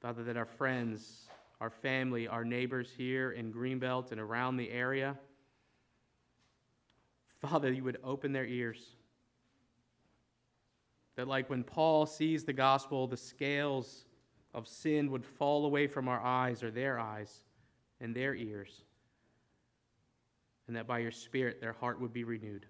Father, 0.00 0.24
that 0.24 0.36
our 0.36 0.46
friends, 0.46 1.28
our 1.60 1.68
family, 1.68 2.26
our 2.26 2.44
neighbors 2.44 2.90
here 2.96 3.32
in 3.32 3.52
Greenbelt 3.52 4.12
and 4.12 4.20
around 4.20 4.56
the 4.56 4.70
area, 4.70 5.18
Father, 7.40 7.70
you 7.70 7.84
would 7.84 7.98
open 8.02 8.32
their 8.32 8.46
ears. 8.46 8.96
That, 11.16 11.28
like 11.28 11.50
when 11.50 11.64
Paul 11.64 12.06
sees 12.06 12.44
the 12.44 12.52
gospel, 12.52 13.06
the 13.06 13.16
scales 13.16 14.06
of 14.54 14.66
sin 14.66 15.10
would 15.10 15.24
fall 15.24 15.66
away 15.66 15.86
from 15.86 16.08
our 16.08 16.20
eyes 16.20 16.62
or 16.62 16.70
their 16.70 16.98
eyes 16.98 17.42
and 18.00 18.14
their 18.14 18.34
ears, 18.34 18.82
and 20.66 20.76
that 20.76 20.86
by 20.86 21.00
your 21.00 21.10
Spirit 21.10 21.60
their 21.60 21.74
heart 21.74 22.00
would 22.00 22.12
be 22.12 22.24
renewed. 22.24 22.66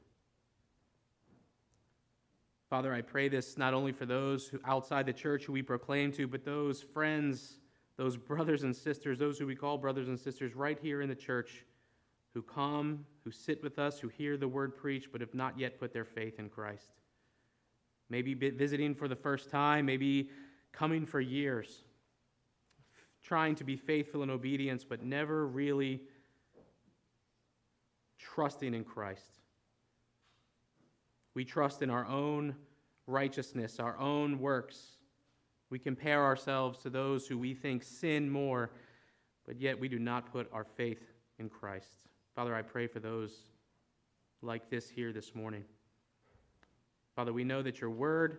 Father, 2.70 2.94
I 2.94 3.02
pray 3.02 3.28
this 3.28 3.58
not 3.58 3.74
only 3.74 3.90
for 3.90 4.06
those 4.06 4.46
who, 4.46 4.60
outside 4.64 5.04
the 5.04 5.12
church 5.12 5.44
who 5.44 5.52
we 5.52 5.60
proclaim 5.60 6.12
to, 6.12 6.28
but 6.28 6.44
those 6.44 6.80
friends, 6.80 7.58
those 7.96 8.16
brothers 8.16 8.62
and 8.62 8.74
sisters, 8.74 9.18
those 9.18 9.40
who 9.40 9.46
we 9.46 9.56
call 9.56 9.76
brothers 9.76 10.06
and 10.06 10.18
sisters 10.18 10.54
right 10.54 10.78
here 10.80 11.02
in 11.02 11.08
the 11.08 11.14
church 11.16 11.64
who 12.32 12.42
come, 12.42 13.04
who 13.24 13.32
sit 13.32 13.60
with 13.60 13.80
us, 13.80 13.98
who 13.98 14.06
hear 14.06 14.36
the 14.36 14.46
word 14.46 14.76
preached, 14.76 15.08
but 15.10 15.20
have 15.20 15.34
not 15.34 15.58
yet 15.58 15.80
put 15.80 15.92
their 15.92 16.04
faith 16.04 16.38
in 16.38 16.48
Christ. 16.48 16.92
Maybe 18.08 18.34
visiting 18.34 18.94
for 18.94 19.08
the 19.08 19.16
first 19.16 19.50
time, 19.50 19.86
maybe 19.86 20.30
coming 20.70 21.06
for 21.06 21.20
years, 21.20 21.82
trying 23.20 23.56
to 23.56 23.64
be 23.64 23.76
faithful 23.76 24.22
in 24.22 24.30
obedience, 24.30 24.84
but 24.84 25.02
never 25.02 25.44
really 25.44 26.02
trusting 28.16 28.74
in 28.74 28.84
Christ. 28.84 29.39
We 31.34 31.44
trust 31.44 31.82
in 31.82 31.90
our 31.90 32.06
own 32.06 32.56
righteousness, 33.06 33.78
our 33.78 33.98
own 33.98 34.38
works. 34.38 34.96
We 35.70 35.78
compare 35.78 36.24
ourselves 36.24 36.78
to 36.80 36.90
those 36.90 37.26
who 37.26 37.38
we 37.38 37.54
think 37.54 37.82
sin 37.82 38.30
more, 38.30 38.70
but 39.46 39.60
yet 39.60 39.78
we 39.78 39.88
do 39.88 39.98
not 39.98 40.32
put 40.32 40.48
our 40.52 40.64
faith 40.64 41.02
in 41.38 41.48
Christ. 41.48 42.08
Father, 42.34 42.54
I 42.54 42.62
pray 42.62 42.86
for 42.86 43.00
those 43.00 43.32
like 44.42 44.70
this 44.70 44.88
here 44.88 45.12
this 45.12 45.34
morning. 45.34 45.64
Father, 47.14 47.32
we 47.32 47.44
know 47.44 47.62
that 47.62 47.80
your 47.80 47.90
word 47.90 48.38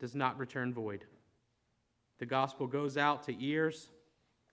does 0.00 0.14
not 0.14 0.38
return 0.38 0.74
void. 0.74 1.04
The 2.18 2.26
gospel 2.26 2.66
goes 2.66 2.96
out 2.96 3.22
to 3.24 3.44
ears, 3.44 3.88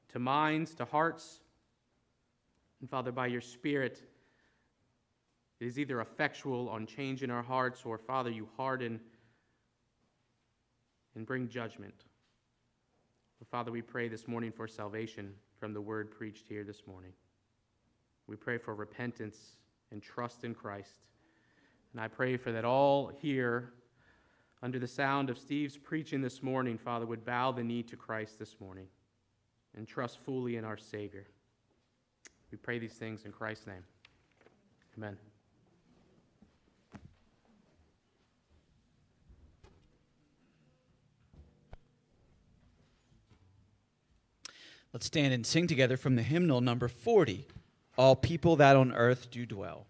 to 0.09 0.19
minds, 0.19 0.75
to 0.75 0.85
hearts. 0.85 1.39
And 2.81 2.89
Father, 2.89 3.11
by 3.11 3.27
your 3.27 3.41
Spirit, 3.41 4.01
it 5.59 5.65
is 5.65 5.77
either 5.77 6.01
effectual 6.01 6.69
on 6.69 6.85
change 6.85 7.23
in 7.23 7.31
our 7.31 7.43
hearts, 7.43 7.81
or 7.85 7.97
Father, 7.97 8.29
you 8.29 8.47
harden 8.55 8.99
and 11.15 11.25
bring 11.25 11.49
judgment. 11.49 12.05
But 13.39 13.47
Father, 13.49 13.71
we 13.71 13.81
pray 13.81 14.07
this 14.07 14.27
morning 14.27 14.51
for 14.51 14.67
salvation 14.67 15.33
from 15.59 15.73
the 15.73 15.81
word 15.81 16.11
preached 16.11 16.47
here 16.47 16.63
this 16.63 16.83
morning. 16.87 17.11
We 18.27 18.35
pray 18.35 18.57
for 18.57 18.75
repentance 18.75 19.37
and 19.91 20.01
trust 20.01 20.43
in 20.43 20.53
Christ. 20.53 20.95
And 21.93 22.01
I 22.01 22.07
pray 22.07 22.37
for 22.37 22.51
that 22.51 22.63
all 22.63 23.11
here 23.21 23.73
under 24.61 24.77
the 24.77 24.87
sound 24.87 25.29
of 25.29 25.37
Steve's 25.37 25.77
preaching 25.77 26.21
this 26.21 26.43
morning, 26.43 26.77
Father, 26.77 27.05
would 27.05 27.25
bow 27.25 27.51
the 27.51 27.63
knee 27.63 27.83
to 27.83 27.95
Christ 27.95 28.37
this 28.37 28.55
morning 28.59 28.87
and 29.75 29.87
trust 29.87 30.19
fully 30.19 30.57
in 30.57 30.65
our 30.65 30.77
Savior. 30.77 31.25
We 32.51 32.57
pray 32.57 32.79
these 32.79 32.93
things 32.93 33.25
in 33.25 33.31
Christ's 33.31 33.67
name. 33.67 33.83
Amen. 34.97 35.17
Let's 44.91 45.05
stand 45.05 45.33
and 45.33 45.45
sing 45.45 45.67
together 45.67 45.97
from 45.97 46.15
the 46.15 46.23
hymnal 46.23 46.61
number 46.61 46.87
40 46.87 47.45
All 47.95 48.15
people 48.15 48.55
that 48.55 48.75
on 48.75 48.91
earth 48.91 49.29
do 49.29 49.45
dwell. 49.45 49.85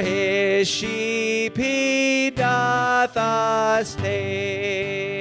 His 0.00 0.68
sheep 0.68 1.56
he 1.56 2.30
doth 2.30 3.16
us 3.16 3.94
take. 3.96 5.18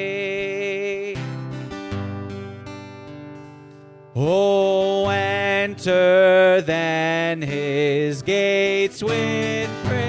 Oh, 4.16 5.08
enter 5.10 6.62
then 6.62 7.42
his 7.42 8.22
gates 8.24 9.04
with 9.04 9.70
praise. 9.86 10.08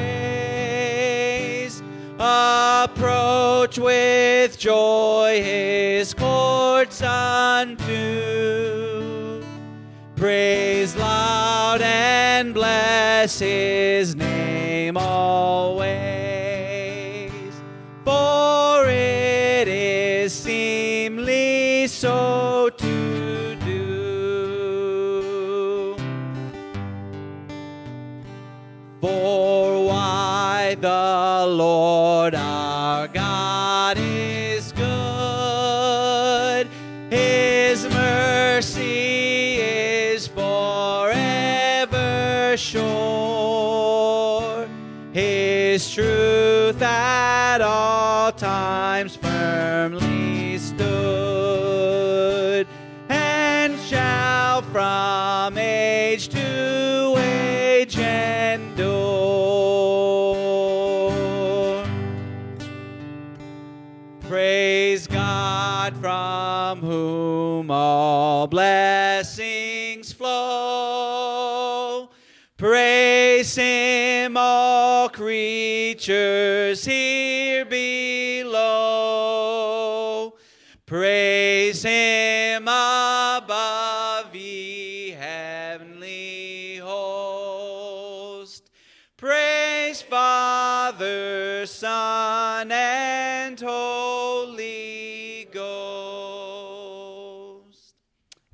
Approach 2.18 3.78
with 3.78 4.58
joy 4.58 5.42
his 5.42 6.14
courts 6.14 7.02
unto. 7.02 8.28
Praise 10.16 10.96
loud 10.96 11.80
and 11.80 12.52
bless 12.52 13.38
his 13.38 14.16
name 14.98 15.67
creatures 75.94 76.84
here 76.84 77.64
below. 77.64 78.54
Praise 80.84 81.82
Him 81.82 82.64
above, 82.64 84.34
ye 84.34 85.12
heavenly 85.12 86.76
host. 86.76 88.68
Praise 89.16 90.02
Father, 90.02 91.64
Son, 91.64 92.70
and 92.70 93.58
Holy 93.58 95.48
Ghost. 95.50 95.64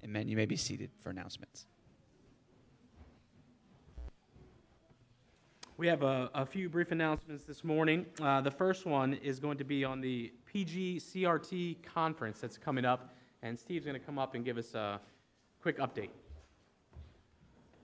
Amen. 0.04 0.28
You 0.28 0.36
may 0.36 0.46
be 0.46 0.54
seated 0.56 0.90
for 1.00 1.10
announcements. 1.10 1.66
We 5.76 5.88
have 5.88 6.04
a, 6.04 6.30
a 6.34 6.46
few 6.46 6.68
brief 6.68 6.92
announcements 6.92 7.42
this 7.42 7.64
morning. 7.64 8.06
Uh, 8.22 8.40
the 8.40 8.50
first 8.50 8.86
one 8.86 9.14
is 9.14 9.40
going 9.40 9.58
to 9.58 9.64
be 9.64 9.84
on 9.84 10.00
the 10.00 10.32
PG 10.46 11.00
CRT 11.00 11.78
conference 11.82 12.38
that's 12.38 12.56
coming 12.56 12.84
up, 12.84 13.16
and 13.42 13.58
Steve's 13.58 13.84
going 13.84 13.98
to 13.98 14.06
come 14.06 14.16
up 14.16 14.36
and 14.36 14.44
give 14.44 14.56
us 14.56 14.72
a 14.74 15.00
quick 15.60 15.80
update. 15.80 16.10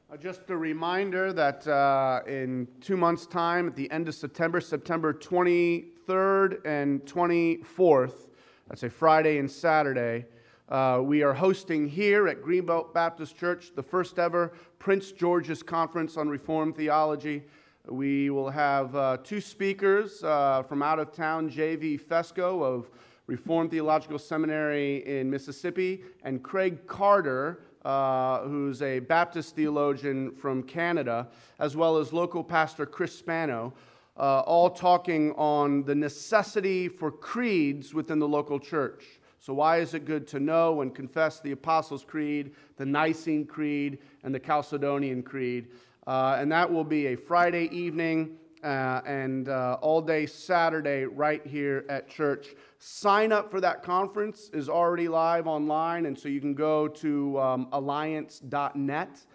Uh, 0.09 0.17
Just 0.17 0.49
a 0.51 0.57
reminder 0.57 1.33
that 1.33 1.67
uh, 1.67 2.21
in 2.29 2.69
two 2.81 2.97
months' 2.97 3.27
time, 3.27 3.67
at 3.67 3.75
the 3.75 3.91
end 3.91 4.07
of 4.07 4.15
September, 4.15 4.61
September 4.61 5.13
23rd 5.13 6.65
and 6.65 7.01
24th, 7.07 8.29
that's 8.69 8.85
a 8.85 8.91
Friday 8.91 9.39
and 9.39 9.51
Saturday, 9.51 10.27
uh, 10.69 11.01
we 11.03 11.25
are 11.25 11.35
hosting 11.35 11.89
here 11.89 12.29
at 12.29 12.41
Greenbelt 12.41 12.95
Baptist 12.95 13.37
Church 13.37 13.73
the 13.75 13.83
first 13.83 14.21
ever 14.21 14.53
Prince 14.79 15.11
George's 15.11 15.65
Conference 15.65 16.17
on 16.17 16.29
Reformed 16.29 16.77
Theology. 16.77 17.43
We 17.91 18.31
will 18.31 18.51
have 18.51 18.95
uh, 18.95 19.17
two 19.25 19.41
speakers 19.41 20.23
uh, 20.23 20.63
from 20.63 20.81
out 20.81 21.01
of 21.01 21.13
town 21.13 21.51
J.V. 21.51 21.99
Fesko 21.99 22.63
of 22.63 22.89
Reformed 23.27 23.73
Theological 23.73 24.17
Seminary 24.17 25.05
in 25.05 25.29
Mississippi, 25.29 26.03
and 26.23 26.41
Craig 26.41 26.87
Carter, 26.87 27.65
uh, 27.85 28.43
who's 28.43 28.81
a 28.83 29.01
Baptist 29.01 29.57
theologian 29.57 30.31
from 30.31 30.63
Canada, 30.63 31.27
as 31.59 31.75
well 31.75 31.97
as 31.97 32.13
local 32.13 32.45
pastor 32.45 32.87
Chris 32.87 33.13
Spano, 33.13 33.75
uh, 34.17 34.41
all 34.43 34.71
talking 34.71 35.33
on 35.33 35.83
the 35.83 35.95
necessity 35.95 36.87
for 36.87 37.11
creeds 37.11 37.93
within 37.93 38.21
the 38.21 38.29
local 38.29 38.61
church. 38.61 39.05
So, 39.41 39.53
why 39.53 39.79
is 39.79 39.95
it 39.95 40.05
good 40.05 40.29
to 40.29 40.39
know 40.39 40.83
and 40.83 40.95
confess 40.95 41.41
the 41.41 41.51
Apostles' 41.51 42.05
Creed, 42.05 42.53
the 42.77 42.87
Nicene 42.87 43.47
Creed, 43.47 43.99
and 44.23 44.33
the 44.33 44.39
Chalcedonian 44.39 45.25
Creed? 45.25 45.71
Uh, 46.07 46.37
and 46.39 46.51
that 46.51 46.71
will 46.71 46.85
be 46.85 47.09
a 47.09 47.17
Friday 47.17 47.69
evening 47.77 48.37
uh, 48.63 49.01
and 49.07 49.49
uh, 49.49 49.79
all 49.81 50.03
day 50.03 50.27
Saturday 50.27 51.05
right 51.05 51.47
here 51.47 51.85
at 51.89 52.09
church. 52.09 52.49
Sign 52.79 53.33
up 53.33 53.51
for 53.51 53.61
that 53.61 53.83
conference 53.83 54.51
is 54.53 54.69
already 54.69 55.09
live 55.09 55.47
online, 55.47 56.07
and 56.07 56.19
so 56.19 56.29
you 56.29 56.41
can 56.41 56.55
go 56.55 56.89
to 56.89 57.39
um, 57.41 57.69
alliance.net, 57.73 59.27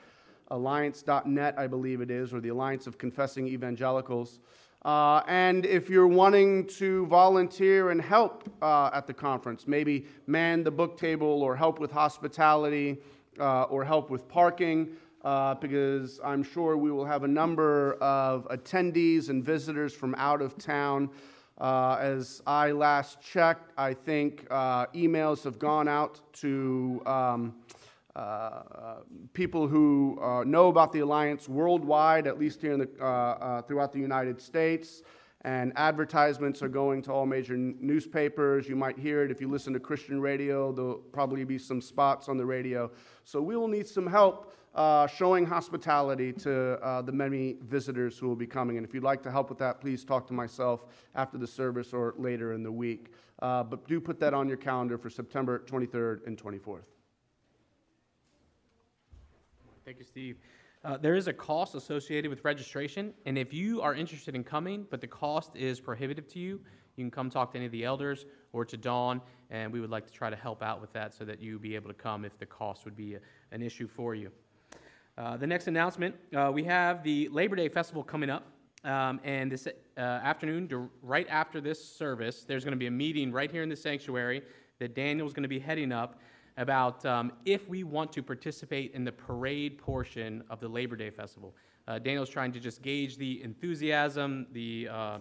alliance.net, 0.49 1.55
I 1.57 1.67
believe 1.67 2.01
it 2.01 2.11
is, 2.11 2.33
or 2.33 2.39
the 2.39 2.49
Alliance 2.49 2.87
of 2.87 2.97
Confessing 2.97 3.47
Evangelicals. 3.47 4.39
Uh, 4.83 5.23
and 5.27 5.65
if 5.65 5.89
you're 5.89 6.07
wanting 6.07 6.67
to 6.67 7.07
volunteer 7.07 7.89
and 7.89 7.99
help 7.99 8.47
uh, 8.61 8.91
at 8.93 9.07
the 9.07 9.13
conference, 9.13 9.67
maybe 9.67 10.05
man 10.27 10.63
the 10.63 10.69
book 10.69 10.95
table 10.95 11.41
or 11.41 11.55
help 11.55 11.79
with 11.79 11.91
hospitality 11.91 12.99
uh, 13.39 13.63
or 13.63 13.83
help 13.83 14.11
with 14.11 14.27
parking, 14.27 14.89
uh, 15.25 15.55
because 15.55 16.19
I'm 16.23 16.43
sure 16.43 16.77
we 16.77 16.91
will 16.91 17.03
have 17.03 17.23
a 17.23 17.27
number 17.27 17.95
of 17.95 18.47
attendees 18.49 19.29
and 19.29 19.43
visitors 19.43 19.93
from 19.93 20.15
out 20.17 20.41
of 20.41 20.57
town. 20.57 21.09
Uh, 21.57 21.97
as 21.99 22.41
I 22.45 22.71
last 22.71 23.21
checked, 23.21 23.71
I 23.77 23.93
think 23.93 24.45
uh, 24.51 24.85
emails 24.87 25.43
have 25.43 25.57
gone 25.57 25.87
out 25.87 26.21
to 26.33 27.01
um, 27.05 27.55
uh, 28.15 28.97
people 29.33 29.67
who 29.67 30.19
uh, 30.21 30.43
know 30.43 30.67
about 30.67 30.93
the 30.93 30.99
alliance 30.99 31.49
worldwide, 31.49 32.27
at 32.27 32.39
least 32.39 32.61
here 32.61 32.73
in 32.73 32.79
the, 32.79 32.89
uh, 33.01 33.05
uh, 33.05 33.61
throughout 33.63 33.91
the 33.91 33.99
United 33.99 34.39
States. 34.39 35.01
And 35.45 35.73
advertisements 35.75 36.63
are 36.63 36.67
going 36.67 37.03
to 37.03 37.11
all 37.11 37.27
major 37.27 37.53
n- 37.53 37.77
newspapers. 37.79 38.67
You 38.67 38.75
might 38.75 38.97
hear 38.97 39.23
it 39.23 39.29
if 39.29 39.39
you 39.39 39.47
listen 39.47 39.73
to 39.73 39.79
Christian 39.79 40.19
radio. 40.19 40.71
There'll 40.71 40.95
probably 40.95 41.43
be 41.43 41.59
some 41.59 41.81
spots 41.81 42.27
on 42.27 42.35
the 42.35 42.45
radio. 42.45 42.89
So 43.25 43.43
we 43.43 43.55
will 43.55 43.67
need 43.67 43.87
some 43.87 44.07
help 44.07 44.55
uh, 44.73 45.05
showing 45.05 45.45
hospitality 45.45 46.33
to 46.33 46.83
uh, 46.83 47.03
the 47.03 47.11
many 47.11 47.57
visitors 47.61 48.17
who 48.17 48.27
will 48.27 48.35
be 48.35 48.47
coming. 48.47 48.77
And 48.77 48.85
if 48.87 48.91
you'd 48.91 49.03
like 49.03 49.21
to 49.21 49.29
help 49.29 49.49
with 49.49 49.59
that, 49.59 49.79
please 49.79 50.03
talk 50.03 50.25
to 50.29 50.33
myself 50.33 50.87
after 51.13 51.37
the 51.37 51.47
service 51.47 51.93
or 51.93 52.15
later 52.17 52.53
in 52.53 52.63
the 52.63 52.71
week. 52.71 53.13
Uh, 53.37 53.61
but 53.61 53.87
do 53.87 54.01
put 54.01 54.19
that 54.21 54.33
on 54.33 54.47
your 54.47 54.57
calendar 54.57 54.97
for 54.97 55.11
September 55.11 55.59
23rd 55.59 56.25
and 56.25 56.41
24th. 56.41 56.79
Thank 59.85 59.99
you, 59.99 60.05
Steve. 60.05 60.37
Uh, 60.85 60.97
there 60.97 61.15
is 61.15 61.27
a 61.27 61.33
cost 61.33 61.73
associated 61.73 62.29
with 62.29 62.45
registration, 62.45 63.11
and 63.25 63.39
if 63.39 63.51
you 63.51 63.81
are 63.81 63.95
interested 63.95 64.35
in 64.35 64.43
coming, 64.43 64.85
but 64.91 65.01
the 65.01 65.07
cost 65.07 65.55
is 65.55 65.79
prohibitive 65.79 66.27
to 66.27 66.37
you, 66.37 66.61
you 66.95 67.03
can 67.03 67.09
come 67.09 67.27
talk 67.27 67.51
to 67.51 67.57
any 67.57 67.65
of 67.65 67.71
the 67.71 67.83
elders 67.83 68.27
or 68.53 68.63
to 68.63 68.77
Dawn, 68.77 69.19
and 69.49 69.73
we 69.73 69.81
would 69.81 69.89
like 69.89 70.05
to 70.05 70.13
try 70.13 70.29
to 70.29 70.35
help 70.35 70.61
out 70.61 70.79
with 70.79 70.93
that 70.93 71.11
so 71.11 71.25
that 71.25 71.41
you 71.41 71.57
be 71.57 71.73
able 71.73 71.87
to 71.87 71.95
come 71.95 72.23
if 72.23 72.37
the 72.37 72.45
cost 72.45 72.85
would 72.85 72.95
be 72.95 73.15
a, 73.15 73.19
an 73.51 73.63
issue 73.63 73.87
for 73.87 74.13
you. 74.13 74.29
Uh, 75.17 75.35
the 75.35 75.47
next 75.47 75.65
announcement 75.65 76.13
uh, 76.35 76.51
we 76.53 76.63
have 76.63 77.01
the 77.01 77.29
Labor 77.29 77.55
Day 77.55 77.67
Festival 77.67 78.03
coming 78.03 78.29
up. 78.29 78.45
Um, 78.83 79.19
and 79.23 79.51
this 79.51 79.67
uh, 79.67 79.99
afternoon, 79.99 80.67
to, 80.67 80.87
right 81.01 81.25
after 81.31 81.59
this 81.59 81.83
service, 81.83 82.45
there's 82.47 82.63
going 82.63 82.73
to 82.73 82.77
be 82.77 82.85
a 82.85 82.91
meeting 82.91 83.31
right 83.31 83.49
here 83.49 83.63
in 83.63 83.69
the 83.69 83.75
sanctuary 83.75 84.43
that 84.77 84.93
Daniel's 84.93 85.33
going 85.33 85.41
to 85.41 85.49
be 85.49 85.57
heading 85.57 85.91
up 85.91 86.19
about 86.57 87.05
um, 87.05 87.31
if 87.45 87.67
we 87.67 87.83
want 87.83 88.11
to 88.13 88.23
participate 88.23 88.93
in 88.93 89.03
the 89.03 89.11
parade 89.11 89.77
portion 89.77 90.43
of 90.49 90.59
the 90.59 90.67
Labor 90.67 90.95
Day 90.95 91.09
Festival. 91.09 91.55
Uh, 91.87 91.99
Daniel's 91.99 92.29
trying 92.29 92.51
to 92.51 92.59
just 92.59 92.81
gauge 92.81 93.17
the 93.17 93.43
enthusiasm, 93.43 94.47
the 94.53 94.87
uh, 94.91 95.17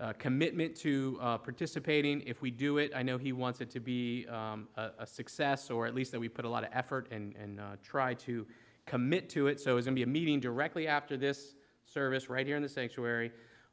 uh, 0.00 0.12
commitment 0.14 0.74
to 0.74 1.18
uh, 1.20 1.36
participating. 1.38 2.22
If 2.26 2.40
we 2.40 2.50
do 2.50 2.78
it, 2.78 2.90
I 2.96 3.02
know 3.02 3.18
he 3.18 3.32
wants 3.32 3.60
it 3.60 3.70
to 3.70 3.80
be 3.80 4.26
um, 4.28 4.66
a, 4.76 4.90
a 5.00 5.06
success, 5.06 5.70
or 5.70 5.86
at 5.86 5.94
least 5.94 6.10
that 6.12 6.20
we 6.20 6.28
put 6.28 6.44
a 6.44 6.48
lot 6.48 6.64
of 6.64 6.70
effort 6.72 7.08
and, 7.10 7.34
and 7.36 7.60
uh, 7.60 7.76
try 7.82 8.14
to 8.14 8.46
commit 8.86 9.28
to 9.30 9.46
it. 9.46 9.60
So 9.60 9.76
it's 9.76 9.86
going 9.86 9.94
to 9.94 9.98
be 9.98 10.02
a 10.02 10.06
meeting 10.06 10.40
directly 10.40 10.88
after 10.88 11.16
this 11.16 11.54
service 11.84 12.30
right 12.30 12.46
here 12.46 12.56
in 12.56 12.62
the 12.62 12.68
sanctuary 12.68 13.30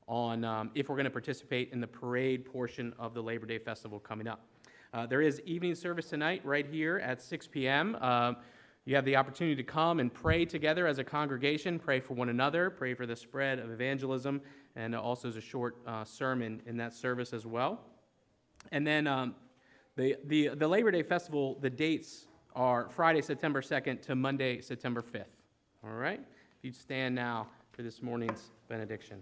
on 0.08 0.43
um, 0.43 0.72
if 0.76 0.89
we're 0.89 0.95
going 0.95 1.05
to 1.05 1.10
participate 1.12 1.72
in 1.72 1.80
the 1.80 1.88
parade 1.88 2.45
portion 2.45 2.93
of 2.99 3.14
the 3.14 3.22
Labor 3.22 3.45
Day 3.45 3.58
Festival 3.58 3.99
coming 3.99 4.28
up. 4.28 4.41
Uh, 4.98 5.06
there 5.06 5.22
is 5.22 5.39
evening 5.41 5.76
service 5.76 6.10
tonight 6.10 6.41
right 6.43 6.66
here 6.66 6.98
at 6.98 7.22
6 7.22 7.45
p.m. 7.45 7.95
Uh, 8.02 8.34
You 8.86 8.95
have 8.95 9.06
the 9.06 9.16
opportunity 9.16 9.56
to 9.56 9.62
come 9.62 10.00
and 10.00 10.12
pray 10.12 10.43
together 10.43 10.88
as 10.88 10.98
a 10.98 11.04
congregation, 11.04 11.78
pray 11.78 12.00
for 12.00 12.16
one 12.16 12.30
another, 12.30 12.72
pray 12.72 12.95
for 12.95 13.06
the 13.06 13.16
spread 13.16 13.60
of 13.60 13.70
evangelism, 13.70 14.41
and 14.76 14.95
also 14.95 15.28
as 15.28 15.36
a 15.36 15.41
short 15.41 15.76
uh, 15.86 16.04
sermon 16.04 16.64
in 16.66 16.78
that 16.78 16.95
service 16.95 17.32
as 17.32 17.45
well. 17.45 17.80
And 18.72 18.88
then 18.88 19.06
um, 19.06 19.36
the, 19.98 20.16
the, 20.26 20.50
the 20.56 20.68
Labor 20.68 20.89
Day 20.89 21.04
Festival, 21.04 21.60
the 21.62 21.70
dates 21.70 22.26
are 22.56 22.89
Friday, 22.89 23.22
September 23.22 23.62
2nd 23.62 24.02
to 24.02 24.16
Monday, 24.16 24.62
September 24.62 25.04
5th. 25.04 25.26
All 25.84 25.91
right? 25.91 26.22
If 26.58 26.64
you'd 26.64 26.76
stand 26.76 27.14
now 27.14 27.50
for 27.72 27.84
this 27.84 28.02
morning's 28.02 28.50
benediction. 28.68 29.22